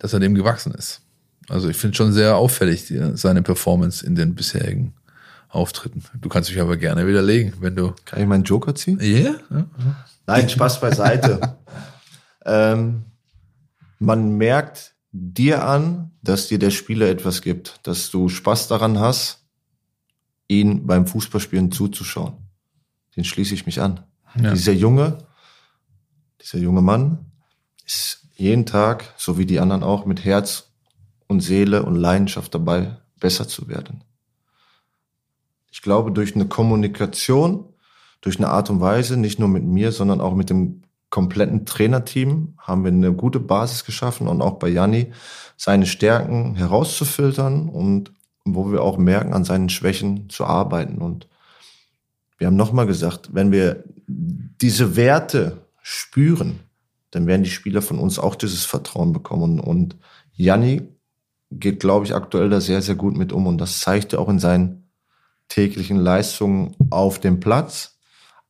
dass 0.00 0.12
er 0.12 0.18
dem 0.18 0.34
gewachsen 0.34 0.74
ist. 0.74 1.00
Also 1.48 1.68
ich 1.68 1.76
finde 1.76 1.96
schon 1.96 2.12
sehr 2.12 2.34
auffällig 2.34 2.86
die, 2.86 3.12
seine 3.14 3.42
Performance 3.42 4.04
in 4.04 4.16
den 4.16 4.34
bisherigen 4.34 4.92
Auftritten. 5.48 6.02
Du 6.20 6.28
kannst 6.28 6.50
mich 6.50 6.60
aber 6.60 6.76
gerne 6.76 7.06
widerlegen, 7.06 7.52
wenn 7.60 7.76
du. 7.76 7.94
Kann 8.04 8.20
ich 8.20 8.26
meinen 8.26 8.42
Joker 8.42 8.74
ziehen? 8.74 8.98
Yeah? 9.00 9.36
Ja. 9.48 9.66
Nein, 10.26 10.48
Spaß 10.48 10.80
beiseite. 10.80 11.56
ähm, 12.44 13.04
man 14.00 14.36
merkt 14.36 14.96
dir 15.12 15.64
an, 15.64 16.10
dass 16.20 16.48
dir 16.48 16.58
der 16.58 16.72
Spieler 16.72 17.08
etwas 17.08 17.42
gibt, 17.42 17.78
dass 17.84 18.10
du 18.10 18.28
Spaß 18.28 18.66
daran 18.66 18.98
hast, 18.98 19.44
ihn 20.48 20.84
beim 20.84 21.06
Fußballspielen 21.06 21.70
zuzuschauen. 21.70 22.34
Den 23.14 23.22
schließe 23.22 23.54
ich 23.54 23.66
mich 23.66 23.80
an. 23.80 24.00
Ja. 24.34 24.50
Dieser 24.50 24.72
Junge, 24.72 25.18
dieser 26.46 26.62
junge 26.62 26.82
Mann 26.82 27.26
ist 27.84 28.28
jeden 28.36 28.66
Tag, 28.66 29.12
so 29.16 29.36
wie 29.36 29.46
die 29.46 29.58
anderen 29.58 29.82
auch, 29.82 30.06
mit 30.06 30.24
Herz 30.24 30.70
und 31.26 31.40
Seele 31.40 31.82
und 31.82 31.96
Leidenschaft 31.96 32.54
dabei, 32.54 32.98
besser 33.18 33.48
zu 33.48 33.68
werden. 33.68 34.04
Ich 35.72 35.82
glaube, 35.82 36.12
durch 36.12 36.34
eine 36.34 36.46
Kommunikation, 36.46 37.64
durch 38.20 38.38
eine 38.38 38.48
Art 38.48 38.70
und 38.70 38.80
Weise, 38.80 39.16
nicht 39.16 39.40
nur 39.40 39.48
mit 39.48 39.64
mir, 39.64 39.90
sondern 39.90 40.20
auch 40.20 40.34
mit 40.34 40.50
dem 40.50 40.82
kompletten 41.10 41.66
Trainerteam, 41.66 42.54
haben 42.58 42.84
wir 42.84 42.92
eine 42.92 43.12
gute 43.12 43.40
Basis 43.40 43.84
geschaffen 43.84 44.28
und 44.28 44.40
auch 44.40 44.58
bei 44.58 44.68
Janni 44.68 45.12
seine 45.56 45.86
Stärken 45.86 46.54
herauszufiltern 46.54 47.68
und 47.68 48.12
wo 48.44 48.70
wir 48.70 48.82
auch 48.82 48.98
merken, 48.98 49.32
an 49.32 49.44
seinen 49.44 49.68
Schwächen 49.68 50.30
zu 50.30 50.44
arbeiten. 50.44 50.98
Und 50.98 51.26
wir 52.38 52.46
haben 52.46 52.56
nochmal 52.56 52.86
gesagt, 52.86 53.30
wenn 53.32 53.50
wir 53.50 53.82
diese 54.06 54.94
Werte 54.94 55.65
spüren, 55.88 56.58
dann 57.12 57.28
werden 57.28 57.44
die 57.44 57.50
Spieler 57.50 57.80
von 57.80 58.00
uns 58.00 58.18
auch 58.18 58.34
dieses 58.34 58.64
Vertrauen 58.64 59.12
bekommen. 59.12 59.60
Und 59.60 59.96
Janni 60.32 60.82
geht, 61.52 61.78
glaube 61.78 62.04
ich, 62.04 62.12
aktuell 62.12 62.50
da 62.50 62.60
sehr, 62.60 62.82
sehr 62.82 62.96
gut 62.96 63.16
mit 63.16 63.32
um. 63.32 63.46
Und 63.46 63.58
das 63.58 63.78
zeigt 63.78 64.12
er 64.12 64.18
auch 64.18 64.28
in 64.28 64.40
seinen 64.40 64.90
täglichen 65.46 65.98
Leistungen 65.98 66.74
auf 66.90 67.20
dem 67.20 67.38
Platz, 67.38 68.00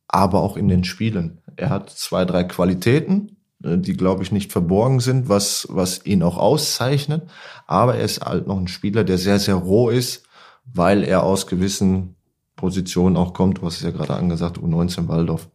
aber 0.08 0.40
auch 0.40 0.56
in 0.56 0.68
den 0.68 0.82
Spielen. 0.82 1.42
Er 1.56 1.68
hat 1.68 1.90
zwei, 1.90 2.24
drei 2.24 2.44
Qualitäten, 2.44 3.36
äh, 3.62 3.76
die, 3.76 3.98
glaube 3.98 4.22
ich, 4.22 4.32
nicht 4.32 4.50
verborgen 4.50 5.00
sind, 5.00 5.28
was, 5.28 5.66
was 5.68 6.06
ihn 6.06 6.22
auch 6.22 6.38
auszeichnet. 6.38 7.28
Aber 7.66 7.96
er 7.96 8.04
ist 8.04 8.22
halt 8.22 8.46
noch 8.46 8.58
ein 8.58 8.68
Spieler, 8.68 9.04
der 9.04 9.18
sehr, 9.18 9.38
sehr 9.38 9.56
roh 9.56 9.90
ist, 9.90 10.22
weil 10.64 11.04
er 11.04 11.22
aus 11.22 11.46
gewissen 11.46 12.15
Positionen 12.56 13.16
auch 13.16 13.34
kommt. 13.34 13.62
Hast 13.62 13.76
es 13.76 13.82
ja 13.82 13.90
gerade 13.90 14.14
angesagt, 14.14 14.58
U19 14.58 15.08
Waldorf. 15.08 15.48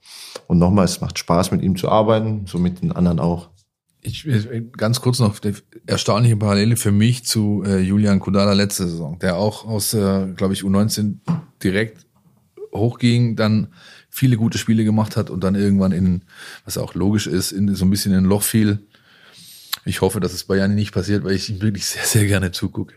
Und 0.48 0.60
nochmal, 0.60 0.86
es 0.86 1.02
macht 1.02 1.20
Spaß, 1.20 1.52
mit 1.52 1.62
ihm 1.62 1.76
zu 1.76 1.90
arbeiten, 1.90 2.46
so 2.46 2.60
mit 2.60 2.82
den 2.82 2.92
anderen 2.92 3.20
auch. 3.20 3.50
Ich, 4.04 4.28
ganz 4.78 5.02
kurz 5.02 5.20
noch, 5.20 5.36
erstaunliche 5.86 6.38
Parallele 6.38 6.76
für 6.76 6.92
mich 6.92 7.24
zu 7.24 7.64
äh, 7.66 7.80
Julian 7.80 8.20
Kudala 8.20 8.54
letzte 8.54 8.88
Saison, 8.88 9.20
der 9.20 9.38
auch 9.38 9.66
aus, 9.66 9.94
äh, 9.94 10.28
glaube 10.36 10.54
ich, 10.54 10.64
U19 10.64 11.18
direkt 11.62 12.08
hochging, 12.74 13.36
dann 13.36 13.68
viele 14.10 14.38
gute 14.38 14.58
Spiele 14.58 14.84
gemacht 14.84 15.18
hat 15.18 15.30
und 15.30 15.44
dann 15.44 15.56
irgendwann 15.56 15.92
in, 15.92 16.24
was 16.66 16.78
auch 16.78 16.96
logisch 16.96 17.28
ist, 17.28 17.52
in 17.52 17.76
so 17.76 17.86
ein 17.86 17.92
bisschen 17.92 18.12
in 18.12 18.20
ein 18.20 18.26
Loch 18.26 18.44
fiel. 18.44 18.88
Ich 19.86 20.02
hoffe, 20.02 20.20
dass 20.20 20.34
es 20.34 20.46
bei 20.46 20.58
Jani 20.58 20.76
nicht 20.76 20.94
passiert, 20.94 21.24
weil 21.24 21.34
ich 21.34 21.50
ihm 21.50 21.62
wirklich 21.62 21.86
sehr, 21.86 22.06
sehr 22.06 22.26
gerne 22.26 22.52
zugucke. 22.52 22.96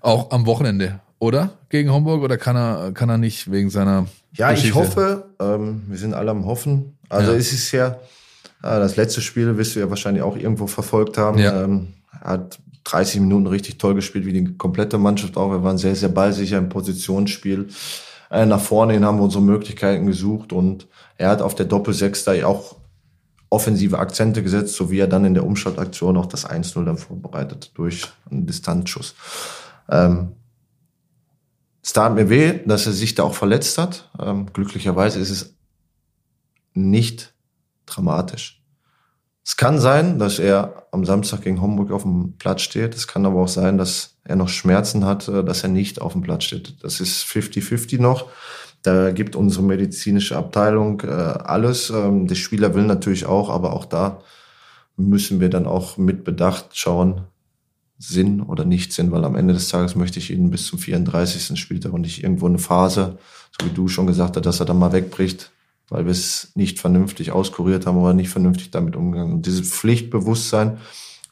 Auch 0.00 0.30
am 0.30 0.46
Wochenende, 0.46 1.00
oder? 1.18 1.50
Gegen 1.68 1.90
Homburg 1.92 2.22
oder 2.22 2.36
kann 2.36 2.56
er, 2.56 2.92
kann 2.92 3.08
er 3.08 3.18
nicht 3.18 3.50
wegen 3.50 3.70
seiner. 3.70 4.06
Ja, 4.32 4.50
Geschichte? 4.50 4.68
ich 4.68 4.74
hoffe, 4.74 5.24
ähm, 5.40 5.82
wir 5.88 5.98
sind 5.98 6.14
alle 6.14 6.30
am 6.30 6.46
Hoffen. 6.46 6.98
Also 7.08 7.32
ja. 7.32 7.38
es 7.38 7.52
ist 7.52 7.72
ja, 7.72 7.88
äh, 7.88 7.96
das 8.62 8.96
letzte 8.96 9.20
Spiel 9.20 9.56
wirst 9.56 9.74
du 9.74 9.80
ja 9.80 9.90
wahrscheinlich 9.90 10.22
auch 10.22 10.36
irgendwo 10.36 10.66
verfolgt 10.66 11.18
haben. 11.18 11.38
Ja. 11.38 11.64
Ähm, 11.64 11.88
er 12.22 12.30
hat 12.30 12.58
30 12.84 13.20
Minuten 13.20 13.46
richtig 13.46 13.78
toll 13.78 13.94
gespielt, 13.94 14.26
wie 14.26 14.32
die 14.32 14.56
komplette 14.56 14.98
Mannschaft 14.98 15.36
auch. 15.36 15.50
Wir 15.50 15.62
waren 15.62 15.78
sehr, 15.78 15.94
sehr 15.94 16.08
ballsicher 16.08 16.58
im 16.58 16.68
Positionsspiel. 16.68 17.68
Äh, 18.30 18.46
nach 18.46 18.60
vorne 18.60 18.94
hin 18.94 19.04
haben 19.04 19.18
wir 19.18 19.24
unsere 19.24 19.42
Möglichkeiten 19.42 20.06
gesucht 20.06 20.52
und 20.52 20.86
er 21.16 21.30
hat 21.30 21.42
auf 21.42 21.54
der 21.54 21.66
Doppel-Sechs 21.66 22.24
da 22.24 22.32
auch 22.46 22.76
offensive 23.50 23.98
Akzente 23.98 24.42
gesetzt, 24.42 24.74
so 24.74 24.90
wie 24.90 24.98
er 24.98 25.06
dann 25.06 25.24
in 25.24 25.34
der 25.34 25.44
Umschaltaktion 25.44 26.16
auch 26.16 26.26
das 26.26 26.48
1-0 26.48 26.84
dann 26.84 26.98
vorbereitet 26.98 27.72
durch 27.74 28.02
einen 28.30 28.46
Distanzschuss. 28.46 29.14
Ähm, 29.90 30.32
es 31.82 31.92
tat 31.92 32.14
mir 32.14 32.28
weh, 32.28 32.60
dass 32.66 32.86
er 32.86 32.92
sich 32.92 33.14
da 33.14 33.22
auch 33.22 33.34
verletzt 33.34 33.78
hat. 33.78 34.10
Ähm, 34.20 34.46
glücklicherweise 34.52 35.18
ist 35.20 35.30
es 35.30 35.56
nicht 36.74 37.34
dramatisch. 37.86 38.62
Es 39.44 39.56
kann 39.56 39.78
sein, 39.78 40.18
dass 40.18 40.38
er 40.38 40.86
am 40.92 41.06
Samstag 41.06 41.42
gegen 41.42 41.62
Homburg 41.62 41.90
auf 41.90 42.02
dem 42.02 42.36
Platz 42.36 42.60
steht. 42.62 42.94
Es 42.94 43.06
kann 43.06 43.24
aber 43.24 43.40
auch 43.40 43.48
sein, 43.48 43.78
dass 43.78 44.18
er 44.24 44.36
noch 44.36 44.48
Schmerzen 44.48 45.06
hat, 45.06 45.26
äh, 45.28 45.42
dass 45.42 45.62
er 45.62 45.70
nicht 45.70 46.00
auf 46.00 46.12
dem 46.12 46.22
Platz 46.22 46.44
steht. 46.44 46.82
Das 46.82 47.00
ist 47.00 47.22
50-50 47.24 48.00
noch. 48.00 48.26
Da 48.82 49.10
gibt 49.10 49.34
unsere 49.34 49.64
medizinische 49.64 50.36
Abteilung 50.36 51.00
äh, 51.00 51.06
alles. 51.06 51.90
Ähm, 51.90 52.26
der 52.26 52.34
Spieler 52.34 52.74
will 52.74 52.84
natürlich 52.84 53.26
auch, 53.26 53.48
aber 53.48 53.72
auch 53.72 53.86
da 53.86 54.20
müssen 54.96 55.40
wir 55.40 55.48
dann 55.48 55.66
auch 55.66 55.96
mit 55.96 56.24
Bedacht 56.24 56.76
schauen, 56.76 57.22
Sinn 57.98 58.40
oder 58.40 58.64
nicht 58.64 58.92
Sinn, 58.92 59.10
weil 59.10 59.24
am 59.24 59.34
Ende 59.34 59.54
des 59.54 59.68
Tages 59.68 59.96
möchte 59.96 60.18
ich 60.18 60.30
ihn 60.30 60.50
bis 60.50 60.66
zum 60.66 60.78
34. 60.78 61.58
spielt 61.58 61.84
und 61.86 62.02
nicht 62.02 62.22
irgendwo 62.22 62.46
eine 62.46 62.58
Phase, 62.58 63.18
so 63.58 63.66
wie 63.66 63.74
du 63.74 63.88
schon 63.88 64.06
gesagt 64.06 64.36
hast, 64.36 64.46
dass 64.46 64.60
er 64.60 64.66
dann 64.66 64.78
mal 64.78 64.92
wegbricht, 64.92 65.50
weil 65.88 66.04
wir 66.04 66.12
es 66.12 66.52
nicht 66.54 66.78
vernünftig 66.78 67.32
auskuriert 67.32 67.86
haben 67.86 67.96
oder 67.96 68.14
nicht 68.14 68.30
vernünftig 68.30 68.70
damit 68.70 68.94
umgegangen. 68.94 69.34
Und 69.34 69.46
dieses 69.46 69.68
Pflichtbewusstsein, 69.68 70.78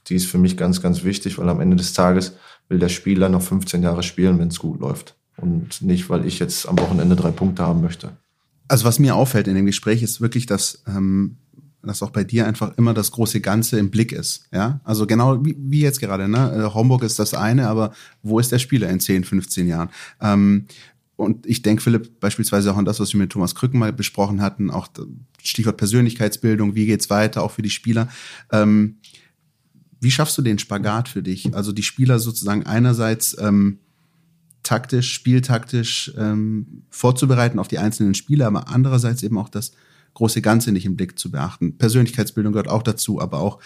die 0.09 0.17
ist 0.17 0.27
für 0.27 0.39
mich 0.39 0.57
ganz, 0.57 0.83
ganz 0.83 1.05
wichtig, 1.05 1.39
weil 1.39 1.49
am 1.49 1.61
Ende 1.61 1.77
des 1.77 1.93
Tages 1.93 2.33
will 2.69 2.79
der 2.79 2.89
Spieler 2.89 3.29
noch 3.29 3.43
15 3.43 3.83
Jahre 3.83 4.03
spielen, 4.03 4.39
wenn 4.39 4.49
es 4.49 4.59
gut 4.59 4.81
läuft. 4.81 5.15
Und 5.37 5.83
nicht, 5.83 6.09
weil 6.11 6.27
ich 6.27 6.39
jetzt 6.39 6.69
am 6.69 6.79
Wochenende 6.79 7.15
drei 7.15 7.31
Punkte 7.31 7.63
haben 7.63 7.81
möchte. 7.81 8.17
Also 8.69 8.85
was 8.85 8.99
mir 8.99 9.15
auffällt 9.15 9.47
in 9.47 9.55
dem 9.55 9.67
Gespräch 9.67 10.03
ist 10.03 10.21
wirklich, 10.21 10.47
dass, 10.47 10.83
ähm, 10.89 11.37
dass 11.83 12.03
auch 12.03 12.11
bei 12.11 12.25
dir 12.25 12.47
einfach 12.47 12.77
immer 12.79 12.95
das 12.95 13.13
große 13.13 13.41
Ganze 13.41 13.79
im 13.79 13.91
Blick 13.91 14.13
ist. 14.13 14.49
Ja, 14.53 14.81
also 14.85 15.07
genau 15.07 15.45
wie, 15.45 15.57
wie 15.59 15.81
jetzt 15.81 16.01
gerade. 16.01 16.29
Ne? 16.29 16.53
Äh, 16.53 16.75
Homburg 16.75 17.03
ist 17.03 17.19
das 17.19 17.35
eine, 17.35 17.69
aber 17.69 17.93
wo 18.23 18.39
ist 18.39 18.53
der 18.53 18.59
Spieler 18.59 18.89
in 18.89 19.01
10, 19.01 19.25
15 19.25 19.69
Jahren? 19.69 19.91
Ähm, 20.21 20.67
und 21.17 21.47
ich 21.47 21.63
denke, 21.63 21.83
Philipp, 21.83 22.21
beispielsweise 22.21 22.73
auch 22.73 22.77
an 22.77 22.85
das, 22.85 23.01
was 23.01 23.13
wir 23.13 23.19
mit 23.19 23.31
Thomas 23.31 23.55
Krücken 23.55 23.79
mal 23.79 23.93
besprochen 23.93 24.43
hatten, 24.43 24.71
auch 24.71 24.89
Stichwort 25.43 25.79
Persönlichkeitsbildung, 25.79 26.75
wie 26.75 26.87
geht's 26.87 27.09
weiter, 27.09 27.43
auch 27.43 27.53
für 27.53 27.63
die 27.63 27.71
Spieler. 27.71 28.09
Ähm, 28.53 28.99
wie 30.01 30.11
schaffst 30.11 30.37
du 30.37 30.43
den 30.43 30.59
Spagat 30.59 31.09
für 31.09 31.23
dich? 31.23 31.55
Also 31.55 31.73
die 31.73 31.83
Spieler 31.83 32.19
sozusagen 32.19 32.67
einerseits 32.67 33.37
ähm, 33.41 33.79
taktisch, 34.63 35.13
spieltaktisch 35.13 36.13
ähm, 36.19 36.83
vorzubereiten 36.91 37.59
auf 37.59 37.69
die 37.69 37.79
einzelnen 37.79 38.15
Spiele, 38.15 38.47
aber 38.47 38.69
andererseits 38.69 39.23
eben 39.23 39.39
auch 39.39 39.49
das 39.49 39.73
große 40.17 40.43
Ganze 40.43 40.73
nicht 40.73 40.87
im 40.87 40.97
Blick 40.97 41.19
zu 41.19 41.31
beachten. 41.31 41.79
Persönlichkeitsbildung 41.79 42.53
gehört 42.53 42.69
auch 42.69 42.83
dazu, 42.83 43.21
aber 43.21 43.41
auch 43.41 43.59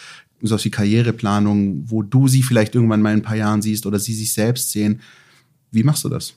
so 0.43 0.63
wie 0.63 0.71
Karriereplanung, 0.71 1.85
wo 1.91 2.03
du 2.03 2.29
sie 2.29 2.43
vielleicht 2.43 2.75
irgendwann 2.75 3.03
mal 3.03 3.13
in 3.13 3.21
ein 3.21 3.23
paar 3.23 3.37
Jahren 3.37 3.63
siehst 3.63 3.87
oder 3.87 3.99
sie 3.99 4.15
sich 4.15 4.33
selbst 4.33 4.71
sehen. 4.71 5.01
Wie 5.71 5.83
machst 5.83 6.05
du 6.05 6.09
das? 6.09 6.35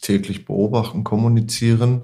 Täglich 0.00 0.44
beobachten, 0.44 1.04
kommunizieren 1.04 2.02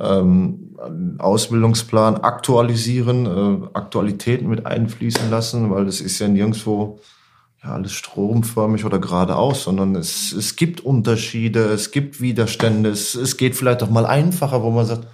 ähm, 0.00 0.76
Ausbildungsplan 1.18 2.16
aktualisieren, 2.16 3.26
äh, 3.26 3.66
Aktualitäten 3.74 4.48
mit 4.48 4.64
einfließen 4.64 5.30
lassen, 5.30 5.70
weil 5.70 5.86
es 5.86 6.00
ist 6.00 6.18
ja 6.18 6.28
nirgendwo 6.28 7.00
ja, 7.62 7.72
alles 7.72 7.92
stromförmig 7.92 8.86
oder 8.86 8.98
geradeaus, 8.98 9.64
sondern 9.64 9.94
es, 9.94 10.32
es 10.32 10.56
gibt 10.56 10.80
Unterschiede, 10.80 11.64
es 11.64 11.90
gibt 11.90 12.20
Widerstände, 12.20 12.88
es, 12.88 13.14
es 13.14 13.36
geht 13.36 13.54
vielleicht 13.54 13.82
auch 13.82 13.90
mal 13.90 14.06
einfacher, 14.06 14.62
wo 14.62 14.70
man 14.70 14.86
sagt, 14.86 15.06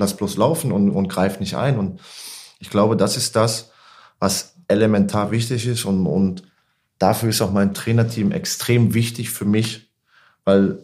lass 0.00 0.16
bloß 0.16 0.36
laufen 0.36 0.72
und, 0.72 0.90
und 0.90 1.08
greif 1.08 1.38
nicht 1.38 1.54
ein. 1.54 1.78
Und 1.78 2.00
ich 2.58 2.70
glaube, 2.70 2.96
das 2.96 3.16
ist 3.16 3.36
das, 3.36 3.70
was 4.18 4.54
elementar 4.68 5.30
wichtig 5.30 5.66
ist 5.66 5.84
und, 5.84 6.06
und 6.06 6.42
dafür 6.98 7.30
ist 7.30 7.42
auch 7.42 7.52
mein 7.52 7.74
Trainerteam 7.74 8.32
extrem 8.32 8.94
wichtig 8.94 9.30
für 9.30 9.44
mich, 9.44 9.92
weil 10.44 10.78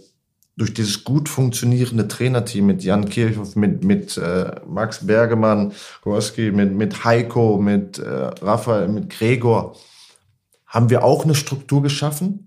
durch 0.57 0.73
dieses 0.73 1.05
gut 1.05 1.29
funktionierende 1.29 2.09
Trainerteam 2.09 2.67
mit 2.67 2.83
Jan 2.83 3.09
Kirchhoff, 3.09 3.57
mit, 3.57 3.85
mit 3.85 4.17
äh, 4.17 4.53
Max 4.67 5.07
Bergemann, 5.07 5.73
Gorski, 6.01 6.51
mit, 6.51 6.75
mit 6.75 7.05
Heiko, 7.05 7.59
mit 7.59 7.99
äh, 7.99 8.09
Raphael, 8.09 8.89
mit 8.89 9.11
Gregor, 9.11 9.77
haben 10.67 10.89
wir 10.89 11.05
auch 11.05 11.25
eine 11.25 11.35
Struktur 11.35 11.83
geschaffen, 11.83 12.46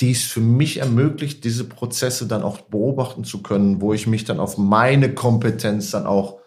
die 0.00 0.12
es 0.12 0.22
für 0.22 0.40
mich 0.40 0.78
ermöglicht, 0.78 1.44
diese 1.44 1.64
Prozesse 1.64 2.26
dann 2.26 2.42
auch 2.42 2.62
beobachten 2.62 3.24
zu 3.24 3.42
können, 3.42 3.80
wo 3.80 3.92
ich 3.92 4.06
mich 4.06 4.24
dann 4.24 4.40
auf 4.40 4.56
meine 4.56 5.14
Kompetenz 5.14 5.90
dann 5.90 6.06
auch 6.06 6.40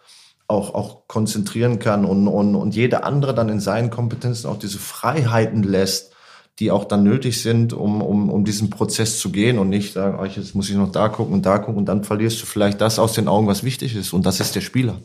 auch, 0.46 0.74
auch 0.74 1.08
konzentrieren 1.08 1.78
kann 1.78 2.04
und, 2.04 2.28
und, 2.28 2.54
und 2.54 2.74
jeder 2.74 3.04
andere 3.04 3.34
dann 3.34 3.48
in 3.48 3.60
seinen 3.60 3.90
Kompetenzen 3.90 4.46
auch 4.48 4.58
diese 4.58 4.78
Freiheiten 4.78 5.62
lässt, 5.62 6.12
die 6.58 6.70
auch 6.70 6.84
dann 6.84 7.02
nötig 7.02 7.42
sind, 7.42 7.72
um, 7.72 8.02
um, 8.02 8.30
um 8.30 8.44
diesen 8.44 8.70
Prozess 8.70 9.18
zu 9.18 9.32
gehen 9.32 9.58
und 9.58 9.70
nicht 9.70 9.92
sagen, 9.92 10.18
oh, 10.20 10.24
jetzt 10.24 10.54
muss 10.54 10.68
ich 10.68 10.76
noch 10.76 10.92
da 10.92 11.08
gucken 11.08 11.34
und 11.34 11.46
da 11.46 11.58
gucken 11.58 11.78
und 11.78 11.86
dann 11.86 12.04
verlierst 12.04 12.40
du 12.42 12.46
vielleicht 12.46 12.80
das 12.80 12.98
aus 12.98 13.14
den 13.14 13.26
Augen, 13.26 13.46
was 13.46 13.64
wichtig 13.64 13.96
ist 13.96 14.12
und 14.12 14.26
das 14.26 14.40
ist 14.40 14.54
der 14.54 14.60
Spieler. 14.60 15.00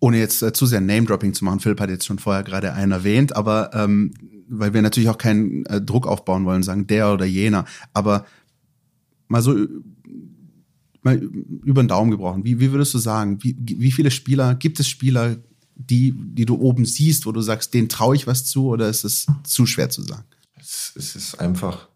Ohne 0.00 0.18
jetzt 0.18 0.42
äh, 0.42 0.52
zu 0.52 0.64
sehr 0.64 0.80
Name-Dropping 0.80 1.34
zu 1.34 1.44
machen, 1.44 1.58
Philipp 1.58 1.80
hat 1.80 1.90
jetzt 1.90 2.06
schon 2.06 2.20
vorher 2.20 2.44
gerade 2.44 2.72
einen 2.72 2.92
erwähnt, 2.92 3.34
aber 3.34 3.70
ähm, 3.74 4.14
weil 4.48 4.74
wir 4.74 4.82
natürlich 4.82 5.08
auch 5.08 5.18
keinen 5.18 5.66
äh, 5.66 5.80
Druck 5.80 6.06
aufbauen 6.06 6.44
wollen, 6.44 6.62
sagen 6.62 6.86
der 6.86 7.12
oder 7.12 7.24
jener, 7.24 7.64
aber 7.92 8.26
mal 9.28 9.42
so 9.42 9.54
mal 11.02 11.16
über 11.16 11.82
den 11.82 11.88
Daumen 11.88 12.10
gebrochen, 12.10 12.44
wie, 12.44 12.60
wie 12.60 12.72
würdest 12.72 12.94
du 12.94 12.98
sagen, 12.98 13.42
wie, 13.42 13.56
wie 13.58 13.92
viele 13.92 14.10
Spieler, 14.10 14.54
gibt 14.54 14.80
es 14.80 14.88
Spieler, 14.88 15.36
die, 15.74 16.12
die 16.16 16.44
du 16.44 16.56
oben 16.56 16.84
siehst, 16.84 17.24
wo 17.26 17.32
du 17.32 17.40
sagst, 17.40 17.72
denen 17.72 17.88
traue 17.88 18.16
ich 18.16 18.26
was 18.26 18.44
zu 18.44 18.68
oder 18.68 18.88
ist 18.88 19.04
es 19.04 19.26
zu 19.44 19.64
schwer 19.64 19.90
zu 19.90 20.02
sagen? 20.02 20.24
Es, 20.58 20.92
es 20.96 21.14
ist 21.14 21.40
einfach, 21.40 21.88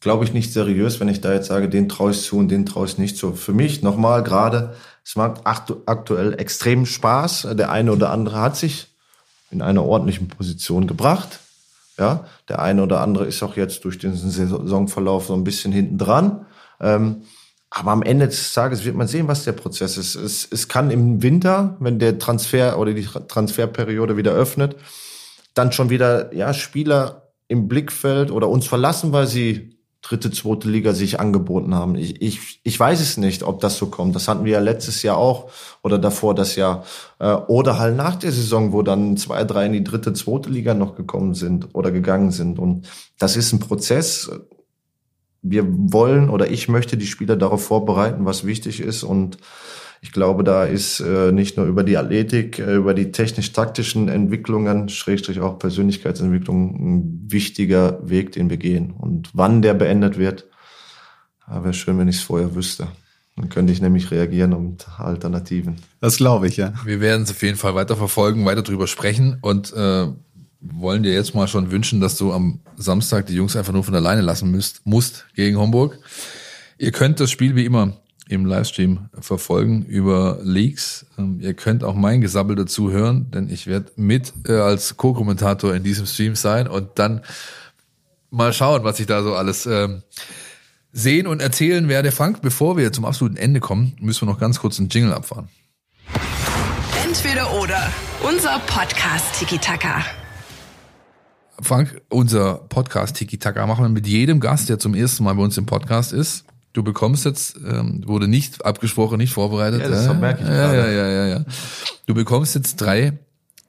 glaube 0.00 0.24
ich, 0.24 0.34
nicht 0.34 0.52
seriös, 0.52 1.00
wenn 1.00 1.08
ich 1.08 1.22
da 1.22 1.32
jetzt 1.32 1.46
sage, 1.46 1.68
den 1.68 1.88
traue 1.88 2.10
ich 2.10 2.20
zu 2.20 2.36
und 2.36 2.48
den 2.48 2.66
traue 2.66 2.86
ich 2.86 2.98
nicht 2.98 3.16
zu. 3.16 3.32
Für 3.32 3.54
mich 3.54 3.82
nochmal 3.82 4.22
gerade, 4.22 4.74
es 5.02 5.16
macht 5.16 5.46
aktuell 5.46 6.34
extrem 6.38 6.84
Spaß. 6.84 7.48
Der 7.52 7.72
eine 7.72 7.92
oder 7.92 8.10
andere 8.10 8.38
hat 8.38 8.56
sich 8.56 8.88
in 9.50 9.62
einer 9.62 9.84
ordentlichen 9.84 10.28
Position 10.28 10.86
gebracht. 10.86 11.40
Ja, 12.00 12.24
der 12.48 12.60
eine 12.60 12.82
oder 12.82 13.02
andere 13.02 13.26
ist 13.26 13.42
auch 13.42 13.56
jetzt 13.56 13.84
durch 13.84 13.98
den 13.98 14.16
Saisonverlauf 14.16 15.26
so 15.26 15.34
ein 15.34 15.44
bisschen 15.44 15.70
hinten 15.70 15.98
dran. 15.98 16.46
Ähm, 16.80 17.24
aber 17.68 17.90
am 17.90 18.02
Ende 18.02 18.26
des 18.26 18.54
Tages 18.54 18.86
wird 18.86 18.96
man 18.96 19.06
sehen, 19.06 19.28
was 19.28 19.44
der 19.44 19.52
Prozess 19.52 19.98
ist. 19.98 20.14
Es, 20.14 20.48
es 20.50 20.66
kann 20.66 20.90
im 20.90 21.22
Winter, 21.22 21.76
wenn 21.78 21.98
der 21.98 22.18
Transfer 22.18 22.78
oder 22.78 22.94
die 22.94 23.04
Transferperiode 23.04 24.16
wieder 24.16 24.32
öffnet, 24.32 24.76
dann 25.52 25.72
schon 25.72 25.90
wieder 25.90 26.34
ja 26.34 26.54
Spieler 26.54 27.34
im 27.48 27.68
Blickfeld 27.68 28.30
oder 28.30 28.48
uns 28.48 28.66
verlassen, 28.66 29.12
weil 29.12 29.26
sie 29.26 29.78
dritte, 30.02 30.30
zweite 30.30 30.68
Liga 30.68 30.94
sich 30.94 31.20
angeboten 31.20 31.74
haben. 31.74 31.94
Ich, 31.94 32.22
ich, 32.22 32.60
ich 32.62 32.80
weiß 32.80 33.00
es 33.00 33.16
nicht, 33.16 33.42
ob 33.42 33.60
das 33.60 33.76
so 33.76 33.86
kommt. 33.86 34.14
Das 34.14 34.28
hatten 34.28 34.44
wir 34.44 34.52
ja 34.52 34.60
letztes 34.60 35.02
Jahr 35.02 35.18
auch 35.18 35.50
oder 35.82 35.98
davor 35.98 36.34
das 36.34 36.56
Jahr. 36.56 36.84
Äh, 37.18 37.32
oder 37.34 37.78
halt 37.78 37.96
nach 37.96 38.16
der 38.16 38.32
Saison, 38.32 38.72
wo 38.72 38.82
dann 38.82 39.16
zwei, 39.16 39.44
drei 39.44 39.66
in 39.66 39.72
die 39.72 39.84
dritte, 39.84 40.12
zweite 40.12 40.48
Liga 40.48 40.74
noch 40.74 40.94
gekommen 40.94 41.34
sind 41.34 41.74
oder 41.74 41.90
gegangen 41.90 42.30
sind. 42.30 42.58
Und 42.58 42.88
das 43.18 43.36
ist 43.36 43.52
ein 43.52 43.60
Prozess. 43.60 44.30
wir 45.42 45.64
wollen 45.68 46.30
oder 46.30 46.50
ich 46.50 46.68
möchte 46.68 46.96
die 46.96 47.06
Spieler 47.06 47.36
darauf 47.36 47.64
vorbereiten, 47.64 48.24
was 48.24 48.44
wichtig 48.44 48.80
ist 48.80 49.02
und 49.02 49.38
ich 50.02 50.12
glaube, 50.12 50.44
da 50.44 50.64
ist 50.64 51.00
äh, 51.00 51.30
nicht 51.30 51.56
nur 51.56 51.66
über 51.66 51.84
die 51.84 51.98
Athletik, 51.98 52.58
äh, 52.58 52.74
über 52.74 52.94
die 52.94 53.12
technisch-taktischen 53.12 54.08
Entwicklungen, 54.08 54.88
Schrägstrich 54.88 55.40
auch 55.40 55.58
Persönlichkeitsentwicklung, 55.58 56.74
ein 56.74 57.30
wichtiger 57.30 58.00
Weg, 58.08 58.32
den 58.32 58.48
wir 58.48 58.56
gehen. 58.56 58.92
Und 58.92 59.30
wann 59.34 59.60
der 59.60 59.74
beendet 59.74 60.16
wird, 60.18 60.46
wäre 61.46 61.74
schön, 61.74 61.98
wenn 61.98 62.08
ich 62.08 62.16
es 62.16 62.22
vorher 62.22 62.54
wüsste. 62.54 62.88
Dann 63.36 63.48
könnte 63.48 63.72
ich 63.72 63.80
nämlich 63.80 64.10
reagieren 64.10 64.52
und 64.52 64.86
Alternativen. 64.98 65.76
Das 66.00 66.16
glaube 66.16 66.46
ich, 66.46 66.56
ja. 66.56 66.72
Wir 66.84 67.00
werden 67.00 67.22
es 67.22 67.30
auf 67.30 67.42
jeden 67.42 67.56
Fall 67.56 67.74
weiter 67.74 67.96
verfolgen, 67.96 68.44
weiter 68.44 68.62
drüber 68.62 68.86
sprechen 68.86 69.38
und 69.40 69.72
äh, 69.72 70.06
wollen 70.60 71.02
dir 71.02 71.12
jetzt 71.12 71.34
mal 71.34 71.48
schon 71.48 71.70
wünschen, 71.70 72.00
dass 72.00 72.16
du 72.16 72.32
am 72.32 72.60
Samstag 72.76 73.26
die 73.26 73.34
Jungs 73.34 73.56
einfach 73.56 73.72
nur 73.72 73.84
von 73.84 73.94
alleine 73.94 74.20
lassen 74.22 74.50
müsst, 74.50 74.84
musst 74.84 75.26
gegen 75.34 75.58
Homburg. 75.58 75.98
Ihr 76.78 76.92
könnt 76.92 77.20
das 77.20 77.30
Spiel 77.30 77.54
wie 77.56 77.64
immer 77.64 77.96
im 78.30 78.46
Livestream 78.46 79.08
verfolgen 79.18 79.84
über 79.84 80.38
Leaks. 80.42 81.06
Ähm, 81.18 81.40
ihr 81.40 81.54
könnt 81.54 81.82
auch 81.82 81.94
mein 81.94 82.20
Gesabbel 82.20 82.54
dazu 82.54 82.92
hören, 82.92 83.30
denn 83.32 83.50
ich 83.50 83.66
werde 83.66 83.90
mit 83.96 84.32
äh, 84.46 84.52
als 84.52 84.96
Co-Kommentator 84.96 85.74
in 85.74 85.82
diesem 85.82 86.06
Stream 86.06 86.36
sein 86.36 86.68
und 86.68 86.90
dann 86.98 87.22
mal 88.30 88.52
schauen, 88.52 88.84
was 88.84 89.00
ich 89.00 89.06
da 89.06 89.24
so 89.24 89.34
alles 89.34 89.66
ähm, 89.66 90.02
sehen 90.92 91.26
und 91.26 91.42
erzählen 91.42 91.88
werde. 91.88 92.12
Frank, 92.12 92.40
bevor 92.40 92.76
wir 92.76 92.92
zum 92.92 93.04
absoluten 93.04 93.36
Ende 93.36 93.58
kommen, 93.58 93.96
müssen 94.00 94.26
wir 94.26 94.32
noch 94.32 94.40
ganz 94.40 94.60
kurz 94.60 94.78
einen 94.78 94.90
Jingle 94.90 95.12
abfahren. 95.12 95.48
Entweder 97.04 97.52
oder. 97.60 97.92
Unser 98.22 98.60
Podcast 98.60 99.24
Tiki 99.38 99.58
Taka. 99.58 100.04
Frank, 101.60 102.00
unser 102.08 102.54
Podcast 102.54 103.16
Tiki 103.16 103.38
Taka 103.38 103.66
machen 103.66 103.84
wir 103.84 103.88
mit 103.88 104.06
jedem 104.06 104.38
Gast, 104.38 104.68
der 104.68 104.78
zum 104.78 104.94
ersten 104.94 105.24
Mal 105.24 105.34
bei 105.34 105.42
uns 105.42 105.58
im 105.58 105.66
Podcast 105.66 106.12
ist. 106.12 106.44
Du 106.72 106.82
bekommst 106.84 107.24
jetzt, 107.24 107.56
ähm, 107.56 108.02
wurde 108.06 108.28
nicht 108.28 108.64
abgesprochen, 108.64 109.18
nicht 109.18 109.32
vorbereitet. 109.32 109.82
Ja, 109.82 109.88
das 109.88 110.06
äh, 110.06 110.14
merke 110.14 110.42
ich 110.42 110.48
ja, 110.48 110.54
gerade. 110.54 110.76
ja, 110.78 110.88
ja, 110.88 111.08
ja, 111.08 111.26
ja. 111.38 111.44
Du 112.06 112.14
bekommst 112.14 112.54
jetzt 112.54 112.76
drei 112.76 113.18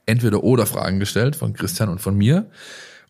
Entweder-Oder-Fragen 0.06 1.00
gestellt 1.00 1.36
von 1.36 1.54
Christian 1.54 1.90
und 1.90 2.00
von 2.00 2.16
mir. 2.16 2.50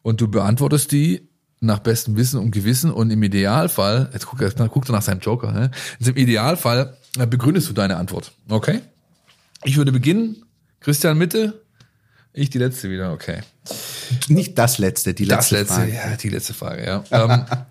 Und 0.01 0.21
du 0.21 0.27
beantwortest 0.29 0.91
die 0.91 1.27
nach 1.59 1.79
bestem 1.79 2.15
Wissen 2.17 2.39
und 2.39 2.51
Gewissen 2.51 2.89
und 2.91 3.11
im 3.11 3.21
Idealfall, 3.21 4.09
jetzt 4.13 4.25
guck, 4.25 4.41
jetzt 4.41 4.57
guckt 4.57 4.89
er 4.89 4.93
nach 4.93 5.01
seinem 5.01 5.19
Joker, 5.19 5.51
ne? 5.51 5.69
Jetzt 5.99 6.07
im 6.09 6.17
Idealfall 6.17 6.97
äh, 7.19 7.27
begründest 7.27 7.69
du 7.69 7.73
deine 7.73 7.97
Antwort. 7.97 8.31
Okay? 8.49 8.79
Ich 9.63 9.77
würde 9.77 9.91
beginnen. 9.91 10.43
Christian 10.79 11.17
Mitte. 11.17 11.61
Ich 12.33 12.49
die 12.49 12.57
letzte 12.57 12.89
wieder, 12.89 13.11
okay. 13.13 13.41
Nicht 14.29 14.57
das 14.57 14.77
letzte, 14.79 15.13
die 15.13 15.25
Das 15.25 15.51
letzte. 15.51 15.75
letzte, 15.81 15.91
Frage. 15.91 16.11
ja, 16.11 16.17
die 16.17 16.29
letzte 16.29 16.53
Frage, 16.53 16.85
ja. 16.85 17.03
ähm, 17.11 17.45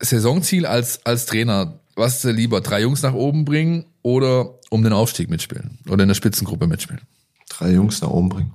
Saisonziel 0.00 0.66
als, 0.66 1.04
als 1.04 1.26
Trainer, 1.26 1.80
was 1.94 2.16
ist 2.16 2.24
dir 2.24 2.32
lieber? 2.32 2.60
Drei 2.60 2.82
Jungs 2.82 3.02
nach 3.02 3.12
oben 3.12 3.44
bringen 3.44 3.84
oder 4.02 4.58
um 4.70 4.82
den 4.82 4.92
Aufstieg 4.92 5.28
mitspielen? 5.28 5.78
Oder 5.88 6.02
in 6.04 6.08
der 6.08 6.14
Spitzengruppe 6.14 6.66
mitspielen? 6.66 7.02
Drei 7.48 7.72
Jungs 7.72 8.00
nach 8.00 8.08
oben 8.08 8.28
bringen. 8.28 8.52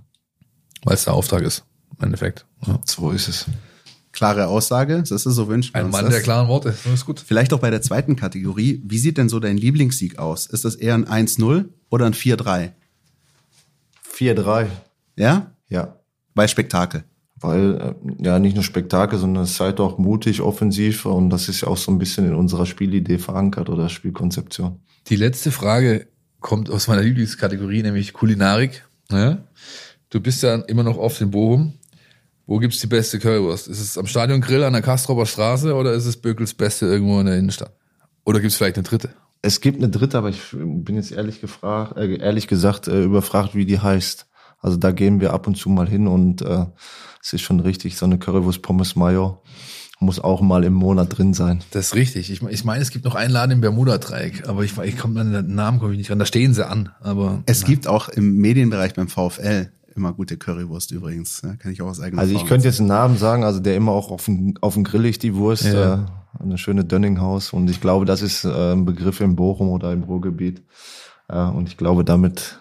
Weil 0.83 0.95
es 0.95 1.03
der 1.03 1.13
Auftrag 1.13 1.43
ist, 1.43 1.63
im 1.97 2.05
Endeffekt. 2.05 2.45
Ja. 2.65 2.79
So 2.85 3.11
ist 3.11 3.27
es. 3.27 3.45
Klare 4.11 4.47
Aussage, 4.47 4.99
das 4.99 5.11
ist 5.11 5.23
so 5.23 5.47
wünschen 5.49 5.73
wir 5.73 5.81
Ein 5.81 5.89
Mann 5.89 6.05
das. 6.05 6.13
der 6.13 6.23
klaren 6.23 6.47
Worte, 6.47 6.69
das 6.69 6.93
ist 6.93 7.05
gut. 7.05 7.19
Vielleicht 7.19 7.51
auch 7.51 7.59
bei 7.59 7.69
der 7.69 7.81
zweiten 7.81 8.15
Kategorie. 8.15 8.81
Wie 8.85 8.97
sieht 8.97 9.17
denn 9.17 9.27
so 9.27 9.41
dein 9.41 9.57
Lieblingssieg 9.57 10.17
aus? 10.19 10.45
Ist 10.45 10.63
das 10.63 10.75
eher 10.75 10.93
ein 10.93 11.05
1-0 11.05 11.65
oder 11.89 12.05
ein 12.05 12.13
4-3? 12.13 12.71
4-3. 14.15 14.67
Ja? 15.17 15.51
Ja. 15.67 15.99
Bei 16.33 16.47
Spektakel. 16.47 17.03
Weil, 17.45 17.75
äh, 17.75 18.23
ja, 18.23 18.39
nicht 18.39 18.55
nur 18.55 18.63
Spektakel, 18.63 19.19
sondern 19.19 19.43
es 19.43 19.51
ist 19.51 19.59
halt 19.59 19.79
auch 19.79 19.97
mutig, 19.97 20.41
offensiv 20.41 21.05
und 21.05 21.29
das 21.29 21.47
ist 21.47 21.61
ja 21.61 21.67
auch 21.67 21.77
so 21.77 21.91
ein 21.91 21.99
bisschen 21.99 22.25
in 22.25 22.33
unserer 22.33 22.65
Spielidee 22.65 23.19
verankert 23.19 23.69
oder 23.69 23.87
Spielkonzeption. 23.89 24.79
Die 25.07 25.15
letzte 25.15 25.51
Frage 25.51 26.07
kommt 26.39 26.69
aus 26.69 26.87
meiner 26.87 27.03
Lieblingskategorie, 27.03 27.83
nämlich 27.83 28.13
Kulinarik. 28.13 28.85
Ja? 29.11 29.43
Du 30.09 30.19
bist 30.19 30.43
ja 30.43 30.55
immer 30.55 30.83
noch 30.83 30.97
oft 30.97 31.21
in 31.21 31.31
Bochum. 31.31 31.73
Wo 32.47 32.59
gibt's 32.59 32.79
die 32.79 32.87
beste 32.87 33.19
Currywurst? 33.19 33.67
Ist 33.67 33.79
es 33.79 33.97
am 33.97 34.05
Stadion 34.05 34.41
Grill 34.41 34.63
an 34.63 34.73
der 34.73 34.81
Kastrober 34.81 35.25
Straße 35.25 35.73
oder 35.73 35.93
ist 35.93 36.05
es 36.05 36.17
Böckels 36.17 36.53
Beste 36.53 36.85
irgendwo 36.85 37.19
in 37.19 37.25
der 37.25 37.37
Innenstadt? 37.37 37.73
Oder 38.23 38.39
gibt's 38.39 38.55
vielleicht 38.55 38.77
eine 38.77 38.83
dritte? 38.83 39.09
Es 39.41 39.61
gibt 39.61 39.77
eine 39.77 39.89
dritte, 39.89 40.17
aber 40.17 40.29
ich 40.29 40.41
bin 40.51 40.95
jetzt 40.95 41.11
ehrlich 41.11 41.41
gefragt, 41.41 41.97
äh, 41.97 42.17
ehrlich 42.17 42.47
gesagt 42.47 42.87
äh, 42.87 43.03
überfragt, 43.03 43.53
wie 43.55 43.65
die 43.65 43.79
heißt. 43.79 44.27
Also 44.61 44.77
da 44.77 44.91
gehen 44.91 45.19
wir 45.21 45.33
ab 45.33 45.47
und 45.47 45.55
zu 45.55 45.69
mal 45.69 45.87
hin 45.87 46.07
und 46.07 46.41
äh, 46.41 46.65
es 47.21 47.33
ist 47.33 47.41
schon 47.41 47.59
richtig, 47.59 47.97
so 47.97 48.05
eine 48.05 48.17
Currywurst 48.17 48.61
Pommes 48.61 48.95
Mayo 48.95 49.41
muss 49.99 50.19
auch 50.19 50.41
mal 50.41 50.63
im 50.65 50.73
Monat 50.73 51.17
drin 51.17 51.33
sein. 51.33 51.63
Das 51.71 51.87
ist 51.87 51.95
richtig. 51.95 52.29
Ich, 52.29 52.41
ich 52.43 52.65
meine, 52.65 52.81
es 52.81 52.89
gibt 52.91 53.05
noch 53.05 53.15
einen 53.15 53.31
Laden 53.31 53.51
im 53.51 53.61
Bermuda-Dreieck, 53.61 54.47
aber 54.47 54.63
ich, 54.63 54.77
ich 54.77 54.97
komme 54.97 55.21
an 55.21 55.31
den 55.31 55.55
Namen 55.55 55.79
komme 55.79 55.93
ich 55.93 55.97
nicht 55.97 56.11
ran. 56.11 56.19
Da 56.19 56.25
stehen 56.25 56.53
sie 56.53 56.67
an, 56.67 56.89
aber 56.99 57.43
Es 57.45 57.63
gibt 57.63 57.87
auch 57.87 58.09
im 58.09 58.35
Medienbereich 58.37 58.93
beim 58.93 59.07
VfL 59.07 59.71
immer 59.95 60.11
gute 60.11 60.35
Currywurst 60.35 60.91
übrigens. 60.91 61.41
Ja, 61.43 61.55
kann 61.55 61.71
ich 61.71 61.81
auch 61.81 61.87
aus 61.87 62.01
eigener 62.01 62.21
Also 62.21 62.35
ich 62.35 62.45
könnte 62.45 62.67
jetzt 62.67 62.79
einen 62.79 62.89
Namen 62.89 63.17
sagen, 63.17 63.45
also 63.45 63.61
der 63.61 63.77
immer 63.77 63.93
auch 63.93 64.11
auf 64.11 64.25
dem, 64.25 64.55
auf 64.59 64.73
dem 64.73 64.83
Grill 64.83 65.03
liegt, 65.03 65.23
die 65.23 65.35
Wurst, 65.35 65.63
Ja. 65.63 65.93
äh, 65.95 66.43
eine 66.43 66.57
schöne 66.57 66.83
Dönninghaus 66.83 67.53
und 67.53 67.69
ich 67.69 67.79
glaube, 67.79 68.03
das 68.05 68.21
ist 68.21 68.43
äh, 68.43 68.73
ein 68.73 68.83
Begriff 68.83 69.21
im 69.21 69.37
Bochum 69.37 69.69
oder 69.69 69.93
im 69.93 70.03
Ruhrgebiet 70.03 70.61
äh, 71.29 71.37
und 71.39 71.69
ich 71.69 71.77
glaube, 71.77 72.03
damit 72.03 72.59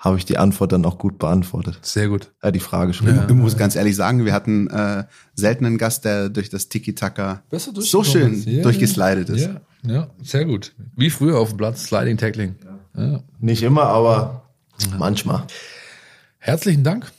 habe 0.00 0.16
ich 0.16 0.24
die 0.24 0.38
Antwort 0.38 0.72
dann 0.72 0.84
auch 0.86 0.96
gut 0.96 1.18
beantwortet. 1.18 1.78
sehr 1.82 2.08
gut. 2.08 2.32
Äh, 2.40 2.52
die 2.52 2.60
Frage 2.60 2.94
schon. 2.94 3.06
Ich 3.28 3.34
muss 3.34 3.56
ganz 3.56 3.76
ehrlich 3.76 3.94
sagen, 3.94 4.24
wir 4.24 4.32
hatten 4.32 4.68
äh, 4.68 5.04
selten 5.34 5.66
einen 5.66 5.78
Gast, 5.78 6.06
der 6.06 6.30
durch 6.30 6.48
das 6.48 6.70
Tiki-Taka 6.70 7.42
so 7.50 8.02
schön. 8.02 8.42
Ja, 8.46 8.62
durchgeslidet 8.62 9.28
ist. 9.28 9.50
Ja, 9.84 9.92
ja, 9.92 10.06
sehr 10.22 10.46
gut. 10.46 10.72
Wie 10.96 11.10
früher 11.10 11.38
auf 11.38 11.50
dem 11.50 11.58
Platz, 11.58 11.84
Sliding 11.84 12.16
Tackling. 12.16 12.56
Ja. 12.96 13.22
Nicht 13.38 13.62
immer, 13.62 13.84
aber 13.84 14.42
manchmal. 14.98 15.44
Herzlichen 16.38 16.82
Dank. 16.82 17.12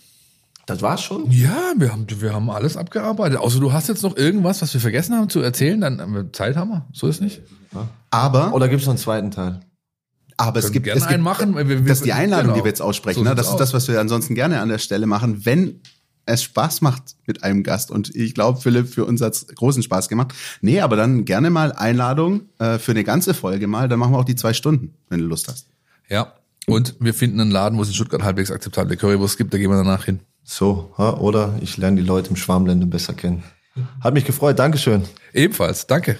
Das 0.66 0.82
war's 0.82 1.04
schon. 1.04 1.30
Ja, 1.30 1.74
wir 1.78 1.92
haben, 1.92 2.08
wir 2.10 2.34
haben 2.34 2.50
alles 2.50 2.78
abgearbeitet. 2.78 3.38
Außer 3.38 3.60
du 3.60 3.74
hast 3.74 3.90
jetzt 3.90 4.02
noch 4.04 4.18
irgendwas, 4.18 4.62
was 4.62 4.74
wir 4.74 4.82
vergessen 4.82 5.16
haben 5.16 5.30
zu 5.30 5.40
erzählen, 5.42 5.80
dann 5.82 6.14
wir 6.14 6.34
Zeit 6.34 6.56
haben 6.56 6.70
wir. 6.70 6.86
So 6.94 7.08
ist 7.08 7.22
nicht. 7.22 7.42
Aber, 8.10 8.54
Oder 8.54 8.68
gibt's 8.70 8.86
noch 8.86 8.94
einen 8.94 9.00
zweiten 9.00 9.32
Teil? 9.32 9.62
Aber 10.48 10.60
es 10.60 10.72
gibt, 10.72 10.86
gerne 10.86 10.98
es 11.00 11.04
gibt 11.06 11.14
einen 11.16 11.24
machen. 11.24 11.56
Wir- 11.56 11.68
wir- 11.68 11.82
das 11.82 12.00
ist 12.00 12.06
die 12.06 12.14
Einladung, 12.14 12.48
genau. 12.48 12.56
die 12.58 12.64
wir 12.64 12.70
jetzt 12.70 12.82
aussprechen. 12.82 13.20
So 13.20 13.24
ne? 13.24 13.36
Das 13.36 13.50
ist 13.50 13.58
das, 13.58 13.74
was 13.74 13.88
wir 13.88 14.00
ansonsten 14.00 14.36
gerne 14.36 14.60
an 14.62 14.70
der 14.70 14.78
Stelle 14.80 15.06
machen, 15.08 15.46
wenn 15.46 15.80
es 16.26 16.44
Spaß 16.44 16.82
macht 16.82 17.16
mit 17.26 17.44
einem 17.44 17.64
Gast. 17.64 17.90
Und 17.92 18.16
ich 18.16 18.34
glaube, 18.36 18.62
Philipp, 18.62 18.88
für 18.94 19.06
uns 19.06 19.22
hat's 19.22 19.48
großen 19.48 19.82
Spaß 19.84 20.08
gemacht. 20.08 20.34
Nee, 20.62 20.80
aber 20.82 20.96
dann 20.96 21.26
gerne 21.26 21.50
mal 21.50 21.72
Einladung 21.74 22.42
äh, 22.60 22.78
für 22.78 22.92
eine 22.92 23.04
ganze 23.04 23.34
Folge 23.34 23.68
mal. 23.68 23.88
Dann 23.90 24.00
machen 24.00 24.14
wir 24.14 24.20
auch 24.20 24.24
die 24.26 24.36
zwei 24.36 24.54
Stunden, 24.54 24.94
wenn 25.10 25.20
du 25.20 25.26
Lust 25.26 25.48
hast. 25.48 25.68
Ja. 26.10 26.34
Und 26.68 26.96
wir 27.00 27.14
finden 27.16 27.40
einen 27.42 27.50
Laden, 27.52 27.78
wo 27.78 27.82
es 27.82 27.88
in 27.88 27.96
Stuttgart 27.96 28.22
halbwegs 28.22 28.52
akzeptable 28.52 28.96
Currywurst 28.96 29.38
gibt, 29.38 29.52
da 29.54 29.58
gehen 29.58 29.72
wir 29.72 29.78
danach 29.78 30.06
hin. 30.06 30.20
So, 30.44 30.94
oder 30.98 31.56
ich 31.62 31.78
lerne 31.78 32.00
die 32.02 32.06
Leute 32.08 32.30
im 32.30 32.36
Schwarmlände 32.36 32.86
besser 32.86 33.14
kennen. 33.14 33.44
Hat 34.00 34.14
mich 34.14 34.26
gefreut, 34.26 34.60
Dankeschön. 34.60 35.04
Ebenfalls, 35.34 35.88
danke. 35.88 36.20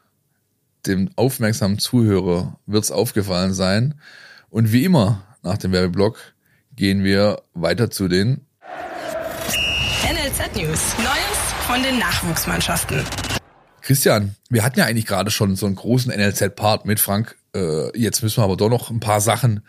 Dem 0.87 1.09
aufmerksamen 1.15 1.79
Zuhörer 1.79 2.59
wird's 2.65 2.91
aufgefallen 2.91 3.53
sein. 3.53 3.95
Und 4.49 4.71
wie 4.71 4.83
immer 4.83 5.23
nach 5.43 5.57
dem 5.57 5.71
Werbeblock 5.71 6.17
gehen 6.75 7.03
wir 7.03 7.41
weiter 7.53 7.91
zu 7.91 8.07
den 8.07 8.41
NLZ 10.03 10.55
News. 10.55 10.95
Neues 10.97 11.41
von 11.67 11.83
den 11.83 11.99
Nachwuchsmannschaften. 11.99 13.03
Christian, 13.81 14.35
wir 14.49 14.63
hatten 14.63 14.79
ja 14.79 14.85
eigentlich 14.85 15.05
gerade 15.05 15.31
schon 15.31 15.55
so 15.55 15.65
einen 15.65 15.75
großen 15.75 16.11
NLZ-Part 16.11 16.85
mit 16.85 16.99
Frank. 16.99 17.37
Äh, 17.55 17.97
jetzt 17.97 18.23
müssen 18.23 18.37
wir 18.37 18.43
aber 18.43 18.57
doch 18.57 18.69
noch 18.69 18.89
ein 18.89 18.99
paar 18.99 19.21
Sachen, 19.21 19.61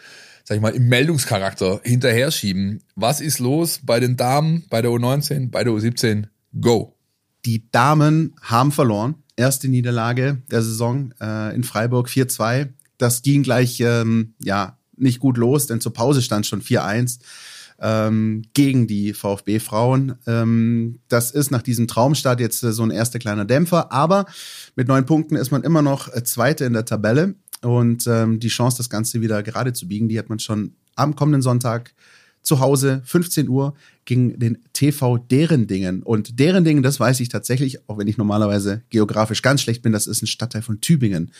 sag 0.45 0.57
ich 0.57 0.63
mal, 0.63 0.75
im 0.75 0.89
Meldungscharakter 0.89 1.81
hinterher 1.83 2.31
schieben. 2.31 2.83
Was 2.95 3.21
ist 3.21 3.39
los 3.39 3.81
bei 3.83 4.01
den 4.01 4.17
Damen, 4.17 4.65
bei 4.71 4.83
der 4.83 4.91
U19, 4.91 5.51
bei 5.51 5.65
der 5.65 5.73
U17? 5.73 6.27
Go. 6.61 6.97
Die 7.45 7.71
Damen 7.71 8.37
haben 8.43 8.73
verloren. 8.73 9.22
Erste 9.43 9.67
Niederlage 9.67 10.41
der 10.53 10.63
Saison 10.63 11.13
äh, 11.21 11.53
in 11.53 11.65
Freiburg 11.65 12.07
4-2. 12.07 12.69
Das 12.97 13.23
ging 13.23 13.43
gleich 13.43 13.81
ähm, 13.81 14.35
ja 14.39 14.79
nicht 14.97 15.19
gut 15.19 15.37
los, 15.37 15.67
denn 15.67 15.81
zur 15.81 15.93
Pause 15.93 16.23
stand 16.23 16.47
schon 16.47 16.63
4-1. 16.63 17.19
ähm, 17.81 18.45
gegen 18.55 18.87
die 18.87 19.13
VfB-Frauen. 19.13 20.15
Ähm, 20.29 21.01
das 21.09 21.33
ist 21.33 21.51
nach 21.51 21.63
diesem 21.63 21.89
Traumstart 21.89 22.39
jetzt 22.39 22.63
äh, 22.63 22.71
so 22.71 22.85
ein 22.85 22.93
erster 22.93 23.19
kleiner 23.19 23.45
Dämpfer, 23.45 23.91
aber 23.91 24.27
mit 24.77 24.87
neun 24.87 25.07
Punkten 25.07 25.35
ist 25.35 25.51
man 25.51 25.65
immer 25.65 25.83
noch 25.83 26.07
äh, 26.15 26.23
Zweite 26.23 26.65
in 26.65 26.75
der 26.75 26.85
Tabelle 26.85 27.35
und 27.63 28.07
ähm, 28.07 28.39
die 28.39 28.47
Chance, 28.47 28.77
das 28.77 28.91
Ganze 28.91 29.23
wieder 29.23 29.43
gerade 29.43 29.73
zu 29.73 29.89
biegen, 29.89 30.09
die 30.09 30.21
hat 30.21 30.29
man 30.29 30.39
schon 30.39 30.77
am 30.95 31.17
kommenden 31.17 31.43
Sonntag 31.43 31.95
zu 32.43 32.61
Hause, 32.61 33.03
15 33.05 33.49
Uhr, 33.49 33.75
gegen 34.05 34.39
den 34.39 34.59
TV 34.73 35.17
Deren 35.19 35.69
Dingen. 35.69 36.03
Und 36.03 36.41
Deren 36.41 36.65
Dingen, 36.65 36.83
das 36.83 36.99
weiß 36.99 37.21
ich 37.21 37.29
tatsächlich, 37.29 37.89
auch 37.89 37.99
wenn 37.99 38.09
ich 38.09 38.19
normalerweise 38.19 38.83
geografisch 38.91 39.43
ganz 39.43 39.63
schlecht 39.63 39.83
bin, 39.83 39.93
das 39.93 40.09
ist 40.09 40.23
ein 40.23 40.27
Stadtteil 40.27 40.63
von 40.63 40.81
Tübingen. 40.81 41.31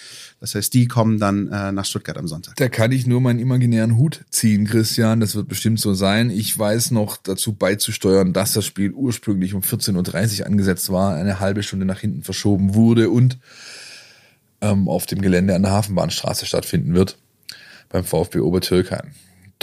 Das 0.41 0.55
heißt, 0.55 0.73
die 0.73 0.87
kommen 0.87 1.19
dann 1.19 1.49
äh, 1.49 1.73
nach 1.73 1.85
Stuttgart 1.85 2.17
am 2.17 2.29
Sonntag. 2.29 2.55
Da 2.57 2.69
kann 2.69 2.93
ich 2.93 3.07
nur 3.07 3.21
meinen 3.21 3.41
imaginären 3.41 3.97
Hut 3.97 4.25
ziehen, 4.31 4.65
Christian. 4.65 5.19
Das 5.19 5.35
wird 5.35 5.49
bestimmt 5.49 5.81
so 5.81 5.93
sein. 5.93 6.31
Ich 6.31 6.57
weiß 6.57 6.93
noch 6.93 7.17
dazu 7.17 7.53
beizusteuern, 7.53 8.33
dass 8.33 8.53
das 8.53 8.65
Spiel 8.65 8.93
ursprünglich 8.93 9.55
um 9.55 9.63
14.30 9.63 10.41
Uhr 10.41 10.47
angesetzt 10.47 10.91
war, 10.93 11.17
eine 11.17 11.41
halbe 11.41 11.65
Stunde 11.65 11.85
nach 11.85 11.99
hinten 11.99 12.23
verschoben 12.23 12.75
wurde 12.75 13.11
und 13.11 13.39
ähm, 14.61 14.89
auf 14.89 15.07
dem 15.07 15.21
Gelände 15.21 15.57
an 15.57 15.63
der 15.63 15.73
Hafenbahnstraße 15.73 16.47
stattfinden 16.47 16.95
wird 16.95 17.19
beim 17.89 18.05
VfB 18.05 18.39
Obertürkheim. 18.39 19.11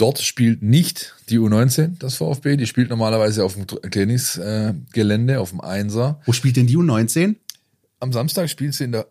Dort 0.00 0.18
spielt 0.22 0.62
nicht 0.62 1.14
die 1.28 1.38
U19 1.38 1.98
das 1.98 2.14
VfB, 2.14 2.56
die 2.56 2.66
spielt 2.66 2.88
normalerweise 2.88 3.44
auf 3.44 3.52
dem 3.52 3.66
Trainingsgelände, 3.66 5.38
auf 5.38 5.50
dem 5.50 5.60
Einser. 5.60 6.22
Wo 6.24 6.32
spielt 6.32 6.56
denn 6.56 6.66
die 6.66 6.78
U19? 6.78 7.36
Am 7.98 8.10
Samstag 8.10 8.48
spielt 8.48 8.72
sie 8.72 8.84
in 8.84 8.92
der 8.92 9.06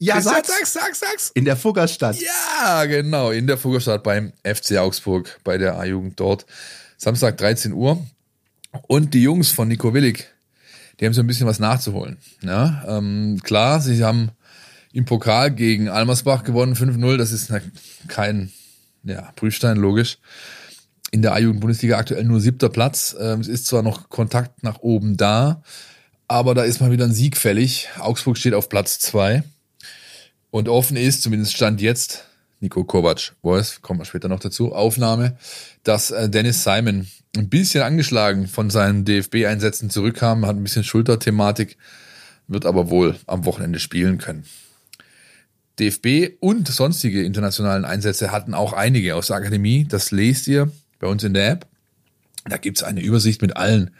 Ja, 0.00 0.20
sag's, 0.20 0.48
sag's, 0.48 0.72
sag's, 0.72 0.98
sag's. 0.98 1.30
In 1.34 1.44
der 1.44 1.56
Fuggerstadt. 1.56 2.16
Ja, 2.20 2.84
genau, 2.86 3.30
in 3.30 3.46
der 3.46 3.58
Fuggerstadt 3.58 4.02
beim 4.02 4.32
FC 4.42 4.78
Augsburg, 4.78 5.38
bei 5.44 5.56
der 5.56 5.78
A-Jugend 5.78 6.18
dort. 6.18 6.46
Samstag 6.96 7.36
13 7.36 7.72
Uhr. 7.72 8.04
Und 8.88 9.14
die 9.14 9.22
Jungs 9.22 9.52
von 9.52 9.68
Nico 9.68 9.94
Willig, 9.94 10.26
die 10.98 11.06
haben 11.06 11.14
so 11.14 11.20
ein 11.20 11.28
bisschen 11.28 11.46
was 11.46 11.60
nachzuholen. 11.60 12.16
Ja, 12.42 12.82
ähm, 12.88 13.38
klar, 13.44 13.80
sie 13.80 14.02
haben 14.02 14.30
im 14.92 15.04
Pokal 15.04 15.52
gegen 15.52 15.88
Almersbach 15.88 16.42
gewonnen, 16.42 16.74
5-0. 16.74 17.16
Das 17.18 17.30
ist 17.30 17.52
kein 18.08 18.50
ja, 19.04 19.32
Prüfstein, 19.36 19.76
logisch. 19.76 20.18
In 21.10 21.22
der 21.22 21.32
A-Jugend-Bundesliga 21.34 21.98
aktuell 21.98 22.24
nur 22.24 22.40
siebter 22.40 22.68
Platz. 22.68 23.16
Ähm, 23.18 23.40
es 23.40 23.48
ist 23.48 23.66
zwar 23.66 23.82
noch 23.82 24.08
Kontakt 24.08 24.62
nach 24.62 24.80
oben 24.80 25.16
da, 25.16 25.62
aber 26.28 26.54
da 26.54 26.62
ist 26.62 26.80
mal 26.80 26.92
wieder 26.92 27.04
ein 27.04 27.12
Sieg 27.12 27.36
fällig. 27.36 27.88
Augsburg 27.98 28.38
steht 28.38 28.54
auf 28.54 28.68
Platz 28.68 28.98
zwei 29.00 29.42
Und 30.50 30.68
offen 30.68 30.96
ist, 30.96 31.22
zumindest 31.22 31.54
stand 31.54 31.80
jetzt, 31.80 32.26
Nico 32.60 32.84
Kovac, 32.84 33.32
Voice, 33.42 33.80
kommen 33.82 34.00
wir 34.00 34.04
später 34.04 34.28
noch 34.28 34.40
dazu, 34.40 34.72
Aufnahme, 34.72 35.36
dass 35.82 36.10
äh, 36.10 36.28
Dennis 36.28 36.62
Simon 36.62 37.08
ein 37.36 37.48
bisschen 37.48 37.82
angeschlagen 37.82 38.46
von 38.46 38.70
seinen 38.70 39.04
DFB-Einsätzen 39.04 39.90
zurückkam, 39.90 40.46
hat 40.46 40.56
ein 40.56 40.62
bisschen 40.62 40.84
Schulterthematik, 40.84 41.76
wird 42.48 42.66
aber 42.66 42.90
wohl 42.90 43.16
am 43.26 43.44
Wochenende 43.44 43.78
spielen 43.78 44.18
können. 44.18 44.44
DFB 45.80 46.36
und 46.40 46.68
sonstige 46.68 47.22
internationalen 47.22 47.84
Einsätze 47.84 48.30
hatten 48.30 48.54
auch 48.54 48.72
einige 48.72 49.16
aus 49.16 49.28
der 49.28 49.36
Akademie. 49.36 49.86
Das 49.88 50.10
lest 50.10 50.46
ihr 50.46 50.70
bei 50.98 51.06
uns 51.06 51.24
in 51.24 51.34
der 51.34 51.50
App. 51.50 51.66
Da 52.44 52.56
gibt's 52.56 52.82
eine 52.82 53.00
Übersicht 53.00 53.42
mit 53.42 53.56
allen 53.56 53.90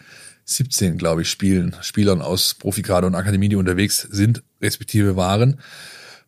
17, 0.44 0.98
glaube 0.98 1.22
ich, 1.22 1.30
Spielen, 1.30 1.74
Spielern 1.80 2.22
aus 2.22 2.54
Profikader 2.54 3.06
und 3.06 3.14
Akademie, 3.14 3.48
die 3.48 3.56
unterwegs 3.56 4.06
sind, 4.10 4.42
respektive 4.60 5.16
waren. 5.16 5.60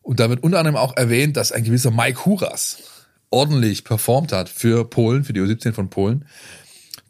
Und 0.00 0.20
da 0.20 0.28
wird 0.30 0.42
unter 0.42 0.58
anderem 0.58 0.76
auch 0.76 0.96
erwähnt, 0.96 1.36
dass 1.36 1.52
ein 1.52 1.64
gewisser 1.64 1.90
Mike 1.90 2.24
Huras 2.24 2.78
ordentlich 3.30 3.84
performt 3.84 4.32
hat 4.32 4.48
für 4.48 4.88
Polen, 4.88 5.24
für 5.24 5.32
die 5.32 5.40
U17 5.40 5.72
von 5.72 5.90
Polen. 5.90 6.26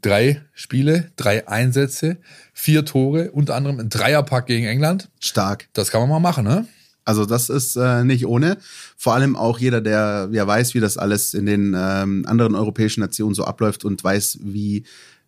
Drei 0.01 0.43
Spiele, 0.53 1.13
drei 1.17 1.47
Einsätze, 1.49 2.19
vier 2.53 2.85
Tore, 2.85 3.31
unter 3.33 3.55
anderem 3.55 3.79
ein 3.79 3.89
Dreierpack 3.89 4.47
gegen 4.47 4.67
England. 4.67 5.11
Stark. 5.21 5.69
Das 5.75 5.91
kann 5.91 6.01
man 6.01 6.11
mal 6.11 6.19
machen, 6.19 6.45
ne? 6.45 6.67
Also 7.05 7.27
das 7.27 7.49
ist 7.49 7.77
äh, 7.77 8.05
nicht 8.05 8.27
ohne. 8.27 8.59
Vor 8.97 9.15
allem 9.15 9.37
auch 9.37 9.59
jeder, 9.59 9.81
der 9.81 10.29
ja 10.33 10.47
weiß, 10.47 10.75
wie 10.75 10.81
das 10.81 10.97
alles 10.97 11.35
in 11.35 11.47
den 11.47 11.75
ähm, 11.77 12.25
anderen 12.27 12.55
europäischen 12.55 13.01
Nationen 13.01 13.35
so 13.35 13.45
abläuft 13.45 13.85
und 13.85 14.03
weiß, 14.03 14.39
wie 14.43 14.85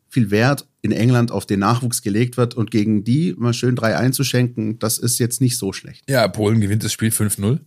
viel 0.08 0.30
Wert 0.30 0.66
in 0.80 0.92
England 0.92 1.32
auf 1.32 1.44
den 1.44 1.60
Nachwuchs 1.60 2.00
gelegt 2.00 2.36
wird 2.36 2.54
und 2.54 2.70
gegen 2.70 3.02
die 3.02 3.34
mal 3.36 3.52
schön 3.52 3.74
drei 3.74 3.96
einzuschenken, 3.96 4.78
das 4.78 4.98
ist 4.98 5.18
jetzt 5.18 5.40
nicht 5.40 5.58
so 5.58 5.72
schlecht. 5.72 6.08
Ja, 6.08 6.28
Polen 6.28 6.60
gewinnt 6.60 6.84
das 6.84 6.92
Spiel 6.92 7.10
5-0. 7.10 7.58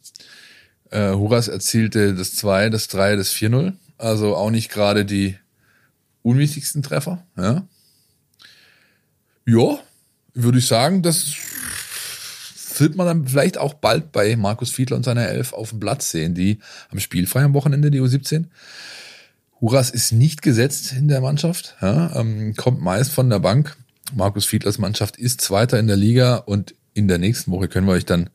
Äh, 0.90 1.12
Huras 1.12 1.50
erzielte 1.50 2.14
das 2.14 2.36
2, 2.36 2.70
das 2.70 2.88
3, 2.88 3.18
das 3.18 3.34
4-0. 3.34 3.74
Also 3.98 4.36
auch 4.36 4.52
nicht 4.52 4.70
gerade 4.70 5.04
die 5.04 5.36
unwichtigsten 6.22 6.84
Treffer. 6.84 7.26
Ja, 7.36 7.68
ja 9.46 9.80
würde 10.34 10.60
ich 10.60 10.68
sagen, 10.68 11.02
das 11.02 11.34
wird 12.80 12.96
man 12.96 13.08
dann 13.08 13.28
vielleicht 13.28 13.58
auch 13.58 13.74
bald 13.74 14.12
bei 14.12 14.36
Markus 14.36 14.72
Fiedler 14.72 14.98
und 14.98 15.04
seiner 15.04 15.28
Elf 15.28 15.54
auf 15.54 15.72
dem 15.72 15.80
Platz 15.80 16.12
sehen, 16.12 16.34
die 16.34 16.60
am 16.90 17.00
Spielfrei 17.00 17.44
am 17.44 17.54
Wochenende, 17.54 17.92
die 17.92 18.02
U17. 18.02 18.46
Huras 19.60 19.90
ist 19.90 20.12
nicht 20.12 20.42
gesetzt 20.42 20.94
in 20.94 21.08
der 21.08 21.22
Mannschaft, 21.22 21.76
ja, 21.82 22.16
ähm, 22.16 22.56
kommt 22.56 22.82
meist 22.82 23.12
von 23.12 23.30
der 23.30 23.40
Bank. 23.40 23.76
Markus 24.14 24.46
Fiedlers 24.46 24.78
Mannschaft 24.78 25.18
ist 25.18 25.42
Zweiter 25.42 25.80
in 25.80 25.88
der 25.88 25.98
Liga 25.98 26.38
und 26.38 26.76
in 26.94 27.08
der 27.08 27.18
nächsten 27.18 27.52
Woche 27.52 27.68
können 27.68 27.88
wir 27.88 27.94
euch 27.94 28.06
dann 28.06 28.30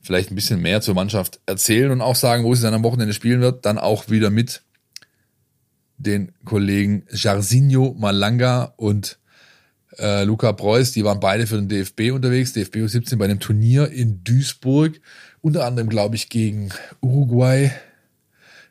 vielleicht 0.00 0.30
ein 0.30 0.34
bisschen 0.34 0.60
mehr 0.60 0.80
zur 0.80 0.94
Mannschaft 0.94 1.40
erzählen 1.46 1.90
und 1.90 2.02
auch 2.02 2.16
sagen, 2.16 2.44
wo 2.44 2.54
sie 2.54 2.62
dann 2.62 2.74
am 2.74 2.84
Wochenende 2.84 3.14
spielen 3.14 3.40
wird. 3.40 3.64
Dann 3.64 3.78
auch 3.78 4.10
wieder 4.10 4.30
mit 4.30 4.62
den 5.96 6.32
Kollegen 6.44 7.06
Jarzinho 7.10 7.94
Malanga 7.98 8.74
und 8.76 9.18
äh, 9.98 10.24
Luca 10.24 10.52
Preuß, 10.52 10.92
die 10.92 11.04
waren 11.04 11.20
beide 11.20 11.46
für 11.46 11.56
den 11.56 11.68
DFB 11.68 12.12
unterwegs, 12.12 12.52
DFB 12.52 12.76
U17 12.76 13.16
bei 13.16 13.26
einem 13.26 13.40
Turnier 13.40 13.90
in 13.90 14.24
Duisburg, 14.24 15.00
unter 15.40 15.64
anderem, 15.64 15.88
glaube 15.88 16.16
ich, 16.16 16.28
gegen 16.28 16.70
Uruguay, 17.00 17.70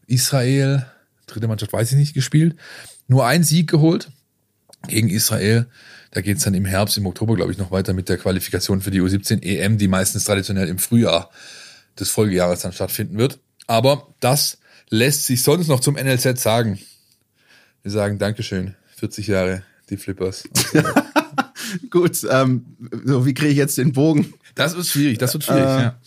Israel, 0.08 0.86
dritte 1.28 1.48
Mannschaft 1.48 1.74
weiß 1.74 1.92
ich 1.92 1.98
nicht, 1.98 2.14
gespielt. 2.14 2.56
Nur 3.08 3.26
ein 3.26 3.44
Sieg 3.44 3.70
geholt 3.70 4.10
gegen 4.88 5.10
Israel. 5.10 5.68
Da 6.12 6.22
geht's 6.22 6.44
dann 6.44 6.54
im 6.54 6.66
Herbst, 6.66 6.98
im 6.98 7.06
Oktober, 7.06 7.36
glaube 7.36 7.52
ich, 7.52 7.58
noch 7.58 7.72
weiter 7.72 7.94
mit 7.94 8.10
der 8.10 8.18
Qualifikation 8.18 8.82
für 8.82 8.92
die 8.92 9.02
U17 9.02 9.42
EM, 9.44 9.78
die 9.78 9.88
meistens 9.88 10.26
traditionell 10.26 10.68
im 10.68 10.78
Frühjahr 10.78 11.32
des 12.00 12.10
Folgejahres 12.10 12.62
dann 12.62 12.74
stattfinden 12.74 13.18
wird. 13.18 13.40
Aber 13.68 14.14
das 14.20 14.60
lässt 14.90 15.26
sich 15.26 15.42
sonst 15.42 15.68
noch 15.68 15.80
zum 15.80 15.96
NLZ 15.96 16.40
sagen. 16.40 16.80
Wir 17.82 17.92
sagen 17.92 18.20
Dankeschön, 18.20 18.76
40 18.96 19.28
Jahre 19.28 19.64
die 19.90 19.98
Flippers. 19.98 20.44
Gut, 21.90 22.26
ähm, 22.30 22.66
so 23.04 23.26
wie 23.26 23.34
kriege 23.34 23.52
ich 23.52 23.58
jetzt 23.58 23.78
den 23.78 23.94
Bogen? 23.94 24.34
Das 24.56 24.76
wird 24.76 24.86
schwierig, 24.86 25.18
das 25.18 25.34
wird 25.34 25.44
schwierig, 25.44 25.64
äh, 25.64 25.82
ja. 25.82 26.00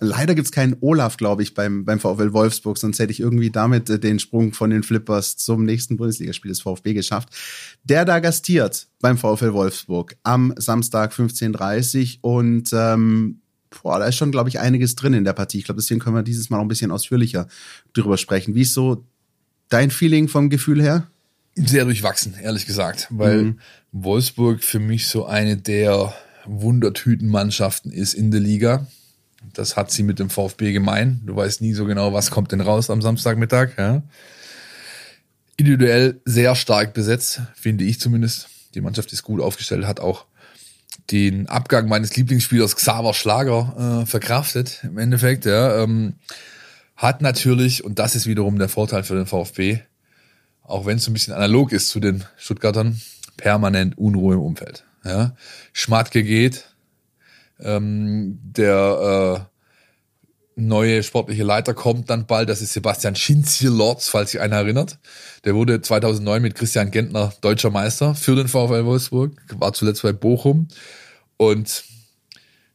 Leider 0.00 0.34
gibt's 0.34 0.52
keinen 0.52 0.76
Olaf, 0.80 1.16
glaube 1.16 1.42
ich, 1.42 1.54
beim, 1.54 1.86
beim 1.86 2.00
VfL 2.00 2.34
Wolfsburg, 2.34 2.76
sonst 2.76 2.98
hätte 2.98 3.12
ich 3.12 3.20
irgendwie 3.20 3.50
damit 3.50 3.88
äh, 3.88 3.98
den 3.98 4.18
Sprung 4.18 4.52
von 4.52 4.68
den 4.68 4.82
Flippers 4.82 5.38
zum 5.38 5.64
nächsten 5.64 5.96
Bundesligaspiel 5.96 6.50
des 6.50 6.60
VfB 6.60 6.92
geschafft. 6.92 7.30
Der 7.84 8.04
da 8.04 8.18
gastiert 8.18 8.88
beim 9.00 9.16
VfL 9.16 9.54
Wolfsburg 9.54 10.16
am 10.22 10.52
Samstag 10.58 11.14
15.30 11.14 12.18
und 12.20 12.70
ähm, 12.74 13.40
boah, 13.82 13.98
da 13.98 14.06
ist 14.06 14.16
schon, 14.16 14.32
glaube 14.32 14.50
ich, 14.50 14.60
einiges 14.60 14.96
drin 14.96 15.14
in 15.14 15.24
der 15.24 15.32
Partie. 15.32 15.58
Ich 15.58 15.64
glaube, 15.64 15.80
deswegen 15.80 16.00
können 16.00 16.16
wir 16.16 16.22
dieses 16.22 16.50
Mal 16.50 16.58
noch 16.58 16.64
ein 16.64 16.68
bisschen 16.68 16.90
ausführlicher 16.90 17.48
drüber 17.94 18.18
sprechen. 18.18 18.54
Wie 18.54 18.62
ist 18.62 18.74
so 18.74 19.06
dein 19.70 19.90
Feeling 19.90 20.28
vom 20.28 20.50
Gefühl 20.50 20.82
her? 20.82 21.06
Sehr 21.66 21.84
durchwachsen, 21.84 22.34
ehrlich 22.40 22.66
gesagt, 22.66 23.08
weil 23.10 23.42
mhm. 23.42 23.60
Wolfsburg 23.92 24.62
für 24.62 24.78
mich 24.78 25.08
so 25.08 25.26
eine 25.26 25.56
der 25.56 26.14
Wundertütenmannschaften 26.46 27.92
ist 27.92 28.14
in 28.14 28.30
der 28.30 28.40
Liga. 28.40 28.86
Das 29.52 29.76
hat 29.76 29.90
sie 29.90 30.02
mit 30.02 30.18
dem 30.18 30.30
VfB 30.30 30.72
gemein. 30.72 31.20
Du 31.24 31.34
weißt 31.34 31.60
nie 31.60 31.72
so 31.72 31.84
genau, 31.84 32.12
was 32.12 32.30
kommt 32.30 32.52
denn 32.52 32.60
raus 32.60 32.90
am 32.90 33.02
Samstagmittag. 33.02 33.78
Ja. 33.78 34.02
Individuell 35.56 36.20
sehr 36.24 36.54
stark 36.54 36.94
besetzt, 36.94 37.42
finde 37.54 37.84
ich 37.84 38.00
zumindest. 38.00 38.48
Die 38.74 38.80
Mannschaft 38.80 39.12
ist 39.12 39.22
gut 39.22 39.40
aufgestellt, 39.40 39.86
hat 39.86 40.00
auch 40.00 40.26
den 41.10 41.48
Abgang 41.48 41.88
meines 41.88 42.14
Lieblingsspielers 42.16 42.76
Xaver 42.76 43.14
Schlager 43.14 44.02
äh, 44.02 44.06
verkraftet 44.06 44.80
im 44.84 44.98
Endeffekt. 44.98 45.44
Ja. 45.44 45.82
Ähm, 45.82 46.14
hat 46.96 47.22
natürlich, 47.22 47.82
und 47.82 47.98
das 47.98 48.14
ist 48.14 48.26
wiederum 48.26 48.58
der 48.58 48.68
Vorteil 48.68 49.04
für 49.04 49.14
den 49.14 49.26
VfB, 49.26 49.80
auch 50.70 50.86
wenn 50.86 50.98
es 50.98 51.06
ein 51.06 51.12
bisschen 51.12 51.34
analog 51.34 51.72
ist 51.72 51.88
zu 51.88 52.00
den 52.00 52.24
Stuttgartern, 52.36 53.00
permanent 53.36 53.98
Unruhe 53.98 54.34
im 54.34 54.40
Umfeld. 54.40 54.84
Ja? 55.04 55.34
Schmatke 55.72 56.22
geht, 56.22 56.66
ähm, 57.58 58.38
der 58.42 59.46
äh, 60.56 60.60
neue 60.60 61.02
sportliche 61.02 61.42
Leiter 61.42 61.74
kommt 61.74 62.10
dann 62.10 62.26
bald, 62.26 62.48
das 62.48 62.60
ist 62.60 62.72
Sebastian 62.72 63.16
Schinzier 63.16 63.70
Lords, 63.70 64.08
falls 64.08 64.30
sich 64.30 64.40
einer 64.40 64.56
erinnert. 64.56 64.98
Der 65.44 65.54
wurde 65.54 65.80
2009 65.80 66.42
mit 66.42 66.54
Christian 66.54 66.90
Gentner 66.90 67.32
deutscher 67.40 67.70
Meister 67.70 68.14
für 68.14 68.36
den 68.36 68.48
VfL 68.48 68.84
Wolfsburg, 68.84 69.32
war 69.54 69.72
zuletzt 69.72 70.02
bei 70.02 70.12
Bochum 70.12 70.68
und 71.36 71.84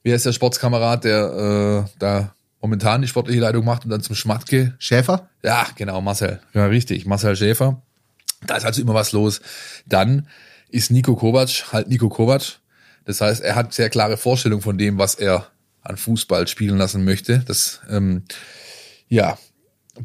wie 0.03 0.13
heißt 0.13 0.25
der 0.25 0.33
Sportskamerad, 0.33 1.03
der 1.03 1.85
äh, 1.87 1.91
da 1.99 2.35
momentan 2.61 3.01
die 3.01 3.07
sportliche 3.07 3.39
Leitung 3.39 3.65
macht 3.65 3.85
und 3.85 3.91
dann 3.91 4.01
zum 4.01 4.15
Schmatke? 4.15 4.75
Schäfer? 4.79 5.29
Ja, 5.43 5.67
genau, 5.75 6.01
Marcel. 6.01 6.39
Ja, 6.53 6.65
richtig, 6.65 7.05
Marcel 7.05 7.35
Schäfer 7.35 7.81
Da 8.47 8.57
ist 8.57 8.65
also 8.65 8.81
immer 8.81 8.93
was 8.93 9.11
los. 9.11 9.41
Dann 9.85 10.27
ist 10.69 10.91
Nico 10.91 11.15
Kovac 11.15 11.71
halt 11.71 11.87
Nico 11.87 12.09
Kovac. 12.09 12.59
Das 13.05 13.21
heißt, 13.21 13.41
er 13.41 13.55
hat 13.55 13.73
sehr 13.73 13.89
klare 13.89 14.17
Vorstellungen 14.17 14.63
von 14.63 14.77
dem, 14.77 14.97
was 14.97 15.15
er 15.15 15.47
an 15.81 15.97
Fußball 15.97 16.47
spielen 16.47 16.77
lassen 16.77 17.05
möchte. 17.05 17.39
Das 17.39 17.81
ähm, 17.89 18.23
ja 19.07 19.37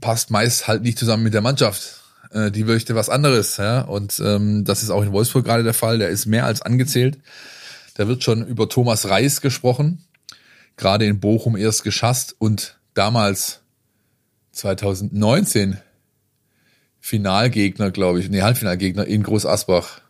passt 0.00 0.30
meist 0.30 0.68
halt 0.68 0.82
nicht 0.82 0.98
zusammen 0.98 1.24
mit 1.24 1.34
der 1.34 1.40
Mannschaft. 1.40 2.00
Äh, 2.30 2.50
die 2.50 2.64
möchte 2.64 2.94
was 2.94 3.08
anderes, 3.08 3.56
ja. 3.56 3.80
Und 3.80 4.20
ähm, 4.24 4.64
das 4.64 4.82
ist 4.82 4.90
auch 4.90 5.02
in 5.02 5.12
Wolfsburg 5.12 5.44
gerade 5.44 5.64
der 5.64 5.74
Fall. 5.74 5.98
Der 5.98 6.08
ist 6.08 6.26
mehr 6.26 6.44
als 6.44 6.62
angezählt. 6.62 7.18
Da 7.94 8.06
wird 8.06 8.22
schon 8.22 8.46
über 8.46 8.68
Thomas 8.68 9.08
Reis 9.08 9.40
gesprochen, 9.40 10.04
gerade 10.80 11.04
in 11.06 11.20
Bochum 11.20 11.56
erst 11.56 11.84
geschasst 11.84 12.34
und 12.38 12.80
damals 12.94 13.60
2019 14.52 15.78
Finalgegner, 16.98 17.90
glaube 17.90 18.20
ich, 18.20 18.28
nee, 18.28 18.42
Halbfinalgegner 18.42 19.06
in 19.06 19.22
Groß 19.22 19.46
Asbach 19.46 20.00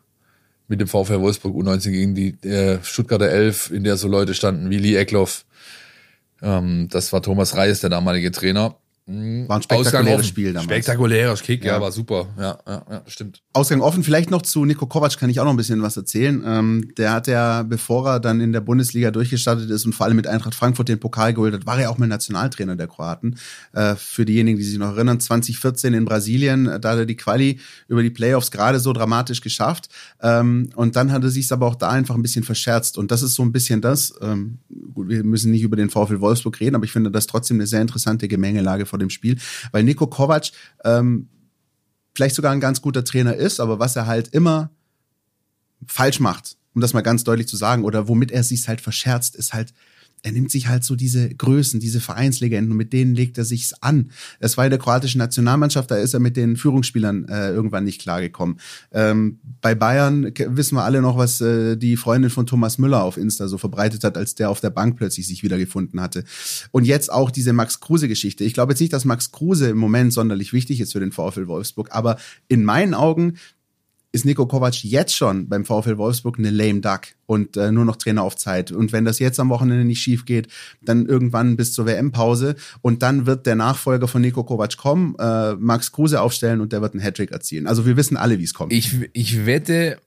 mit 0.69 0.81
dem 0.81 0.89
VfL 0.89 1.21
Wolfsburg 1.21 1.55
U19 1.55 1.91
gegen 1.91 2.15
die 2.15 2.49
äh, 2.49 2.79
Stuttgarter 2.83 3.29
Elf, 3.29 3.71
in 3.71 3.85
der 3.85 3.97
so 3.97 4.09
Leute 4.09 4.35
standen 4.35 4.71
wie 4.71 4.79
Lee 4.79 4.97
Eckloff. 4.97 5.45
Ähm, 6.41 6.89
das 6.89 7.13
war 7.13 7.23
Thomas 7.23 7.57
Reis, 7.57 7.81
der 7.81 7.91
damalige 7.91 8.31
Trainer. 8.31 8.77
Mhm. 9.11 9.49
War 9.49 9.57
ein 9.57 9.63
spektakuläres 9.63 10.27
Spiel 10.27 10.53
damals. 10.53 10.65
Spektakulärer 10.65 11.35
Kick, 11.37 11.65
ja. 11.65 11.75
ja, 11.75 11.81
war 11.81 11.91
super. 11.91 12.29
Ja, 12.39 12.59
ja, 12.67 12.87
ja, 12.89 13.03
stimmt. 13.09 13.43
Ausgang 13.53 13.81
offen. 13.81 14.05
Vielleicht 14.05 14.31
noch 14.31 14.43
zu 14.43 14.65
Nico 14.65 14.87
Kovac 14.87 15.19
kann 15.19 15.31
ich 15.31 15.41
auch 15.41 15.45
noch 15.45 15.53
ein 15.53 15.57
bisschen 15.57 15.83
was 15.83 15.97
erzählen. 15.97 16.43
Ähm, 16.47 16.93
der 16.97 17.13
hat 17.13 17.27
ja, 17.27 17.65
bevor 17.65 18.09
er 18.09 18.21
dann 18.21 18.41
in 18.41 18.53
der 18.53 18.61
Bundesliga 18.61 19.11
durchgestartet 19.11 19.69
ist 19.69 19.85
und 19.85 19.95
vor 19.95 20.07
allem 20.07 20.17
mit 20.17 20.29
Eintracht 20.29 20.55
Frankfurt 20.55 20.89
den 20.89 21.01
Pokal 21.01 21.35
geholt 21.35 21.55
hat, 21.55 21.67
war 21.67 21.81
er 21.81 21.91
auch 21.91 21.99
mal 21.99 22.07
Nationaltrainer 22.07 22.77
der 22.77 22.87
Kroaten. 22.87 23.37
Äh, 23.73 23.97
für 23.97 24.25
diejenigen, 24.25 24.59
die 24.59 24.65
sich 24.65 24.79
noch 24.79 24.95
erinnern, 24.95 25.19
2014 25.19 25.93
in 25.93 26.05
Brasilien, 26.05 26.67
äh, 26.67 26.79
da 26.79 26.93
hat 26.93 26.99
er 26.99 27.07
die 27.07 27.17
Quali 27.17 27.59
über 27.89 28.03
die 28.03 28.11
Playoffs 28.11 28.53
gerade 28.53 28.79
so 28.79 28.93
dramatisch 28.93 29.41
geschafft. 29.41 29.89
Ähm, 30.23 30.71
und 30.77 30.95
dann 30.95 31.11
hat 31.11 31.25
er 31.25 31.31
sich 31.31 31.51
aber 31.51 31.67
auch 31.67 31.75
da 31.75 31.91
einfach 31.91 32.15
ein 32.15 32.23
bisschen 32.23 32.45
verscherzt. 32.45 32.97
Und 32.97 33.11
das 33.11 33.23
ist 33.23 33.35
so 33.35 33.43
ein 33.43 33.51
bisschen 33.51 33.81
das. 33.81 34.15
Ähm, 34.23 34.59
gut, 34.95 35.09
wir 35.09 35.25
müssen 35.25 35.51
nicht 35.51 35.63
über 35.63 35.77
den 35.77 35.91
VfL 35.91 36.21
Wolfsburg 36.21 36.61
reden, 36.61 36.77
aber 36.77 36.85
ich 36.85 36.93
finde 36.93 37.11
das 37.11 37.27
trotzdem 37.27 37.57
eine 37.57 37.67
sehr 37.67 37.81
interessante 37.81 38.29
Gemengelage 38.29 38.87
vor 39.01 39.07
dem 39.07 39.11
Spiel, 39.11 39.39
weil 39.73 39.83
Nico 39.83 40.07
Kovac 40.07 40.51
ähm, 40.85 41.29
vielleicht 42.15 42.35
sogar 42.37 42.53
ein 42.53 42.61
ganz 42.61 42.83
guter 42.83 43.05
Trainer 43.05 43.35
ist, 43.35 43.61
aber 43.61 43.79
was 43.79 43.97
er 43.97 44.07
halt 44.07 44.29
immer 44.29 44.71
falsch 45.87 46.21
macht, 46.21 46.57
um 46.75 46.81
das 46.81 46.93
mal 46.93 47.01
ganz 47.01 47.25
deutlich 47.25 47.49
zu 47.49 47.57
sagen, 47.57 47.85
oder 47.85 48.09
womit 48.09 48.31
er 48.31 48.45
sich 48.45 48.69
halt 48.69 48.81
verscherzt, 48.81 49.35
ist 49.37 49.55
halt 49.55 49.73
er 50.23 50.33
nimmt 50.33 50.51
sich 50.51 50.69
halt 50.69 50.85
so 50.85 50.97
diese 50.97 51.29
Größen, 51.29 51.81
diese 51.81 52.01
Vereinslegenden 52.01 52.77
mit 52.77 52.93
denen 52.93 53.15
legt 53.15 53.39
er 53.39 53.45
sich's 53.45 53.73
an. 53.81 54.11
Es 54.39 54.57
war 54.57 54.65
in 54.65 54.71
der 54.71 54.79
kroatischen 54.79 55.19
Nationalmannschaft, 55.19 55.91
da 55.91 55.97
ist 55.97 56.15
er 56.15 56.21
mit 56.21 56.37
den 56.37 56.57
Führungsspielern 56.57 57.27
äh, 57.29 57.51
irgendwann 57.51 57.85
nicht 57.85 58.01
klargekommen. 58.01 58.61
Ähm, 58.93 59.39
bei 59.61 59.75
Bayern 59.75 60.33
wissen 60.49 60.75
wir 60.77 60.85
alle 60.85 61.01
noch, 61.01 61.17
was 61.17 61.41
äh, 61.41 61.77
die 61.77 61.97
Freundin 61.97 62.31
von 62.31 62.47
Thomas 62.47 62.79
Müller 62.79 63.03
auf 63.03 63.17
Insta 63.17 63.49
so 63.49 63.59
verbreitet 63.59 64.05
hat, 64.05 64.17
als 64.17 64.35
der 64.35 64.51
auf 64.51 64.61
der 64.61 64.71
Bank 64.71 64.97
plötzlich 64.97 65.27
sich 65.27 65.43
wiedergefunden 65.43 66.01
hatte. 66.01 66.25
Und 66.71 66.85
jetzt 66.85 67.13
auch 67.13 67.31
diese 67.31 67.53
Max 67.53 67.81
Kruse-Geschichte. 67.81 68.45
Ich 68.45 68.55
glaube 68.55 68.73
jetzt 68.73 68.81
nicht, 68.81 68.93
dass 68.93 69.05
Max 69.05 69.33
Kruse 69.33 69.69
im 69.69 69.79
Moment 69.79 70.13
sonderlich 70.13 70.53
wichtig 70.53 70.81
ist 70.81 70.93
für 70.93 71.01
den 71.01 71.13
VfL 71.13 71.47
Wolfsburg, 71.47 71.89
aber 71.93 72.17
in 72.49 72.65
meinen 72.65 72.95
Augen 72.95 73.35
ist 74.13 74.25
Nico 74.25 74.47
Kovac 74.47 74.83
jetzt 74.83 75.15
schon 75.15 75.49
beim 75.49 75.65
VfL 75.65 75.97
Wolfsburg 75.97 76.39
eine 76.39 76.51
lame 76.51 76.81
duck 76.81 77.03
und 77.27 77.57
äh, 77.57 77.71
nur 77.71 77.85
noch 77.85 77.97
Trainer 77.97 78.23
auf 78.23 78.37
Zeit. 78.37 78.73
Und 78.73 78.93
wenn 78.93 79.05
das 79.05 79.19
jetzt 79.21 79.39
am 79.39 79.51
Wochenende 79.51 79.85
nicht 79.85 80.01
schief 80.01 80.25
geht, 80.25 80.49
dann 80.83 81.07
irgendwann 81.07 81.57
bis 81.57 81.73
zur 81.73 81.87
WM-Pause 81.87 82.57
und 82.83 83.03
dann 83.03 83.27
wird 83.27 83.47
der 83.47 83.55
Nachfolger 83.55 84.09
von 84.09 84.23
Nico 84.23 84.43
Kovac 84.43 84.77
kommen, 84.77 85.15
äh, 85.19 85.55
Max 85.55 85.93
Kruse 85.93 86.21
aufstellen 86.21 86.61
und 86.61 86.73
der 86.73 86.83
wird 86.83 86.95
einen 86.95 87.03
Hattrick 87.03 87.31
erzielen. 87.31 87.67
Also 87.67 87.87
wir 87.87 87.97
wissen 87.97 88.17
alle, 88.17 88.39
wie 88.39 88.45
es 88.45 88.55
kommt. 88.55 88.73
Ich, 88.73 88.97
ich 89.13 89.47
wette 89.47 89.99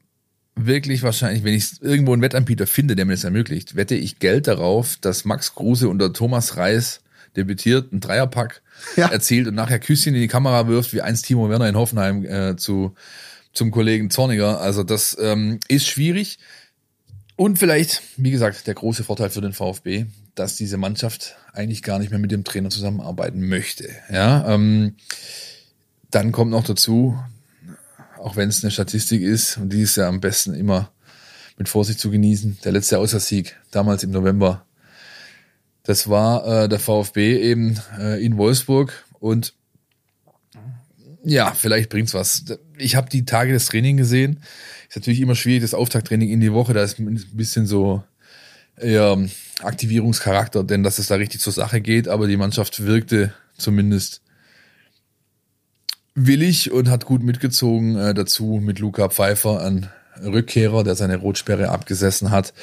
wirklich 0.56 1.02
wahrscheinlich, 1.02 1.44
wenn 1.44 1.54
ich 1.54 1.82
irgendwo 1.82 2.14
einen 2.14 2.22
Wettanbieter 2.22 2.68
finde, 2.68 2.96
der 2.96 3.06
mir 3.06 3.14
das 3.14 3.24
ermöglicht, 3.24 3.76
wette 3.76 3.96
ich 3.96 4.20
Geld 4.20 4.48
darauf, 4.48 4.98
dass 4.98 5.26
Max 5.26 5.56
Kruse 5.56 5.88
unter 5.88 6.12
Thomas 6.14 6.58
Reis 6.58 7.02
debütiert, 7.36 7.92
einen 7.92 8.02
Dreierpack 8.02 8.62
ja. 8.96 9.08
erzielt 9.08 9.48
und 9.48 9.56
nachher 9.56 9.80
Küsschen 9.80 10.14
in 10.14 10.22
die 10.22 10.28
Kamera 10.28 10.68
wirft, 10.68 10.94
wie 10.94 11.02
einst 11.02 11.26
Timo 11.26 11.50
Werner 11.50 11.68
in 11.68 11.76
Hoffenheim 11.76 12.26
äh, 12.26 12.56
zu 12.58 12.94
zum 13.54 13.72
Kollegen 13.72 14.10
Zorniger. 14.10 14.60
Also 14.60 14.84
das 14.84 15.16
ähm, 15.20 15.60
ist 15.68 15.88
schwierig. 15.88 16.40
Und 17.36 17.58
vielleicht, 17.58 18.02
wie 18.18 18.32
gesagt, 18.32 18.68
der 18.68 18.76
große 18.76 19.04
Vorteil 19.04 19.30
für 19.30 19.42
den 19.42 19.54
VfB, 19.54 20.06
dass 20.36 20.56
diese 20.56 20.78
Mannschaft 20.78 21.36
eigentlich 21.54 21.84
gar 21.84 22.00
nicht 22.00 22.10
mehr 22.10 22.20
mit 22.20 22.32
dem 22.32 22.44
Trainer 22.44 22.70
zusammenarbeiten 22.70 23.48
möchte. 23.48 23.90
Ja, 24.12 24.54
ähm, 24.54 24.96
dann 26.12 26.32
kommt 26.32 26.52
noch 26.52 26.64
dazu, 26.64 27.18
auch 28.18 28.36
wenn 28.36 28.50
es 28.50 28.64
eine 28.64 28.72
Statistik 28.72 29.22
ist, 29.22 29.58
und 29.58 29.74
die 29.74 29.82
ist 29.82 29.98
ja 29.98 30.08
am 30.08 30.22
besten 30.22 30.54
immer 30.54 30.92
mit 31.58 31.70
Vorsicht 31.70 32.00
zu 32.00 32.12
genießen, 32.12 32.60
der 32.64 32.72
letzte 32.72 33.00
Außersieg, 33.00 33.56
damals 33.72 34.04
im 34.04 34.12
November, 34.12 34.66
das 35.84 36.10
war 36.10 36.64
äh, 36.64 36.70
der 36.70 36.80
VfB 36.80 37.38
eben 37.38 37.80
äh, 38.00 38.24
in 38.24 38.38
Wolfsburg 38.38 39.06
und 39.20 39.54
ja, 41.26 41.52
vielleicht 41.52 41.90
bringt's 41.90 42.14
was. 42.14 42.44
Ich 42.78 42.96
habe 42.96 43.10
die 43.10 43.26
Tage 43.26 43.54
des 43.54 43.68
Training 43.68 43.98
gesehen. 43.98 44.40
Ist 44.90 44.96
natürlich 44.96 45.22
immer 45.22 45.36
schwierig, 45.36 45.62
das 45.62 45.74
Auftakttraining 45.74 46.30
in 46.30 46.40
die 46.40 46.54
Woche. 46.54 46.74
Da 46.74 46.84
ist 46.84 47.00
ein 47.00 47.24
bisschen 47.34 47.66
so 47.66 48.04
eher 48.78 49.18
Aktivierungscharakter, 49.62 50.64
denn 50.64 50.84
dass 50.84 51.00
es 51.00 51.08
da 51.08 51.16
richtig 51.16 51.42
zur 51.42 51.54
Sache 51.54 51.82
geht. 51.82 52.08
Aber 52.08 52.28
die 52.28 52.38
Mannschaft 52.38 52.84
wirkte 52.86 53.34
zumindest 53.58 54.22
willig 56.16 56.72
und 56.72 56.90
hat 56.90 57.06
gut 57.06 57.24
mitgezogen. 57.24 57.98
Äh, 57.98 58.14
dazu 58.14 58.60
mit 58.64 58.80
Luca 58.80 59.10
Pfeiffer, 59.10 59.62
ein 59.62 59.90
Rückkehrer, 60.22 60.84
der 60.84 60.96
seine 60.96 61.18
Rotsperre 61.18 61.70
abgesessen 61.70 62.32
hat. 62.32 62.54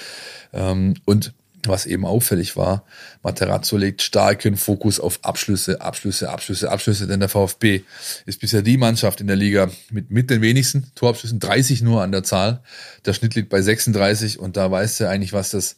Ähm, 0.52 0.94
und 1.04 1.32
was 1.66 1.86
eben 1.86 2.06
auffällig 2.06 2.56
war, 2.56 2.84
Materazzo 3.22 3.76
legt 3.76 4.02
starken 4.02 4.56
Fokus 4.56 4.98
auf 4.98 5.18
Abschlüsse, 5.22 5.80
Abschlüsse, 5.80 6.30
Abschlüsse, 6.30 6.70
Abschlüsse, 6.70 7.06
denn 7.06 7.20
der 7.20 7.28
VfB 7.28 7.82
ist 8.26 8.40
bisher 8.40 8.62
die 8.62 8.76
Mannschaft 8.76 9.20
in 9.20 9.26
der 9.26 9.36
Liga 9.36 9.70
mit, 9.90 10.10
mit 10.10 10.30
den 10.30 10.40
wenigsten 10.40 10.90
Torabschlüssen, 10.94 11.38
30 11.38 11.82
nur 11.82 12.02
an 12.02 12.12
der 12.12 12.22
Zahl. 12.22 12.62
Der 13.04 13.12
Schnitt 13.12 13.34
liegt 13.34 13.48
bei 13.50 13.60
36 13.60 14.38
und 14.38 14.56
da 14.56 14.70
weißt 14.70 15.00
du 15.00 15.08
eigentlich, 15.08 15.32
was 15.32 15.50
das 15.50 15.76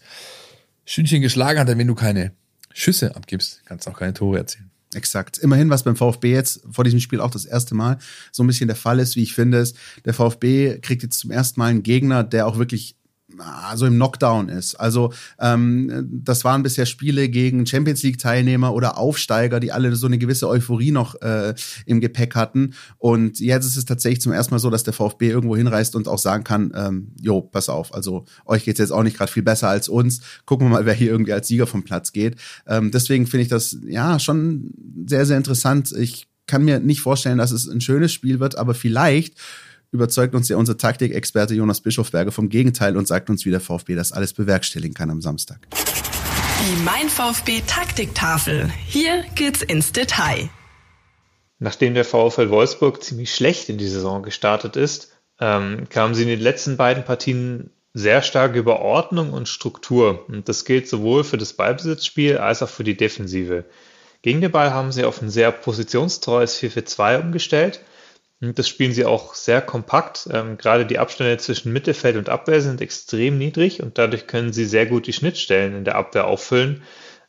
Stündchen 0.85 1.23
geschlagen 1.23 1.59
hat, 1.59 1.69
denn 1.69 1.79
wenn 1.79 1.87
du 1.87 1.95
keine 1.95 2.33
Schüsse 2.73 3.17
abgibst, 3.17 3.63
kannst 3.65 3.87
du 3.87 3.91
auch 3.91 3.99
keine 3.99 4.15
Tore 4.15 4.39
erzielen. 4.39 4.71
Exakt. 4.95 5.39
Immerhin, 5.39 5.71
was 5.71 5.85
beim 5.85 5.97
VfB 5.97 6.33
jetzt 6.33 6.61
vor 6.71 6.85
diesem 6.85 7.01
Spiel 7.01 7.21
auch 7.21 7.31
das 7.31 7.45
erste 7.45 7.75
Mal 7.75 7.99
so 8.31 8.43
ein 8.43 8.47
bisschen 8.47 8.67
der 8.67 8.77
Fall 8.77 8.99
ist, 8.99 9.17
wie 9.17 9.23
ich 9.23 9.35
finde, 9.35 9.59
ist, 9.59 9.77
der 10.05 10.13
VfB 10.13 10.79
kriegt 10.81 11.03
jetzt 11.03 11.19
zum 11.19 11.31
ersten 11.31 11.59
Mal 11.59 11.71
einen 11.71 11.83
Gegner, 11.83 12.25
der 12.25 12.47
auch 12.47 12.59
wirklich 12.59 12.97
also 13.41 13.87
im 13.87 13.95
Knockdown 13.95 14.49
ist. 14.49 14.75
Also 14.77 15.13
ähm, 15.39 16.09
das 16.11 16.45
waren 16.45 16.63
bisher 16.63 16.87
Spiele 16.87 17.29
gegen 17.29 17.67
Champions 17.67 18.03
League 18.03 18.19
Teilnehmer 18.19 18.75
oder 18.75 18.99
Aufsteiger, 18.99 19.61
die 19.61 19.73
alle 19.73 19.95
so 19.97 20.07
eine 20.07 20.19
gewisse 20.19 20.49
Euphorie 20.49 20.91
noch 20.91 21.21
äh, 21.23 21.55
im 21.87 22.01
Gepäck 22.01 22.35
hatten. 22.35 22.75
Und 22.99 23.41
jetzt 23.41 23.67
ist 23.67 23.77
es 23.77 23.85
tatsächlich 23.85 24.21
zum 24.21 24.33
ersten 24.33 24.55
Mal 24.55 24.59
so, 24.59 24.71
dass 24.71 24.85
der 24.85 24.93
VfB 24.93 25.31
irgendwo 25.31 25.57
hinreist 25.57 25.97
und 25.97 26.09
auch 26.09 26.19
sagen 26.19 26.45
kann, 26.45 26.73
ähm, 26.75 27.13
jo, 27.21 27.41
pass 27.41 27.69
auf, 27.69 27.95
also 27.95 28.25
euch 28.45 28.65
geht's 28.65 28.79
jetzt 28.79 28.93
auch 28.93 29.03
nicht 29.03 29.17
gerade 29.17 29.33
viel 29.33 29.43
besser 29.43 29.69
als 29.69 29.89
uns. 29.89 30.21
Gucken 30.47 30.67
wir 30.67 30.71
mal, 30.71 30.87
wer 30.87 30.95
hier 30.95 31.11
irgendwie 31.11 31.33
als 31.33 31.49
Sieger 31.49 31.67
vom 31.67 31.85
Platz 31.85 32.13
geht. 32.13 32.37
Ähm, 32.67 32.91
deswegen 32.91 33.27
finde 33.27 33.43
ich 33.43 33.49
das 33.49 33.77
ja 33.87 34.19
schon 34.19 34.73
sehr, 35.07 35.27
sehr 35.27 35.37
interessant. 35.37 35.93
Ich 35.93 36.29
kann 36.47 36.65
mir 36.65 36.81
nicht 36.81 37.01
vorstellen, 37.01 37.39
dass 37.39 37.53
es 37.53 37.69
ein 37.69 37.81
schönes 37.81 38.13
Spiel 38.13 38.41
wird, 38.41 38.59
aber 38.59 38.75
vielleicht 38.75 39.35
überzeugt 39.93 40.35
uns 40.35 40.49
ja 40.49 40.57
unser 40.57 40.77
Taktikexperte 40.77 41.55
Jonas 41.55 41.81
Bischofberger 41.81 42.33
vom 42.33 42.49
Gegenteil 42.49 42.97
und 42.97 43.07
sagt 43.07 43.31
uns, 43.31 43.45
wie 43.45 43.51
der 43.51 43.61
VfB 43.61 43.95
das 43.95 44.11
alles 44.11 44.33
bewerkstelligen 44.33 44.95
kann 44.95 45.11
am 45.11 45.21
Samstag. 45.21 45.59
Die 45.71 46.83
Mein 46.83 47.09
VfB 47.09 47.63
Taktiktafel. 47.67 48.71
Hier 48.87 49.25
geht's 49.35 49.63
ins 49.63 49.93
Detail. 49.93 50.49
Nachdem 51.59 51.95
der 51.95 52.05
VfL 52.05 52.51
Wolfsburg 52.51 53.03
ziemlich 53.05 53.35
schlecht 53.35 53.69
in 53.69 53.79
die 53.79 53.87
Saison 53.87 54.23
gestartet 54.23 54.77
ist, 54.77 55.13
ähm, 55.39 55.87
kamen 55.91 56.15
sie 56.15 56.23
in 56.23 56.29
den 56.29 56.41
letzten 56.41 56.77
beiden 56.77 57.05
Partien 57.05 57.71
sehr 57.95 58.23
stark 58.23 58.57
über 58.57 58.81
Ordnung 58.81 59.33
und 59.33 59.49
Struktur. 59.49 60.25
Und 60.29 60.49
das 60.49 60.65
gilt 60.65 60.89
sowohl 60.89 61.25
für 61.25 61.37
das 61.37 61.53
Ballbesitzspiel 61.53 62.39
als 62.39 62.63
auch 62.63 62.69
für 62.69 62.85
die 62.85 62.97
Defensive. 62.97 63.65
Gegen 64.23 64.41
den 64.41 64.51
Ball 64.51 64.73
haben 64.73 64.93
sie 64.93 65.05
auf 65.05 65.21
ein 65.21 65.31
sehr 65.31 65.53
positionstreues 65.53 66.59
4-4-2 66.59 67.21
umgestellt 67.21 67.81
das 68.43 68.69
spielen 68.69 68.93
sie 68.93 69.05
auch 69.05 69.35
sehr 69.35 69.63
kompakt. 69.63 70.29
Ähm, 70.31 70.59
gerade 70.59 70.85
die 70.85 70.99
Abstände 70.99 71.39
zwischen 71.39 71.73
Mittelfeld 71.73 72.17
und 72.17 72.29
Abwehr 72.29 72.61
sind 72.61 72.81
extrem 72.81 73.39
niedrig 73.39 73.83
und 73.83 73.99
dadurch 73.99 74.27
können 74.27 74.53
sie 74.53 74.65
sehr 74.65 74.87
gut 74.87 75.07
die 75.07 75.13
Schnittstellen 75.13 75.77
in 75.77 75.85
der 75.85 75.95
Abwehr 75.95 76.27
auffüllen 76.27 76.83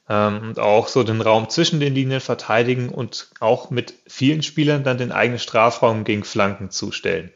ähm, 0.09 0.41
und 0.41 0.59
auch 0.59 0.87
so 0.87 1.03
den 1.03 1.21
Raum 1.21 1.49
zwischen 1.49 1.79
den 1.79 1.93
Linien 1.93 2.19
verteidigen 2.19 2.89
und 2.89 3.29
auch 3.39 3.69
mit 3.69 3.93
vielen 4.07 4.41
Spielern 4.41 4.83
dann 4.83 4.97
den 4.97 5.11
eigenen 5.11 5.39
Strafraum 5.39 6.03
gegen 6.03 6.23
Flanken 6.23 6.71
zustellen. 6.71 7.31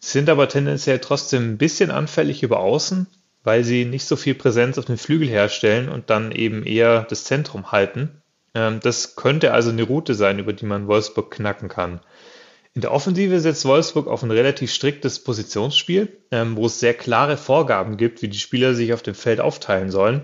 Sie 0.00 0.12
sind 0.12 0.30
aber 0.30 0.48
tendenziell 0.48 1.00
trotzdem 1.00 1.52
ein 1.52 1.58
bisschen 1.58 1.90
anfällig 1.90 2.42
über 2.42 2.60
außen, 2.60 3.08
weil 3.44 3.62
sie 3.62 3.84
nicht 3.84 4.06
so 4.06 4.16
viel 4.16 4.34
Präsenz 4.34 4.78
auf 4.78 4.86
den 4.86 4.98
Flügel 4.98 5.28
herstellen 5.28 5.90
und 5.90 6.08
dann 6.08 6.32
eben 6.32 6.64
eher 6.64 7.02
das 7.02 7.24
Zentrum 7.24 7.72
halten. 7.72 8.22
Ähm, 8.54 8.80
das 8.82 9.16
könnte 9.16 9.52
also 9.52 9.70
eine 9.70 9.82
Route 9.82 10.14
sein, 10.14 10.38
über 10.38 10.52
die 10.52 10.66
man 10.66 10.86
Wolfsburg 10.86 11.30
knacken 11.30 11.68
kann. 11.68 12.00
In 12.78 12.82
der 12.82 12.92
Offensive 12.92 13.40
setzt 13.40 13.64
Wolfsburg 13.64 14.06
auf 14.06 14.22
ein 14.22 14.30
relativ 14.30 14.72
striktes 14.72 15.18
Positionsspiel, 15.18 16.16
ähm, 16.30 16.56
wo 16.56 16.66
es 16.66 16.78
sehr 16.78 16.94
klare 16.94 17.36
Vorgaben 17.36 17.96
gibt, 17.96 18.22
wie 18.22 18.28
die 18.28 18.38
Spieler 18.38 18.72
sich 18.72 18.92
auf 18.92 19.02
dem 19.02 19.16
Feld 19.16 19.40
aufteilen 19.40 19.90
sollen 19.90 20.22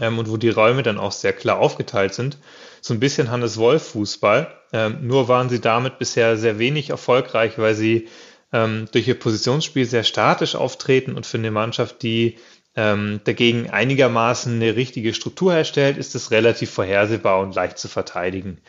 ähm, 0.00 0.20
und 0.20 0.30
wo 0.30 0.36
die 0.36 0.50
Räume 0.50 0.84
dann 0.84 0.98
auch 0.98 1.10
sehr 1.10 1.32
klar 1.32 1.58
aufgeteilt 1.58 2.14
sind. 2.14 2.38
So 2.80 2.94
ein 2.94 3.00
bisschen 3.00 3.32
Hannes 3.32 3.56
Wolf 3.56 3.88
Fußball. 3.88 4.54
Ähm, 4.72 4.98
nur 5.04 5.26
waren 5.26 5.48
sie 5.48 5.60
damit 5.60 5.98
bisher 5.98 6.36
sehr 6.36 6.60
wenig 6.60 6.90
erfolgreich, 6.90 7.58
weil 7.58 7.74
sie 7.74 8.06
ähm, 8.52 8.86
durch 8.92 9.08
ihr 9.08 9.18
Positionsspiel 9.18 9.84
sehr 9.84 10.04
statisch 10.04 10.54
auftreten 10.54 11.16
und 11.16 11.26
für 11.26 11.38
eine 11.38 11.50
Mannschaft, 11.50 12.04
die 12.04 12.36
ähm, 12.76 13.18
dagegen 13.24 13.68
einigermaßen 13.68 14.54
eine 14.54 14.76
richtige 14.76 15.12
Struktur 15.12 15.54
herstellt, 15.54 15.96
ist 15.98 16.14
es 16.14 16.30
relativ 16.30 16.70
vorhersehbar 16.70 17.40
und 17.40 17.56
leicht 17.56 17.78
zu 17.78 17.88
verteidigen. 17.88 18.60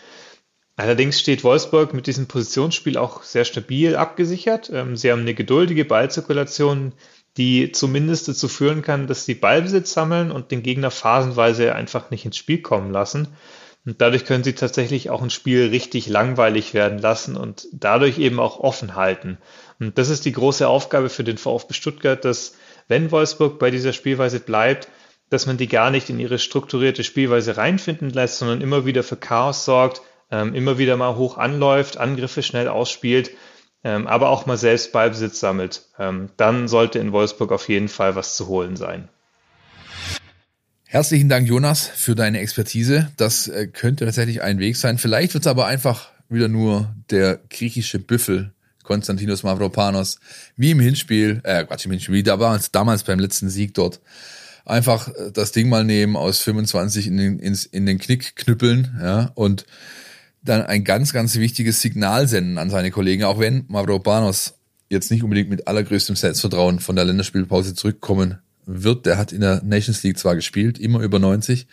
Allerdings 0.79 1.19
steht 1.19 1.43
Wolfsburg 1.43 1.93
mit 1.93 2.07
diesem 2.07 2.27
Positionsspiel 2.27 2.97
auch 2.97 3.23
sehr 3.23 3.43
stabil 3.43 3.97
abgesichert. 3.97 4.71
Ähm, 4.73 4.95
sie 4.95 5.11
haben 5.11 5.19
eine 5.19 5.33
geduldige 5.33 5.83
Ballzirkulation, 5.83 6.93
die 7.35 7.73
zumindest 7.73 8.29
dazu 8.29 8.47
führen 8.47 8.81
kann, 8.81 9.05
dass 9.05 9.25
sie 9.25 9.35
Ballbesitz 9.35 9.91
sammeln 9.91 10.31
und 10.31 10.51
den 10.51 10.63
Gegner 10.63 10.89
phasenweise 10.89 11.75
einfach 11.75 12.11
nicht 12.11 12.23
ins 12.23 12.37
Spiel 12.37 12.61
kommen 12.61 12.93
lassen. 12.93 13.27
Und 13.85 13.99
dadurch 13.99 14.23
können 14.23 14.45
sie 14.45 14.53
tatsächlich 14.53 15.09
auch 15.09 15.21
ein 15.21 15.29
Spiel 15.29 15.67
richtig 15.67 16.07
langweilig 16.07 16.73
werden 16.73 16.99
lassen 16.99 17.35
und 17.35 17.67
dadurch 17.73 18.17
eben 18.17 18.39
auch 18.39 18.61
offen 18.61 18.95
halten. 18.95 19.37
Und 19.81 19.97
das 19.97 20.07
ist 20.07 20.23
die 20.23 20.31
große 20.31 20.65
Aufgabe 20.65 21.09
für 21.09 21.25
den 21.25 21.37
VfB 21.37 21.73
Stuttgart, 21.73 22.23
dass 22.23 22.53
wenn 22.87 23.11
Wolfsburg 23.11 23.59
bei 23.59 23.69
dieser 23.69 23.91
Spielweise 23.91 24.39
bleibt, 24.39 24.87
dass 25.29 25.45
man 25.45 25.57
die 25.57 25.67
gar 25.67 25.91
nicht 25.91 26.09
in 26.09 26.21
ihre 26.21 26.39
strukturierte 26.39 27.03
Spielweise 27.03 27.57
reinfinden 27.57 28.11
lässt, 28.11 28.37
sondern 28.37 28.61
immer 28.61 28.85
wieder 28.85 29.03
für 29.03 29.17
Chaos 29.17 29.65
sorgt, 29.65 30.03
ähm, 30.31 30.53
immer 30.53 30.77
wieder 30.77 30.97
mal 30.97 31.15
hoch 31.15 31.37
anläuft, 31.37 31.97
Angriffe 31.97 32.43
schnell 32.43 32.67
ausspielt, 32.67 33.31
ähm, 33.83 34.07
aber 34.07 34.29
auch 34.29 34.45
mal 34.45 34.57
selbst 34.57 34.91
Ballbesitz 34.91 35.39
sammelt. 35.39 35.83
Ähm, 35.97 36.29
dann 36.37 36.67
sollte 36.67 36.99
in 36.99 37.11
Wolfsburg 37.11 37.51
auf 37.51 37.69
jeden 37.69 37.87
Fall 37.87 38.15
was 38.15 38.35
zu 38.35 38.47
holen 38.47 38.75
sein. 38.75 39.09
Herzlichen 40.85 41.29
Dank, 41.29 41.47
Jonas, 41.47 41.87
für 41.87 42.15
deine 42.15 42.39
Expertise. 42.39 43.11
Das 43.17 43.47
äh, 43.47 43.67
könnte 43.67 44.05
tatsächlich 44.05 44.41
ein 44.41 44.59
Weg 44.59 44.75
sein. 44.75 44.97
Vielleicht 44.97 45.33
wird 45.33 45.43
es 45.43 45.47
aber 45.47 45.67
einfach 45.67 46.09
wieder 46.29 46.47
nur 46.47 46.93
der 47.09 47.39
griechische 47.49 47.99
Büffel 47.99 48.53
Konstantinos 48.89 49.43
Mavropanos, 49.43 50.19
wie 50.57 50.71
im 50.71 50.79
Hinspiel, 50.79 51.41
äh, 51.43 51.63
Quatsch, 51.63 51.85
im 51.85 51.91
Hinspiel, 51.91 52.15
wie 52.15 52.23
damals, 52.23 52.71
damals 52.71 53.03
beim 53.03 53.19
letzten 53.19 53.47
Sieg 53.47 53.75
dort. 53.75 54.01
Einfach 54.65 55.09
äh, 55.09 55.31
das 55.31 55.51
Ding 55.51 55.69
mal 55.69 55.83
nehmen, 55.83 56.15
aus 56.15 56.39
25 56.39 57.05
in 57.05 57.17
den, 57.17 57.39
ins, 57.39 57.65
in 57.65 57.85
den 57.85 57.99
Knick 57.99 58.35
knüppeln, 58.35 58.99
ja, 58.99 59.31
und 59.35 59.67
dann 60.41 60.61
ein 60.61 60.83
ganz, 60.83 61.13
ganz 61.13 61.35
wichtiges 61.35 61.81
Signal 61.81 62.27
senden 62.27 62.57
an 62.57 62.69
seine 62.69 62.91
Kollegen, 62.91 63.23
auch 63.23 63.39
wenn 63.39 63.65
Mavropanos 63.67 64.55
jetzt 64.89 65.11
nicht 65.11 65.23
unbedingt 65.23 65.49
mit 65.49 65.67
allergrößtem 65.67 66.15
Selbstvertrauen 66.15 66.79
von 66.79 66.95
der 66.95 67.05
Länderspielpause 67.05 67.75
zurückkommen 67.75 68.39
wird. 68.65 69.05
Der 69.05 69.17
hat 69.17 69.31
in 69.31 69.41
der 69.41 69.61
Nations 69.63 70.03
League 70.03 70.17
zwar 70.17 70.35
gespielt, 70.35 70.79
immer 70.79 71.01
über 71.01 71.19
90, 71.19 71.67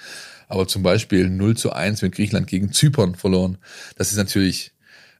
aber 0.48 0.68
zum 0.68 0.82
Beispiel 0.82 1.28
0 1.28 1.56
zu 1.56 1.72
1 1.72 2.02
mit 2.02 2.14
Griechenland 2.14 2.46
gegen 2.46 2.72
Zypern 2.72 3.14
verloren. 3.14 3.58
Das 3.96 4.10
ist 4.10 4.18
natürlich, 4.18 4.72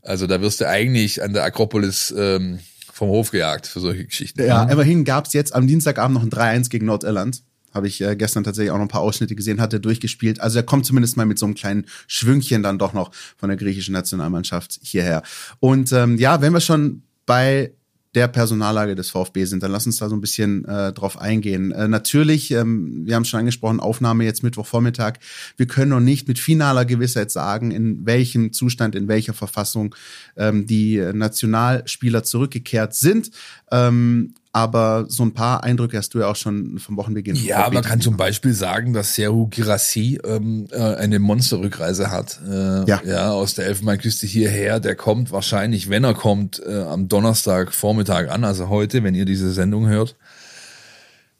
also 0.02 0.26
da 0.26 0.40
wirst 0.40 0.60
du 0.60 0.68
eigentlich 0.68 1.22
an 1.22 1.32
der 1.32 1.44
Akropolis 1.44 2.14
ähm, 2.16 2.58
vom 2.92 3.08
Hof 3.08 3.30
gejagt 3.30 3.66
für 3.66 3.80
solche 3.80 4.04
Geschichten. 4.04 4.44
Ja, 4.44 4.64
immerhin 4.64 5.04
gab 5.04 5.26
es 5.26 5.32
jetzt 5.32 5.54
am 5.54 5.66
Dienstagabend 5.66 6.14
noch 6.14 6.22
ein 6.22 6.30
3-1 6.30 6.70
gegen 6.70 6.86
Nordirland 6.86 7.42
habe 7.76 7.86
ich 7.86 8.00
äh, 8.00 8.16
gestern 8.16 8.42
tatsächlich 8.42 8.72
auch 8.72 8.76
noch 8.76 8.86
ein 8.86 8.88
paar 8.88 9.02
Ausschnitte 9.02 9.36
gesehen, 9.36 9.60
hat 9.60 9.72
er 9.72 9.78
durchgespielt. 9.78 10.40
Also 10.40 10.58
er 10.58 10.64
kommt 10.64 10.86
zumindest 10.86 11.16
mal 11.16 11.26
mit 11.26 11.38
so 11.38 11.46
einem 11.46 11.54
kleinen 11.54 11.86
Schwüngchen 12.08 12.62
dann 12.62 12.78
doch 12.78 12.92
noch 12.92 13.12
von 13.36 13.48
der 13.48 13.56
griechischen 13.56 13.92
Nationalmannschaft 13.92 14.80
hierher. 14.82 15.22
Und 15.60 15.92
ähm, 15.92 16.18
ja, 16.18 16.40
wenn 16.40 16.52
wir 16.52 16.60
schon 16.60 17.02
bei 17.26 17.72
der 18.16 18.28
Personallage 18.28 18.94
des 18.94 19.10
VfB 19.10 19.44
sind, 19.44 19.62
dann 19.62 19.70
lass 19.70 19.84
uns 19.84 19.98
da 19.98 20.08
so 20.08 20.16
ein 20.16 20.22
bisschen 20.22 20.64
äh, 20.64 20.90
drauf 20.94 21.20
eingehen. 21.20 21.70
Äh, 21.70 21.86
natürlich, 21.86 22.50
ähm, 22.50 23.02
wir 23.04 23.14
haben 23.14 23.26
schon 23.26 23.40
angesprochen, 23.40 23.78
Aufnahme 23.78 24.24
jetzt 24.24 24.42
Mittwochvormittag. 24.42 25.18
Wir 25.58 25.66
können 25.66 25.90
noch 25.90 26.00
nicht 26.00 26.26
mit 26.26 26.38
finaler 26.38 26.86
Gewissheit 26.86 27.30
sagen, 27.30 27.72
in 27.72 28.06
welchem 28.06 28.54
Zustand, 28.54 28.94
in 28.94 29.06
welcher 29.06 29.34
Verfassung 29.34 29.94
ähm, 30.36 30.66
die 30.66 30.96
Nationalspieler 30.96 32.24
zurückgekehrt 32.24 32.94
sind. 32.94 33.30
Ähm, 33.70 34.32
aber 34.56 35.04
so 35.08 35.22
ein 35.22 35.34
paar 35.34 35.64
Eindrücke 35.64 35.98
hast 35.98 36.14
du 36.14 36.20
ja 36.20 36.28
auch 36.28 36.36
schon 36.36 36.78
vom 36.78 36.96
Wochenbeginn. 36.96 37.36
Ja, 37.36 37.68
man 37.70 37.84
kann 37.84 38.00
zum 38.00 38.16
Beispiel 38.16 38.54
sagen, 38.54 38.94
dass 38.94 39.14
Serhu 39.14 39.48
Girassi 39.48 40.18
ähm, 40.24 40.66
äh, 40.72 40.78
eine 40.78 41.18
Monsterrückreise 41.18 42.10
hat. 42.10 42.40
Äh, 42.48 42.88
ja. 42.88 43.02
ja, 43.04 43.32
aus 43.32 43.52
der 43.52 43.66
Elfenbeinküste 43.66 44.26
hierher. 44.26 44.80
Der 44.80 44.94
kommt 44.94 45.30
wahrscheinlich, 45.30 45.90
wenn 45.90 46.04
er 46.04 46.14
kommt, 46.14 46.62
äh, 46.66 46.84
am 46.84 47.06
Donnerstag 47.06 47.74
Vormittag 47.74 48.30
an, 48.30 48.44
also 48.44 48.70
heute, 48.70 49.04
wenn 49.04 49.14
ihr 49.14 49.26
diese 49.26 49.52
Sendung 49.52 49.88
hört. 49.88 50.16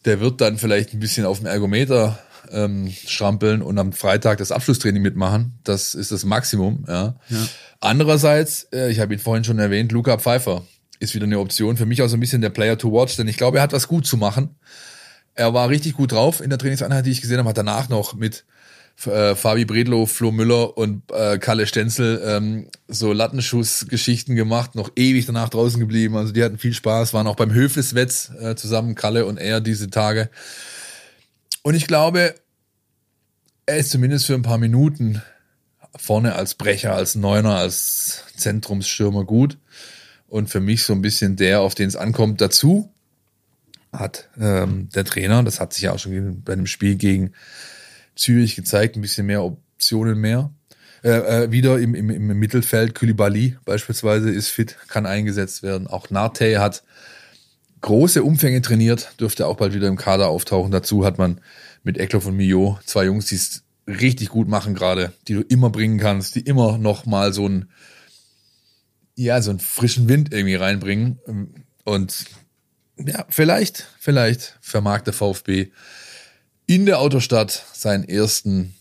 Der 0.05 0.21
wird 0.21 0.43
dann 0.43 0.59
vielleicht 0.59 0.93
ein 0.93 1.01
bisschen 1.01 1.25
auf 1.25 1.39
dem 1.39 1.47
Ergometer 1.47 2.19
ähm, 2.53 2.93
strampeln 3.07 3.62
und 3.62 3.79
am 3.79 3.95
Freitag 3.95 4.37
das 4.37 4.53
Abschlusstraining 4.53 5.01
mitmachen. 5.01 5.59
Das 5.64 5.95
ist 5.95 6.12
das 6.12 6.27
Maximum. 6.27 6.85
Ja. 6.87 7.17
ja. 7.31 7.49
Andererseits, 7.81 8.69
äh, 8.75 8.91
ich 8.91 9.01
habe 9.01 9.14
ihn 9.14 9.21
vorhin 9.21 9.45
schon 9.45 9.59
erwähnt, 9.59 9.91
Luca 9.91 10.19
Pfeiffer 10.19 10.64
ist 10.99 11.15
wieder 11.15 11.25
eine 11.25 11.39
Option. 11.39 11.77
Für 11.77 11.87
mich 11.87 12.03
auch 12.03 12.09
so 12.09 12.17
ein 12.17 12.21
bisschen 12.21 12.41
der 12.41 12.51
Player 12.51 12.79
to 12.79 12.93
watch, 12.93 13.17
denn 13.17 13.29
ich 13.29 13.37
glaube, 13.37 13.59
er 13.59 13.63
hat 13.63 13.73
was 13.73 13.89
gut 13.89 14.07
zu 14.07 14.17
machen. 14.17 14.57
Er 15.35 15.53
war 15.53 15.69
richtig 15.69 15.95
gut 15.95 16.13
drauf 16.13 16.41
in 16.41 16.51
der 16.51 16.59
Trainingseinheit, 16.59 17.05
die 17.05 17.11
ich 17.11 17.21
gesehen 17.21 17.39
habe, 17.39 17.49
hat 17.49 17.59
danach 17.59 17.89
noch 17.89 18.15
mit 18.15 18.45
äh, 19.05 19.35
Fabi 19.35 19.67
Bredlow, 19.67 20.07
Flo 20.07 20.33
Müller 20.33 20.79
und 20.79 21.03
äh, 21.13 21.39
Kalle 21.39 21.67
Stenzel 21.67 22.23
ähm, 22.25 22.71
so 22.89 23.13
Lattenschussgeschichten 23.13 24.35
gemacht, 24.35 24.75
noch 24.75 24.91
ewig 24.97 25.27
danach 25.27 25.51
draußen 25.51 25.79
geblieben. 25.79 26.17
Also 26.17 26.33
die 26.33 26.43
hatten 26.43 26.59
viel 26.59 26.73
Spaß, 26.73 27.13
waren 27.13 27.27
auch 27.27 27.37
beim 27.37 27.53
Höfliswetz 27.53 28.31
äh, 28.41 28.55
zusammen, 28.57 28.95
Kalle 28.95 29.27
und 29.27 29.37
er 29.37 29.61
diese 29.61 29.91
Tage. 29.91 30.31
Und 31.63 31.75
ich 31.75 31.87
glaube, 31.87 32.35
er 33.67 33.77
ist 33.77 33.91
zumindest 33.91 34.27
für 34.27 34.35
ein 34.35 34.43
paar 34.43 34.59
Minuten 34.59 35.21
vorne 35.97 36.35
als 36.35 36.55
Brecher, 36.55 36.95
als 36.95 37.15
Neuner, 37.15 37.57
als 37.57 38.23
Zentrumsstürmer 38.37 39.25
gut 39.25 39.59
und 40.29 40.51
für 40.51 40.61
mich 40.61 40.85
so 40.85 40.93
ein 40.93 41.03
bisschen 41.03 41.37
der, 41.37 41.61
auf 41.61 41.74
den 41.74 41.89
es 41.89 41.97
ankommt. 41.97 42.41
Dazu 42.41 42.93
hat 43.93 44.29
ähm, 44.39 44.89
der 44.95 45.05
Trainer, 45.05 45.43
das 45.43 45.61
hat 45.61 45.72
sich 45.72 45.85
ja 45.85 45.93
auch 45.93 45.99
schon 45.99 46.43
bei 46.43 46.53
einem 46.53 46.66
Spiel 46.66 46.97
gegen 46.97 47.33
Zürich 48.14 48.57
gezeigt, 48.57 48.97
ein 48.97 49.03
bisschen 49.03 49.27
mehr 49.27 49.45
Optionen 49.45 50.18
mehr. 50.18 50.51
Äh, 51.05 51.45
äh, 51.45 51.53
wieder 51.53 51.79
im, 51.79 51.95
im, 51.95 52.11
im 52.11 52.27
Mittelfeld, 52.39 52.95
Koulibaly 52.95 53.57
beispielsweise 53.64 54.31
ist 54.31 54.49
fit, 54.49 54.77
kann 54.89 55.07
eingesetzt 55.07 55.62
werden. 55.62 55.87
Auch 55.87 56.11
Narte 56.11 56.59
hat 56.61 56.83
große 57.83 58.22
Umfänge 58.22 58.62
trainiert, 58.62 59.12
dürfte 59.20 59.47
auch 59.47 59.57
bald 59.57 59.74
wieder 59.74 59.89
im 59.89 59.97
Kader 59.97 60.29
auftauchen. 60.29 60.72
Dazu 60.72 61.05
hat 61.05 61.18
man 61.18 61.41
mit 61.85 61.99
Eckloff 61.99 62.27
und 62.27 62.37
Mio 62.37 62.79
zwei 62.85 63.05
Jungs, 63.05 63.27
die 63.27 63.37
es 63.37 63.62
richtig 63.87 64.31
gut 64.31 64.49
machen 64.49 64.74
gerade, 64.74 65.12
die 65.29 65.35
du 65.35 65.43
immer 65.43 65.70
bringen 65.70 65.99
kannst, 65.99 66.35
die 66.35 66.41
immer 66.41 66.79
noch 66.79 67.07
mal 67.07 67.33
so 67.33 67.49
ein 67.49 67.68
ja, 69.17 69.43
so 69.43 69.51
einen 69.51 69.61
frischen 69.61 70.09
Wind 70.09 70.33
irgendwie 70.33 70.55
reinbringen. 70.55 71.19
Und 71.85 72.25
ja, 72.99 73.27
vielleicht, 73.29 73.87
vielleicht 73.99 74.59
vermag 74.61 75.01
der 75.03 75.12
VfB 75.12 75.71
in 76.67 76.87
der 76.87 76.99
Autostadt 76.99 77.64
seinen 77.73 78.05
ersten 78.05 78.75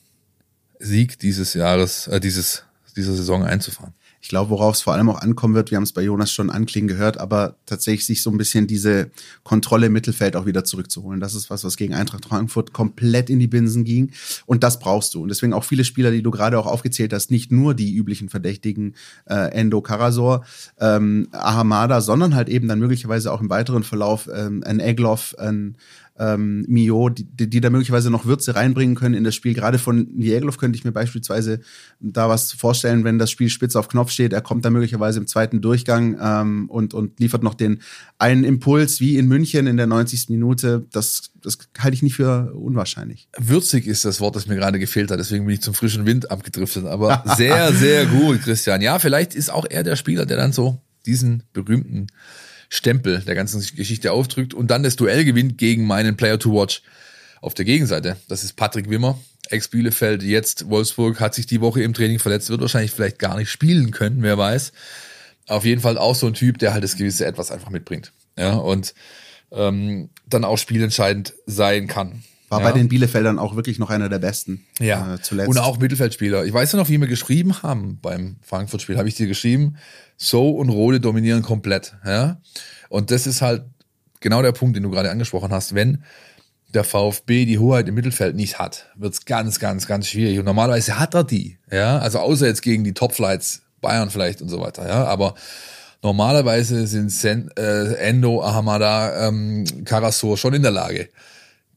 Sieg 0.79 1.19
dieses 1.19 1.53
Jahres, 1.53 2.07
äh, 2.07 2.19
dieses, 2.19 2.63
dieser 2.95 3.13
Saison 3.13 3.43
einzufahren. 3.43 3.93
Ich 4.25 4.29
glaube, 4.29 4.49
worauf 4.49 4.73
es 4.73 4.81
vor 4.81 4.95
allem 4.95 5.07
auch 5.07 5.21
ankommen 5.21 5.53
wird, 5.53 5.69
wir 5.69 5.75
haben 5.75 5.83
es 5.83 5.91
bei 5.91 6.01
Jonas 6.01 6.31
schon 6.31 6.49
anklingen 6.49 6.87
gehört, 6.87 7.19
aber 7.19 7.57
tatsächlich 7.67 8.07
sich 8.07 8.23
so 8.23 8.31
ein 8.31 8.39
bisschen 8.39 8.65
diese 8.65 9.11
Kontrolle 9.43 9.85
im 9.85 9.93
Mittelfeld 9.93 10.35
auch 10.35 10.47
wieder 10.47 10.63
zurückzuholen. 10.63 11.19
Das 11.19 11.35
ist 11.35 11.51
was, 11.51 11.63
was 11.63 11.77
gegen 11.77 11.93
Eintracht 11.93 12.25
Frankfurt 12.25 12.73
komplett 12.73 13.29
in 13.29 13.37
die 13.37 13.45
Binsen 13.45 13.83
ging. 13.83 14.09
Und 14.47 14.63
das 14.63 14.79
brauchst 14.79 15.13
du. 15.13 15.21
Und 15.21 15.29
deswegen 15.29 15.53
auch 15.53 15.63
viele 15.63 15.83
Spieler, 15.83 16.09
die 16.09 16.23
du 16.23 16.31
gerade 16.31 16.57
auch 16.57 16.65
aufgezählt 16.65 17.13
hast, 17.13 17.29
nicht 17.29 17.51
nur 17.51 17.75
die 17.75 17.93
üblichen 17.93 18.29
Verdächtigen, 18.29 18.95
äh, 19.29 19.51
Endo 19.51 19.81
Karasor, 19.81 20.43
ähm, 20.79 21.27
Ahamada, 21.31 22.01
sondern 22.01 22.33
halt 22.33 22.49
eben 22.49 22.67
dann 22.67 22.79
möglicherweise 22.79 23.31
auch 23.31 23.41
im 23.41 23.51
weiteren 23.51 23.83
Verlauf 23.83 24.27
ähm, 24.33 24.63
ein 24.65 24.79
Egloff, 24.79 25.35
ein 25.37 25.77
ähm, 26.17 26.65
Mio, 26.67 27.09
die, 27.09 27.49
die 27.49 27.61
da 27.61 27.69
möglicherweise 27.69 28.09
noch 28.09 28.25
Würze 28.25 28.55
reinbringen 28.55 28.95
können 28.95 29.15
in 29.15 29.23
das 29.23 29.35
Spiel. 29.35 29.53
Gerade 29.53 29.79
von 29.79 30.19
Jägerlof 30.19 30.57
könnte 30.57 30.77
ich 30.77 30.85
mir 30.85 30.91
beispielsweise 30.91 31.59
da 31.99 32.29
was 32.29 32.53
vorstellen, 32.53 33.03
wenn 33.03 33.19
das 33.19 33.31
Spiel 33.31 33.49
spitz 33.49 33.75
auf 33.75 33.89
Knopf 33.89 34.11
steht. 34.11 34.31
Er 34.31 34.41
kommt 34.41 34.63
da 34.63 34.69
möglicherweise 34.69 35.19
im 35.19 35.27
zweiten 35.27 35.61
Durchgang 35.61 36.17
ähm, 36.21 36.69
und, 36.69 36.93
und 36.93 37.19
liefert 37.19 37.43
noch 37.43 37.53
den 37.53 37.81
einen 38.17 38.45
Impuls 38.45 38.99
wie 39.01 39.17
in 39.17 39.27
München 39.27 39.67
in 39.67 39.77
der 39.77 39.87
90. 39.87 40.29
Minute. 40.29 40.85
Das, 40.91 41.31
das 41.41 41.57
halte 41.77 41.95
ich 41.95 42.03
nicht 42.03 42.15
für 42.15 42.53
unwahrscheinlich. 42.53 43.27
Würzig 43.37 43.85
ist 43.85 44.05
das 44.05 44.21
Wort, 44.21 44.35
das 44.35 44.47
mir 44.47 44.55
gerade 44.55 44.79
gefehlt 44.79 45.11
hat. 45.11 45.19
Deswegen 45.19 45.45
bin 45.45 45.55
ich 45.55 45.61
zum 45.61 45.73
frischen 45.73 46.05
Wind 46.05 46.31
abgedriftet. 46.31 46.85
Aber 46.85 47.23
sehr, 47.37 47.73
sehr 47.73 48.05
gut, 48.05 48.41
Christian. 48.41 48.81
Ja, 48.81 48.99
vielleicht 48.99 49.35
ist 49.35 49.51
auch 49.51 49.65
er 49.69 49.83
der 49.83 49.97
Spieler, 49.97 50.25
der 50.25 50.37
dann 50.37 50.53
so 50.53 50.81
diesen 51.05 51.43
berühmten 51.53 52.07
Stempel 52.75 53.19
der 53.21 53.35
ganzen 53.35 53.63
Geschichte 53.75 54.11
aufdrückt 54.11 54.53
und 54.53 54.69
dann 54.71 54.83
das 54.83 54.95
Duell 54.95 55.25
gewinnt 55.25 55.57
gegen 55.57 55.85
meinen 55.85 56.17
Player 56.17 56.39
to 56.39 56.53
Watch 56.53 56.81
auf 57.41 57.53
der 57.53 57.65
Gegenseite. 57.65 58.17
Das 58.27 58.43
ist 58.43 58.53
Patrick 58.53 58.89
Wimmer, 58.89 59.19
Ex-Bielefeld, 59.49 60.23
jetzt 60.23 60.69
Wolfsburg, 60.69 61.19
hat 61.19 61.35
sich 61.35 61.45
die 61.45 61.61
Woche 61.61 61.83
im 61.83 61.93
Training 61.93 62.19
verletzt, 62.19 62.49
wird 62.49 62.61
wahrscheinlich 62.61 62.91
vielleicht 62.91 63.19
gar 63.19 63.37
nicht 63.37 63.49
spielen 63.49 63.91
können, 63.91 64.21
wer 64.21 64.37
weiß. 64.37 64.71
auf 65.47 65.65
jeden 65.65 65.81
Fall 65.81 65.97
auch 65.97 66.15
so 66.15 66.27
ein 66.27 66.33
Typ, 66.33 66.57
der 66.57 66.73
halt 66.73 66.83
das 66.83 66.97
gewisse 66.97 67.25
Etwas 67.25 67.51
einfach 67.51 67.69
mitbringt. 67.69 68.11
Ja, 68.37 68.55
und 68.55 68.93
ähm, 69.51 70.09
dann 70.27 70.43
auch 70.43 70.57
spielentscheidend 70.57 71.33
sein 71.45 71.87
kann. 71.87 72.23
War 72.49 72.59
ja. 72.59 72.67
bei 72.67 72.71
den 72.73 72.87
Bielefeldern 72.87 73.39
auch 73.39 73.55
wirklich 73.55 73.79
noch 73.79 73.89
einer 73.89 74.07
der 74.07 74.19
besten. 74.19 74.65
Ja, 74.79 75.15
äh, 75.15 75.21
zuletzt. 75.21 75.49
und 75.49 75.57
auch 75.57 75.79
Mittelfeldspieler. 75.79 76.45
Ich 76.45 76.53
weiß 76.53 76.73
noch, 76.73 76.89
wie 76.89 76.99
wir 76.99 77.07
geschrieben 77.07 77.63
haben 77.63 77.99
beim 78.01 78.37
Frankfurt-Spiel, 78.43 78.97
habe 78.97 79.07
ich 79.07 79.15
dir 79.15 79.27
geschrieben, 79.27 79.77
So 80.17 80.51
und 80.51 80.69
Rode 80.69 80.99
dominieren 80.99 81.41
komplett. 81.41 81.95
Ja, 82.05 82.39
und 82.89 83.11
das 83.11 83.25
ist 83.25 83.41
halt 83.41 83.63
genau 84.19 84.41
der 84.41 84.51
Punkt, 84.51 84.75
den 84.75 84.83
du 84.83 84.91
gerade 84.91 85.09
angesprochen 85.09 85.51
hast. 85.51 85.73
Wenn 85.73 86.03
der 86.73 86.83
VfB 86.83 87.45
die 87.45 87.57
Hoheit 87.57 87.87
im 87.87 87.95
Mittelfeld 87.95 88.35
nicht 88.35 88.59
hat, 88.59 88.87
wird's 88.95 89.25
ganz, 89.25 89.59
ganz, 89.59 89.87
ganz 89.87 90.07
schwierig. 90.07 90.37
Und 90.37 90.45
normalerweise 90.45 90.99
hat 90.99 91.15
er 91.15 91.23
die. 91.23 91.57
Ja, 91.71 91.97
also 91.99 92.19
außer 92.19 92.45
jetzt 92.45 92.61
gegen 92.61 92.83
die 92.83 92.93
Topflights, 92.93 93.61
Bayern 93.81 94.09
vielleicht 94.09 94.41
und 94.41 94.49
so 94.49 94.59
weiter. 94.59 94.87
Ja, 94.87 95.05
aber 95.05 95.35
normalerweise 96.01 96.85
sind 96.85 97.11
Sen, 97.11 97.49
äh, 97.57 97.93
Endo, 97.95 98.43
Ahamada, 98.43 99.27
ähm, 99.27 99.65
Karasor 99.85 100.37
schon 100.37 100.53
in 100.53 100.63
der 100.63 100.71
Lage, 100.71 101.09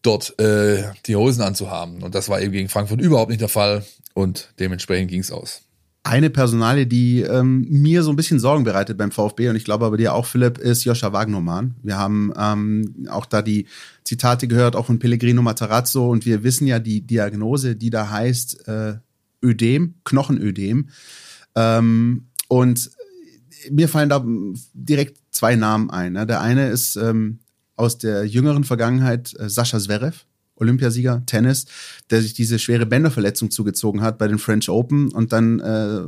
dort 0.03 0.39
äh, 0.39 0.85
die 1.07 1.17
Hosen 1.17 1.43
anzuhaben. 1.43 2.03
Und 2.03 2.15
das 2.15 2.29
war 2.29 2.41
eben 2.41 2.53
gegen 2.53 2.69
Frankfurt 2.69 3.01
überhaupt 3.01 3.31
nicht 3.31 3.41
der 3.41 3.49
Fall. 3.49 3.85
Und 4.15 4.53
dementsprechend 4.59 5.11
ging's 5.11 5.31
aus. 5.31 5.63
Eine 6.05 6.31
Personalie, 6.31 6.87
die 6.87 7.21
ähm, 7.21 7.67
mir 7.69 8.03
so 8.03 8.11
ein 8.11 8.17
bisschen 8.17 8.41
Sorgen 8.41 8.65
bereitet 8.65 8.97
beim 8.97 9.11
VfB 9.11 9.51
und 9.51 9.57
ich 9.57 9.65
glaube 9.65 9.85
aber 9.85 9.97
dir 9.97 10.15
auch, 10.15 10.25
Philipp, 10.25 10.57
ist 10.57 10.85
Joscha 10.85 11.13
Wagnermann. 11.13 11.75
Wir 11.83 11.99
haben 11.99 12.33
ähm, 12.39 13.07
auch 13.11 13.27
da 13.27 13.43
die 13.43 13.67
Zitate 14.05 14.49
gehört, 14.49 14.75
auch 14.75 14.87
von 14.87 14.99
Pellegrino 14.99 15.43
Matarazzo 15.43 16.11
und 16.11 16.25
wir 16.25 16.45
wissen 16.45 16.67
ja 16.67 16.79
die 16.79 17.03
Diagnose, 17.03 17.77
die 17.77 17.91
da 17.91 18.09
heißt 18.09 18.69
äh, 18.69 18.95
Ödem, 19.45 19.97
Knochenödem. 20.05 20.89
Ähm, 21.55 22.29
und 22.49 22.91
mir 23.71 23.89
fallen 23.89 24.09
da 24.09 24.25
direkt 24.73 25.19
zwei 25.31 25.57
Namen 25.57 25.91
ein. 25.91 26.15
Ne? 26.15 26.27
Der 26.27 26.41
eine 26.41 26.69
ist 26.69 26.97
ähm, 26.97 27.41
aus 27.79 27.99
der 27.99 28.25
jüngeren 28.25 28.65
Vergangenheit 28.65 29.35
äh, 29.39 29.49
Sascha 29.49 29.79
Zverev, 29.79 30.25
Olympiasieger, 30.57 31.23
Tennis, 31.27 31.67
der 32.11 32.21
sich 32.21 32.35
diese 32.35 32.59
schwere 32.59 32.87
Bänderverletzung 32.87 33.51
zugezogen 33.51 34.03
hat 34.03 34.19
bei 34.19 34.29
den 34.29 34.39
French 34.39 34.69
Open 34.69 35.13
und 35.13 35.33
dann 35.33 35.61
äh, 35.61 36.03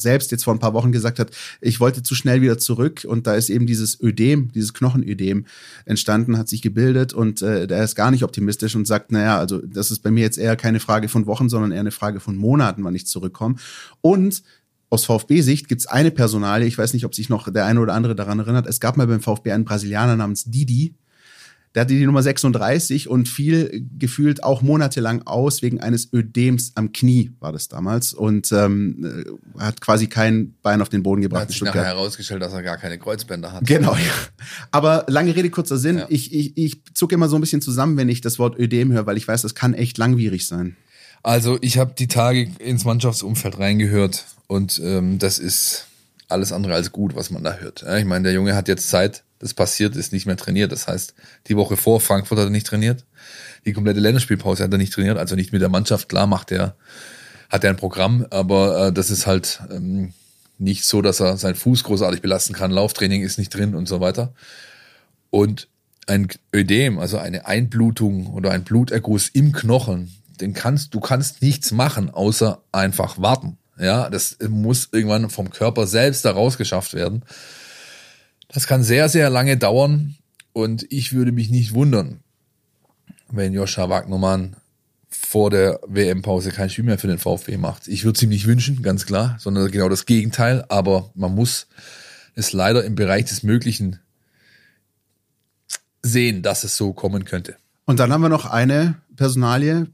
selbst 0.00 0.30
jetzt 0.30 0.44
vor 0.44 0.54
ein 0.54 0.58
paar 0.58 0.74
Wochen 0.74 0.92
gesagt 0.92 1.18
hat, 1.18 1.30
ich 1.60 1.78
wollte 1.78 2.02
zu 2.02 2.14
schnell 2.14 2.40
wieder 2.40 2.58
zurück 2.58 3.06
und 3.06 3.26
da 3.26 3.34
ist 3.34 3.50
eben 3.50 3.66
dieses 3.66 4.00
Ödem, 4.00 4.50
dieses 4.52 4.74
Knochenödem 4.74 5.44
entstanden, 5.84 6.38
hat 6.38 6.48
sich 6.48 6.62
gebildet 6.62 7.12
und 7.12 7.42
äh, 7.42 7.66
der 7.66 7.84
ist 7.84 7.94
gar 7.94 8.10
nicht 8.10 8.24
optimistisch 8.24 8.74
und 8.74 8.86
sagt, 8.86 9.12
naja, 9.12 9.38
also 9.38 9.58
das 9.58 9.90
ist 9.90 10.00
bei 10.00 10.10
mir 10.10 10.22
jetzt 10.22 10.38
eher 10.38 10.56
keine 10.56 10.80
Frage 10.80 11.08
von 11.08 11.26
Wochen, 11.26 11.48
sondern 11.48 11.72
eher 11.72 11.80
eine 11.80 11.90
Frage 11.90 12.20
von 12.20 12.36
Monaten, 12.36 12.82
wann 12.82 12.94
ich 12.94 13.06
zurückkomme. 13.06 13.56
Und 14.00 14.42
aus 14.90 15.04
VfB-Sicht 15.04 15.68
gibt 15.68 15.80
es 15.80 15.86
eine 15.86 16.10
Personalie, 16.10 16.66
ich 16.66 16.76
weiß 16.76 16.92
nicht, 16.92 17.04
ob 17.04 17.14
sich 17.14 17.28
noch 17.28 17.50
der 17.50 17.64
eine 17.64 17.80
oder 17.80 17.94
andere 17.94 18.14
daran 18.14 18.40
erinnert, 18.40 18.66
es 18.66 18.80
gab 18.80 18.96
mal 18.96 19.06
beim 19.06 19.20
VfB 19.20 19.52
einen 19.52 19.64
Brasilianer 19.64 20.16
namens 20.16 20.44
Didi, 20.44 20.94
der 21.74 21.82
hatte 21.82 21.94
die 21.94 22.04
Nummer 22.04 22.22
36 22.22 23.08
und 23.08 23.28
fiel 23.28 23.86
gefühlt 23.96 24.42
auch 24.42 24.60
monatelang 24.60 25.22
aus 25.22 25.62
wegen 25.62 25.80
eines 25.80 26.12
Ödems 26.12 26.72
am 26.74 26.90
Knie, 26.90 27.30
war 27.38 27.52
das 27.52 27.68
damals. 27.68 28.12
Und 28.12 28.50
ähm, 28.50 29.38
hat 29.56 29.80
quasi 29.80 30.08
kein 30.08 30.54
Bein 30.62 30.82
auf 30.82 30.88
den 30.88 31.04
Boden 31.04 31.20
gebracht. 31.22 31.42
Hat 31.42 31.52
sich 31.52 31.62
nachher 31.62 31.84
herausgestellt, 31.84 32.42
dass 32.42 32.52
er 32.52 32.64
gar 32.64 32.76
keine 32.76 32.98
Kreuzbänder 32.98 33.52
hat. 33.52 33.64
Genau, 33.66 33.94
ja. 33.94 34.12
Aber 34.72 35.04
lange 35.06 35.36
Rede, 35.36 35.48
kurzer 35.50 35.78
Sinn. 35.78 35.98
Ja. 35.98 36.06
Ich, 36.08 36.34
ich, 36.34 36.56
ich 36.58 36.82
zucke 36.92 37.14
immer 37.14 37.28
so 37.28 37.36
ein 37.36 37.40
bisschen 37.40 37.62
zusammen, 37.62 37.96
wenn 37.96 38.08
ich 38.08 38.20
das 38.20 38.40
Wort 38.40 38.58
Ödem 38.58 38.90
höre, 38.90 39.06
weil 39.06 39.16
ich 39.16 39.28
weiß, 39.28 39.42
das 39.42 39.54
kann 39.54 39.72
echt 39.72 39.96
langwierig 39.96 40.48
sein. 40.48 40.76
Also 41.22 41.58
ich 41.60 41.78
habe 41.78 41.94
die 41.98 42.08
Tage 42.08 42.50
ins 42.58 42.84
Mannschaftsumfeld 42.84 43.58
reingehört 43.58 44.24
und 44.46 44.80
ähm, 44.82 45.18
das 45.18 45.38
ist 45.38 45.86
alles 46.28 46.52
andere 46.52 46.74
als 46.74 46.92
gut, 46.92 47.14
was 47.14 47.30
man 47.30 47.44
da 47.44 47.54
hört. 47.54 47.82
Ja, 47.82 47.96
ich 47.98 48.04
meine, 48.04 48.24
der 48.24 48.32
Junge 48.32 48.54
hat 48.54 48.68
jetzt 48.68 48.88
Zeit, 48.88 49.24
das 49.38 49.52
passiert 49.52 49.96
ist, 49.96 50.12
nicht 50.12 50.26
mehr 50.26 50.36
trainiert. 50.36 50.72
Das 50.72 50.86
heißt, 50.86 51.14
die 51.48 51.56
Woche 51.56 51.76
vor 51.76 52.00
Frankfurt 52.00 52.38
hat 52.38 52.46
er 52.46 52.50
nicht 52.50 52.66
trainiert. 52.66 53.04
Die 53.66 53.72
komplette 53.72 54.00
Länderspielpause 54.00 54.62
hat 54.64 54.72
er 54.72 54.78
nicht 54.78 54.92
trainiert, 54.92 55.18
also 55.18 55.34
nicht 55.34 55.52
mit 55.52 55.60
der 55.60 55.68
Mannschaft. 55.68 56.08
Klar 56.08 56.26
macht 56.26 56.52
er, 56.52 56.76
hat 57.50 57.64
er 57.64 57.70
ein 57.70 57.76
Programm, 57.76 58.26
aber 58.30 58.86
äh, 58.86 58.92
das 58.92 59.10
ist 59.10 59.26
halt 59.26 59.60
ähm, 59.70 60.14
nicht 60.58 60.84
so, 60.84 61.02
dass 61.02 61.20
er 61.20 61.36
seinen 61.36 61.56
Fuß 61.56 61.84
großartig 61.84 62.22
belasten 62.22 62.54
kann. 62.54 62.70
Lauftraining 62.70 63.22
ist 63.22 63.38
nicht 63.38 63.50
drin 63.50 63.74
und 63.74 63.88
so 63.88 64.00
weiter. 64.00 64.32
Und 65.30 65.68
ein 66.06 66.28
Ödem, 66.54 66.98
also 66.98 67.18
eine 67.18 67.46
Einblutung 67.46 68.28
oder 68.28 68.50
ein 68.52 68.64
Bluterguss 68.64 69.28
im 69.28 69.52
Knochen, 69.52 70.10
den 70.40 70.54
kannst, 70.54 70.94
du 70.94 71.00
kannst 71.00 71.42
nichts 71.42 71.72
machen, 71.72 72.10
außer 72.10 72.62
einfach 72.72 73.20
warten. 73.20 73.58
Ja, 73.78 74.10
das 74.10 74.36
muss 74.48 74.88
irgendwann 74.92 75.30
vom 75.30 75.50
Körper 75.50 75.86
selbst 75.86 76.24
da 76.24 76.32
rausgeschafft 76.32 76.94
werden. 76.94 77.24
Das 78.48 78.66
kann 78.66 78.82
sehr, 78.82 79.08
sehr 79.08 79.30
lange 79.30 79.56
dauern 79.56 80.16
und 80.52 80.86
ich 80.90 81.12
würde 81.12 81.32
mich 81.32 81.50
nicht 81.50 81.72
wundern, 81.72 82.20
wenn 83.30 83.52
Joscha 83.52 83.88
Wagnermann 83.88 84.56
vor 85.08 85.50
der 85.50 85.80
WM-Pause 85.86 86.50
kein 86.50 86.70
Spiel 86.70 86.84
mehr 86.84 86.98
für 86.98 87.06
den 87.06 87.18
VfB 87.18 87.56
macht. 87.56 87.88
Ich 87.88 88.04
würde 88.04 88.16
es 88.16 88.22
ihm 88.22 88.28
nicht 88.28 88.46
wünschen, 88.46 88.82
ganz 88.82 89.06
klar, 89.06 89.36
sondern 89.38 89.70
genau 89.70 89.88
das 89.88 90.06
Gegenteil. 90.06 90.64
Aber 90.68 91.10
man 91.14 91.34
muss 91.34 91.66
es 92.34 92.52
leider 92.52 92.84
im 92.84 92.94
Bereich 92.94 93.26
des 93.26 93.42
Möglichen 93.42 93.98
sehen, 96.02 96.42
dass 96.42 96.64
es 96.64 96.76
so 96.76 96.92
kommen 96.92 97.24
könnte. 97.24 97.56
Und 97.86 97.98
dann 97.98 98.12
haben 98.12 98.22
wir 98.22 98.28
noch 98.28 98.46
eine 98.46 98.96
Personalie, 99.16 99.88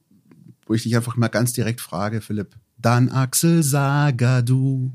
wo 0.66 0.74
ich 0.74 0.82
dich 0.82 0.96
einfach 0.96 1.16
mal 1.16 1.28
ganz 1.28 1.52
direkt 1.52 1.80
frage, 1.80 2.20
Philipp. 2.20 2.54
Dann 2.78 3.08
Axel 3.08 3.62
Sagadu. 3.62 4.92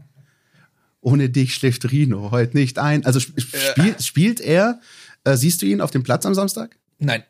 Ohne 1.00 1.30
dich 1.30 1.56
schläft 1.56 1.92
Rino 1.92 2.30
heute 2.30 2.56
nicht 2.56 2.78
ein. 2.78 3.06
Also 3.06 3.18
sp 3.18 3.42
spielt, 3.42 4.04
spielt 4.04 4.40
er, 4.40 4.80
äh, 5.24 5.36
siehst 5.36 5.62
du 5.62 5.66
ihn 5.66 5.82
auf 5.82 5.90
dem 5.90 6.04
Platz 6.04 6.26
am 6.26 6.36
Samstag? 6.36 6.78
Nein. 7.00 7.24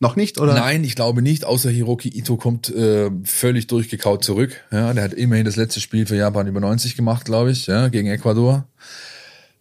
Noch 0.00 0.14
nicht, 0.14 0.38
oder? 0.38 0.54
Nein, 0.54 0.84
ich 0.84 0.94
glaube 0.94 1.22
nicht, 1.22 1.44
außer 1.44 1.70
Hiroki 1.70 2.08
Ito 2.08 2.36
kommt 2.36 2.70
äh, 2.70 3.10
völlig 3.24 3.66
durchgekaut 3.66 4.24
zurück. 4.24 4.64
Ja, 4.70 4.94
der 4.94 5.02
hat 5.02 5.12
immerhin 5.12 5.44
das 5.44 5.56
letzte 5.56 5.80
Spiel 5.80 6.06
für 6.06 6.14
Japan 6.14 6.46
über 6.46 6.60
90 6.60 6.94
gemacht, 6.94 7.24
glaube 7.24 7.50
ich, 7.50 7.66
ja, 7.66 7.88
gegen 7.88 8.08
Ecuador. 8.08 8.68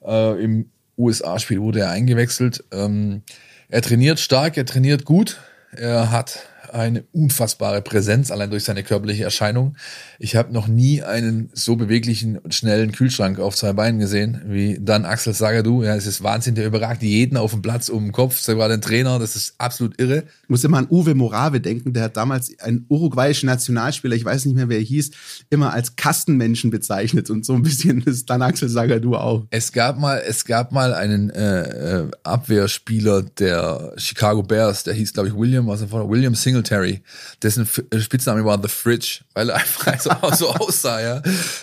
Äh, 0.06 0.43
Im 0.43 0.70
USA-Spiel 0.95 1.60
wurde 1.60 1.80
er 1.80 1.89
eingewechselt. 1.89 2.64
Ähm, 2.72 3.24
er 3.68 3.82
trainiert 3.82 4.20
stark, 4.20 4.58
er 4.58 4.66
trainiert 4.66 5.06
gut. 5.06 5.39
Er 5.72 6.12
hat 6.12 6.39
eine 6.82 7.03
unfassbare 7.11 7.82
Präsenz, 7.82 8.32
allein 8.32 8.49
durch 8.49 8.63
seine 8.63 8.84
körperliche 8.84 9.23
Erscheinung. 9.23 9.75
Ich 10.19 10.36
habe 10.36 10.53
noch 10.53 10.67
nie 10.67 11.03
einen 11.03 11.49
so 11.53 11.75
beweglichen 11.75 12.38
und 12.38 12.53
schnellen 12.53 12.91
Kühlschrank 12.91 13.39
auf 13.39 13.55
zwei 13.55 13.73
Beinen 13.73 13.99
gesehen, 13.99 14.41
wie 14.45 14.78
dann 14.80 15.05
Axel 15.05 15.34
Sagadou. 15.34 15.84
Ja, 15.84 15.95
es 15.95 16.07
ist 16.07 16.23
Wahnsinn, 16.23 16.55
der 16.55 16.67
überragt 16.67 17.03
jeden 17.03 17.38
auf 17.38 17.51
dem 17.51 17.61
Platz 17.61 17.89
um 17.89 18.05
den 18.05 18.11
Kopf, 18.11 18.39
sogar 18.39 18.69
den 18.69 18.82
Trainer, 18.82 19.19
das 19.19 19.36
ist 19.36 19.55
absolut 19.57 19.99
irre. 19.99 20.23
Ich 20.43 20.49
muss 20.49 20.63
immer 20.63 20.78
an 20.78 20.88
Uwe 20.89 21.15
Morave 21.15 21.59
denken, 21.59 21.93
der 21.93 22.03
hat 22.03 22.17
damals 22.17 22.51
einen 22.59 22.86
uruguayischen 22.89 23.47
Nationalspieler, 23.47 24.15
ich 24.15 24.25
weiß 24.25 24.45
nicht 24.45 24.55
mehr, 24.55 24.69
wer 24.69 24.78
er 24.78 24.84
hieß, 24.84 25.11
immer 25.49 25.73
als 25.73 25.95
Kastenmenschen 25.95 26.69
bezeichnet 26.69 27.30
und 27.30 27.45
so 27.45 27.53
ein 27.53 27.63
bisschen 27.63 28.01
ist 28.01 28.30
dann 28.30 28.41
Axel 28.41 28.69
Sagadou 28.69 29.15
auch. 29.15 29.45
Es 29.49 29.71
gab 29.71 29.99
mal, 29.99 30.21
es 30.25 30.45
gab 30.45 30.71
mal 30.71 30.93
einen 30.93 31.30
äh, 31.30 32.01
äh, 32.01 32.11
Abwehrspieler 32.23 33.23
der 33.23 33.93
Chicago 33.97 34.43
Bears, 34.43 34.84
der 34.84 34.93
hieß, 34.93 35.13
glaube 35.13 35.30
ich, 35.30 35.36
William, 35.36 35.67
was 35.67 35.82
er 35.82 35.88
vorher, 35.88 36.09
William 36.09 36.36
Singletary, 36.68 37.01
dessen 37.41 37.63
F 37.63 37.82
Spitzname 37.99 38.43
war 38.45 38.61
The 38.61 38.68
Fridge, 38.68 39.22
weil 39.34 39.49
er 39.49 39.55
einfach 39.57 39.99
so, 39.99 40.11
so 40.36 40.49
aussah, 40.49 41.01
ja, 41.01 41.22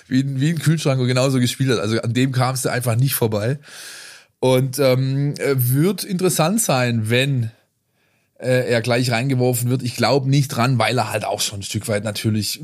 wie, 0.09 0.21
ein- 0.23 0.41
wie 0.41 0.51
ein 0.51 0.59
Kühlschrank 0.59 1.01
und 1.01 1.07
genauso 1.09 1.39
gespielt 1.39 1.71
hat. 1.71 1.79
Also 1.79 2.01
an 2.01 2.15
dem 2.15 2.33
kamst 2.33 2.65
du 2.65 2.71
einfach 2.71 2.97
nicht 2.97 3.15
vorbei. 3.15 3.59
Und 4.41 4.79
ähm, 4.79 5.35
äh, 5.39 5.55
wird 5.57 6.05
interessant 6.05 6.61
sein, 6.61 7.09
wenn 7.09 7.51
äh, 8.39 8.69
er 8.71 8.83
gleich 8.83 9.11
reingeworfen 9.11 9.71
wird. 9.71 9.83
Ich 9.83 9.97
glaube 9.97 10.29
nicht 10.29 10.49
dran, 10.49 10.79
weil 10.79 10.99
er 10.99 11.11
halt 11.11 11.25
auch 11.25 11.41
schon 11.41 11.61
ein 11.61 11.63
Stück 11.63 11.89
weit 11.89 12.05
natürlich, 12.05 12.61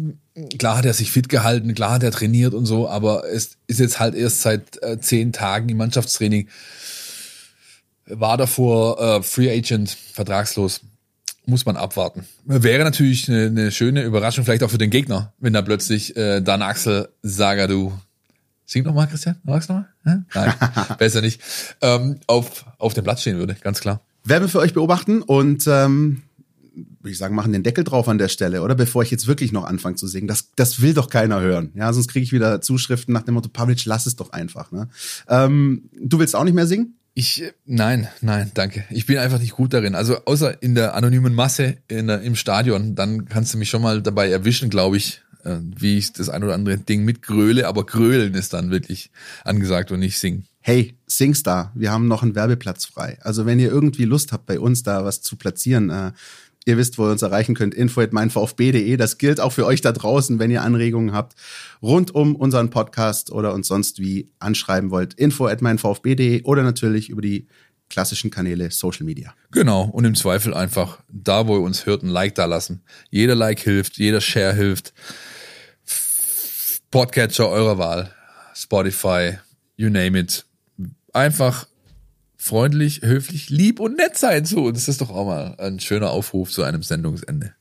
klar 0.58 0.76
hat 0.76 0.84
er 0.84 0.92
sich 0.92 1.10
fit 1.10 1.30
gehalten, 1.30 1.74
klar 1.74 1.92
hat 1.92 2.02
er 2.02 2.10
trainiert 2.10 2.52
und 2.52 2.66
so, 2.66 2.86
aber 2.88 3.24
es 3.30 3.56
ist 3.66 3.80
jetzt 3.80 3.98
halt 3.98 4.14
erst 4.14 4.42
seit 4.42 4.82
äh, 4.82 4.98
zehn 5.00 5.32
Tagen 5.32 5.68
im 5.70 5.78
Mannschaftstraining. 5.78 6.48
War 8.06 8.36
davor 8.36 9.00
äh, 9.00 9.22
Free 9.22 9.50
Agent, 9.50 9.90
vertragslos. 10.12 10.80
Muss 11.50 11.66
man 11.66 11.76
abwarten. 11.76 12.24
Wäre 12.44 12.84
natürlich 12.84 13.28
eine, 13.28 13.46
eine 13.46 13.72
schöne 13.72 14.04
Überraschung, 14.04 14.44
vielleicht 14.44 14.62
auch 14.62 14.70
für 14.70 14.78
den 14.78 14.90
Gegner, 14.90 15.32
wenn 15.40 15.52
da 15.52 15.62
plötzlich 15.62 16.16
äh, 16.16 16.40
dann 16.40 16.62
Axel 16.62 17.08
Sagadu 17.22 17.92
Sing 18.70 18.84
noch 18.84 18.94
mal, 18.94 19.08
Christian. 19.08 19.34
Magst 19.42 19.68
du 19.68 19.72
noch 19.72 19.84
mal? 20.04 20.22
Ja? 20.32 20.44
Nein, 20.46 20.96
besser 20.98 21.22
nicht. 21.22 21.40
Ähm, 21.80 22.20
auf, 22.28 22.66
auf 22.78 22.94
dem 22.94 23.02
Platz 23.02 23.22
stehen 23.22 23.36
würde, 23.36 23.56
ganz 23.60 23.80
klar. 23.80 24.00
Werden 24.22 24.44
wir 24.44 24.48
für 24.48 24.60
euch 24.60 24.74
beobachten 24.74 25.22
und 25.22 25.66
ähm, 25.66 26.22
würde 27.00 27.10
ich 27.10 27.18
sagen, 27.18 27.34
machen 27.34 27.52
den 27.52 27.64
Deckel 27.64 27.82
drauf 27.82 28.08
an 28.08 28.18
der 28.18 28.28
Stelle, 28.28 28.62
oder? 28.62 28.76
Bevor 28.76 29.02
ich 29.02 29.10
jetzt 29.10 29.26
wirklich 29.26 29.50
noch 29.50 29.64
anfange 29.64 29.96
zu 29.96 30.06
singen. 30.06 30.28
Das, 30.28 30.52
das 30.54 30.80
will 30.80 30.94
doch 30.94 31.10
keiner 31.10 31.40
hören. 31.40 31.72
Ja, 31.74 31.92
sonst 31.92 32.06
kriege 32.06 32.22
ich 32.22 32.30
wieder 32.30 32.60
Zuschriften 32.60 33.12
nach 33.12 33.22
dem 33.22 33.34
Motto, 33.34 33.48
Pavlic, 33.48 33.84
lass 33.86 34.06
es 34.06 34.14
doch 34.14 34.30
einfach. 34.32 34.70
Ne? 34.70 34.88
Ähm, 35.28 35.90
du 36.00 36.20
willst 36.20 36.36
auch 36.36 36.44
nicht 36.44 36.54
mehr 36.54 36.68
singen? 36.68 36.94
Ich, 37.14 37.42
äh, 37.42 37.52
nein, 37.66 38.08
nein, 38.20 38.50
danke. 38.54 38.84
Ich 38.90 39.06
bin 39.06 39.18
einfach 39.18 39.38
nicht 39.38 39.52
gut 39.52 39.72
darin. 39.72 39.94
Also 39.94 40.24
außer 40.24 40.62
in 40.62 40.74
der 40.74 40.94
anonymen 40.94 41.34
Masse 41.34 41.78
in 41.88 42.06
der, 42.06 42.22
im 42.22 42.36
Stadion, 42.36 42.94
dann 42.94 43.26
kannst 43.26 43.54
du 43.54 43.58
mich 43.58 43.70
schon 43.70 43.82
mal 43.82 44.02
dabei 44.02 44.30
erwischen, 44.30 44.70
glaube 44.70 44.96
ich, 44.96 45.22
äh, 45.44 45.56
wie 45.60 45.98
ich 45.98 46.12
das 46.12 46.28
ein 46.28 46.44
oder 46.44 46.54
andere 46.54 46.78
Ding 46.78 47.04
mitgröle, 47.04 47.66
aber 47.66 47.84
grölen 47.84 48.34
ist 48.34 48.52
dann 48.52 48.70
wirklich 48.70 49.10
angesagt 49.44 49.90
und 49.90 50.00
nicht 50.00 50.18
singen. 50.18 50.46
Hey, 50.60 50.94
Singstar, 51.06 51.72
wir 51.74 51.90
haben 51.90 52.06
noch 52.06 52.22
einen 52.22 52.34
Werbeplatz 52.34 52.84
frei. 52.84 53.18
Also 53.22 53.46
wenn 53.46 53.58
ihr 53.58 53.70
irgendwie 53.70 54.04
Lust 54.04 54.32
habt, 54.32 54.46
bei 54.46 54.60
uns 54.60 54.82
da 54.82 55.04
was 55.04 55.22
zu 55.22 55.36
platzieren, 55.36 55.90
äh, 55.90 56.12
ihr 56.64 56.76
wisst, 56.76 56.98
wo 56.98 57.06
ihr 57.06 57.12
uns 57.12 57.22
erreichen 57.22 57.54
könnt, 57.54 57.74
info 57.74 58.00
at 58.00 58.12
meinvfb.de. 58.12 58.96
Das 58.96 59.18
gilt 59.18 59.40
auch 59.40 59.52
für 59.52 59.66
euch 59.66 59.80
da 59.80 59.92
draußen, 59.92 60.38
wenn 60.38 60.50
ihr 60.50 60.62
Anregungen 60.62 61.12
habt 61.12 61.34
rund 61.82 62.14
um 62.14 62.36
unseren 62.36 62.70
Podcast 62.70 63.32
oder 63.32 63.54
uns 63.54 63.68
sonst 63.68 63.98
wie 63.98 64.30
anschreiben 64.38 64.90
wollt. 64.90 65.14
info 65.14 65.46
at 65.46 65.62
meinvfb.de 65.62 66.42
oder 66.42 66.62
natürlich 66.62 67.08
über 67.08 67.22
die 67.22 67.46
klassischen 67.88 68.30
Kanäle 68.30 68.70
Social 68.70 69.04
Media. 69.04 69.34
Genau, 69.50 69.82
und 69.84 70.04
im 70.04 70.14
Zweifel 70.14 70.54
einfach 70.54 71.00
da, 71.10 71.46
wo 71.46 71.56
ihr 71.56 71.62
uns 71.62 71.86
hört, 71.86 72.02
ein 72.02 72.08
Like 72.08 72.36
da 72.36 72.46
lassen. 72.46 72.82
Jeder 73.10 73.34
Like 73.34 73.60
hilft, 73.60 73.98
jeder 73.98 74.20
Share 74.20 74.54
hilft. 74.54 74.94
Podcatcher 76.90 77.48
eurer 77.48 77.78
Wahl, 77.78 78.14
Spotify, 78.54 79.38
you 79.76 79.90
name 79.90 80.18
it. 80.18 80.44
Einfach 81.12 81.66
freundlich, 82.40 83.02
höflich, 83.02 83.50
lieb 83.50 83.80
und 83.80 83.98
nett 83.98 84.16
sein 84.16 84.46
zu 84.46 84.64
uns. 84.64 84.78
Das 84.78 84.88
ist 84.88 85.02
doch 85.02 85.10
auch 85.10 85.26
mal 85.26 85.54
ein 85.58 85.78
schöner 85.78 86.10
Aufruf 86.10 86.50
zu 86.50 86.62
einem 86.62 86.82
Sendungsende. 86.82 87.52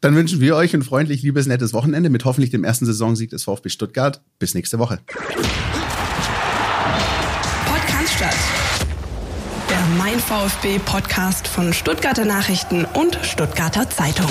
Dann 0.00 0.14
wünschen 0.14 0.40
wir 0.40 0.56
euch 0.56 0.74
ein 0.74 0.82
freundlich, 0.82 1.22
liebes, 1.22 1.46
nettes 1.46 1.72
Wochenende 1.74 2.08
mit 2.08 2.24
hoffentlich 2.24 2.50
dem 2.50 2.64
ersten 2.64 2.86
Saisonsieg 2.86 3.30
des 3.30 3.44
VfB 3.44 3.68
Stuttgart. 3.68 4.22
Bis 4.38 4.54
nächste 4.54 4.78
Woche. 4.78 5.00
Podcast 7.66 8.14
statt. 8.14 8.36
Der 9.68 9.84
Mein 9.98 10.18
VfB 10.18 10.78
Podcast 10.78 11.46
von 11.46 11.72
Stuttgarter 11.74 12.24
Nachrichten 12.24 12.86
und 12.86 13.18
Stuttgarter 13.22 13.88
Zeitung. 13.90 14.30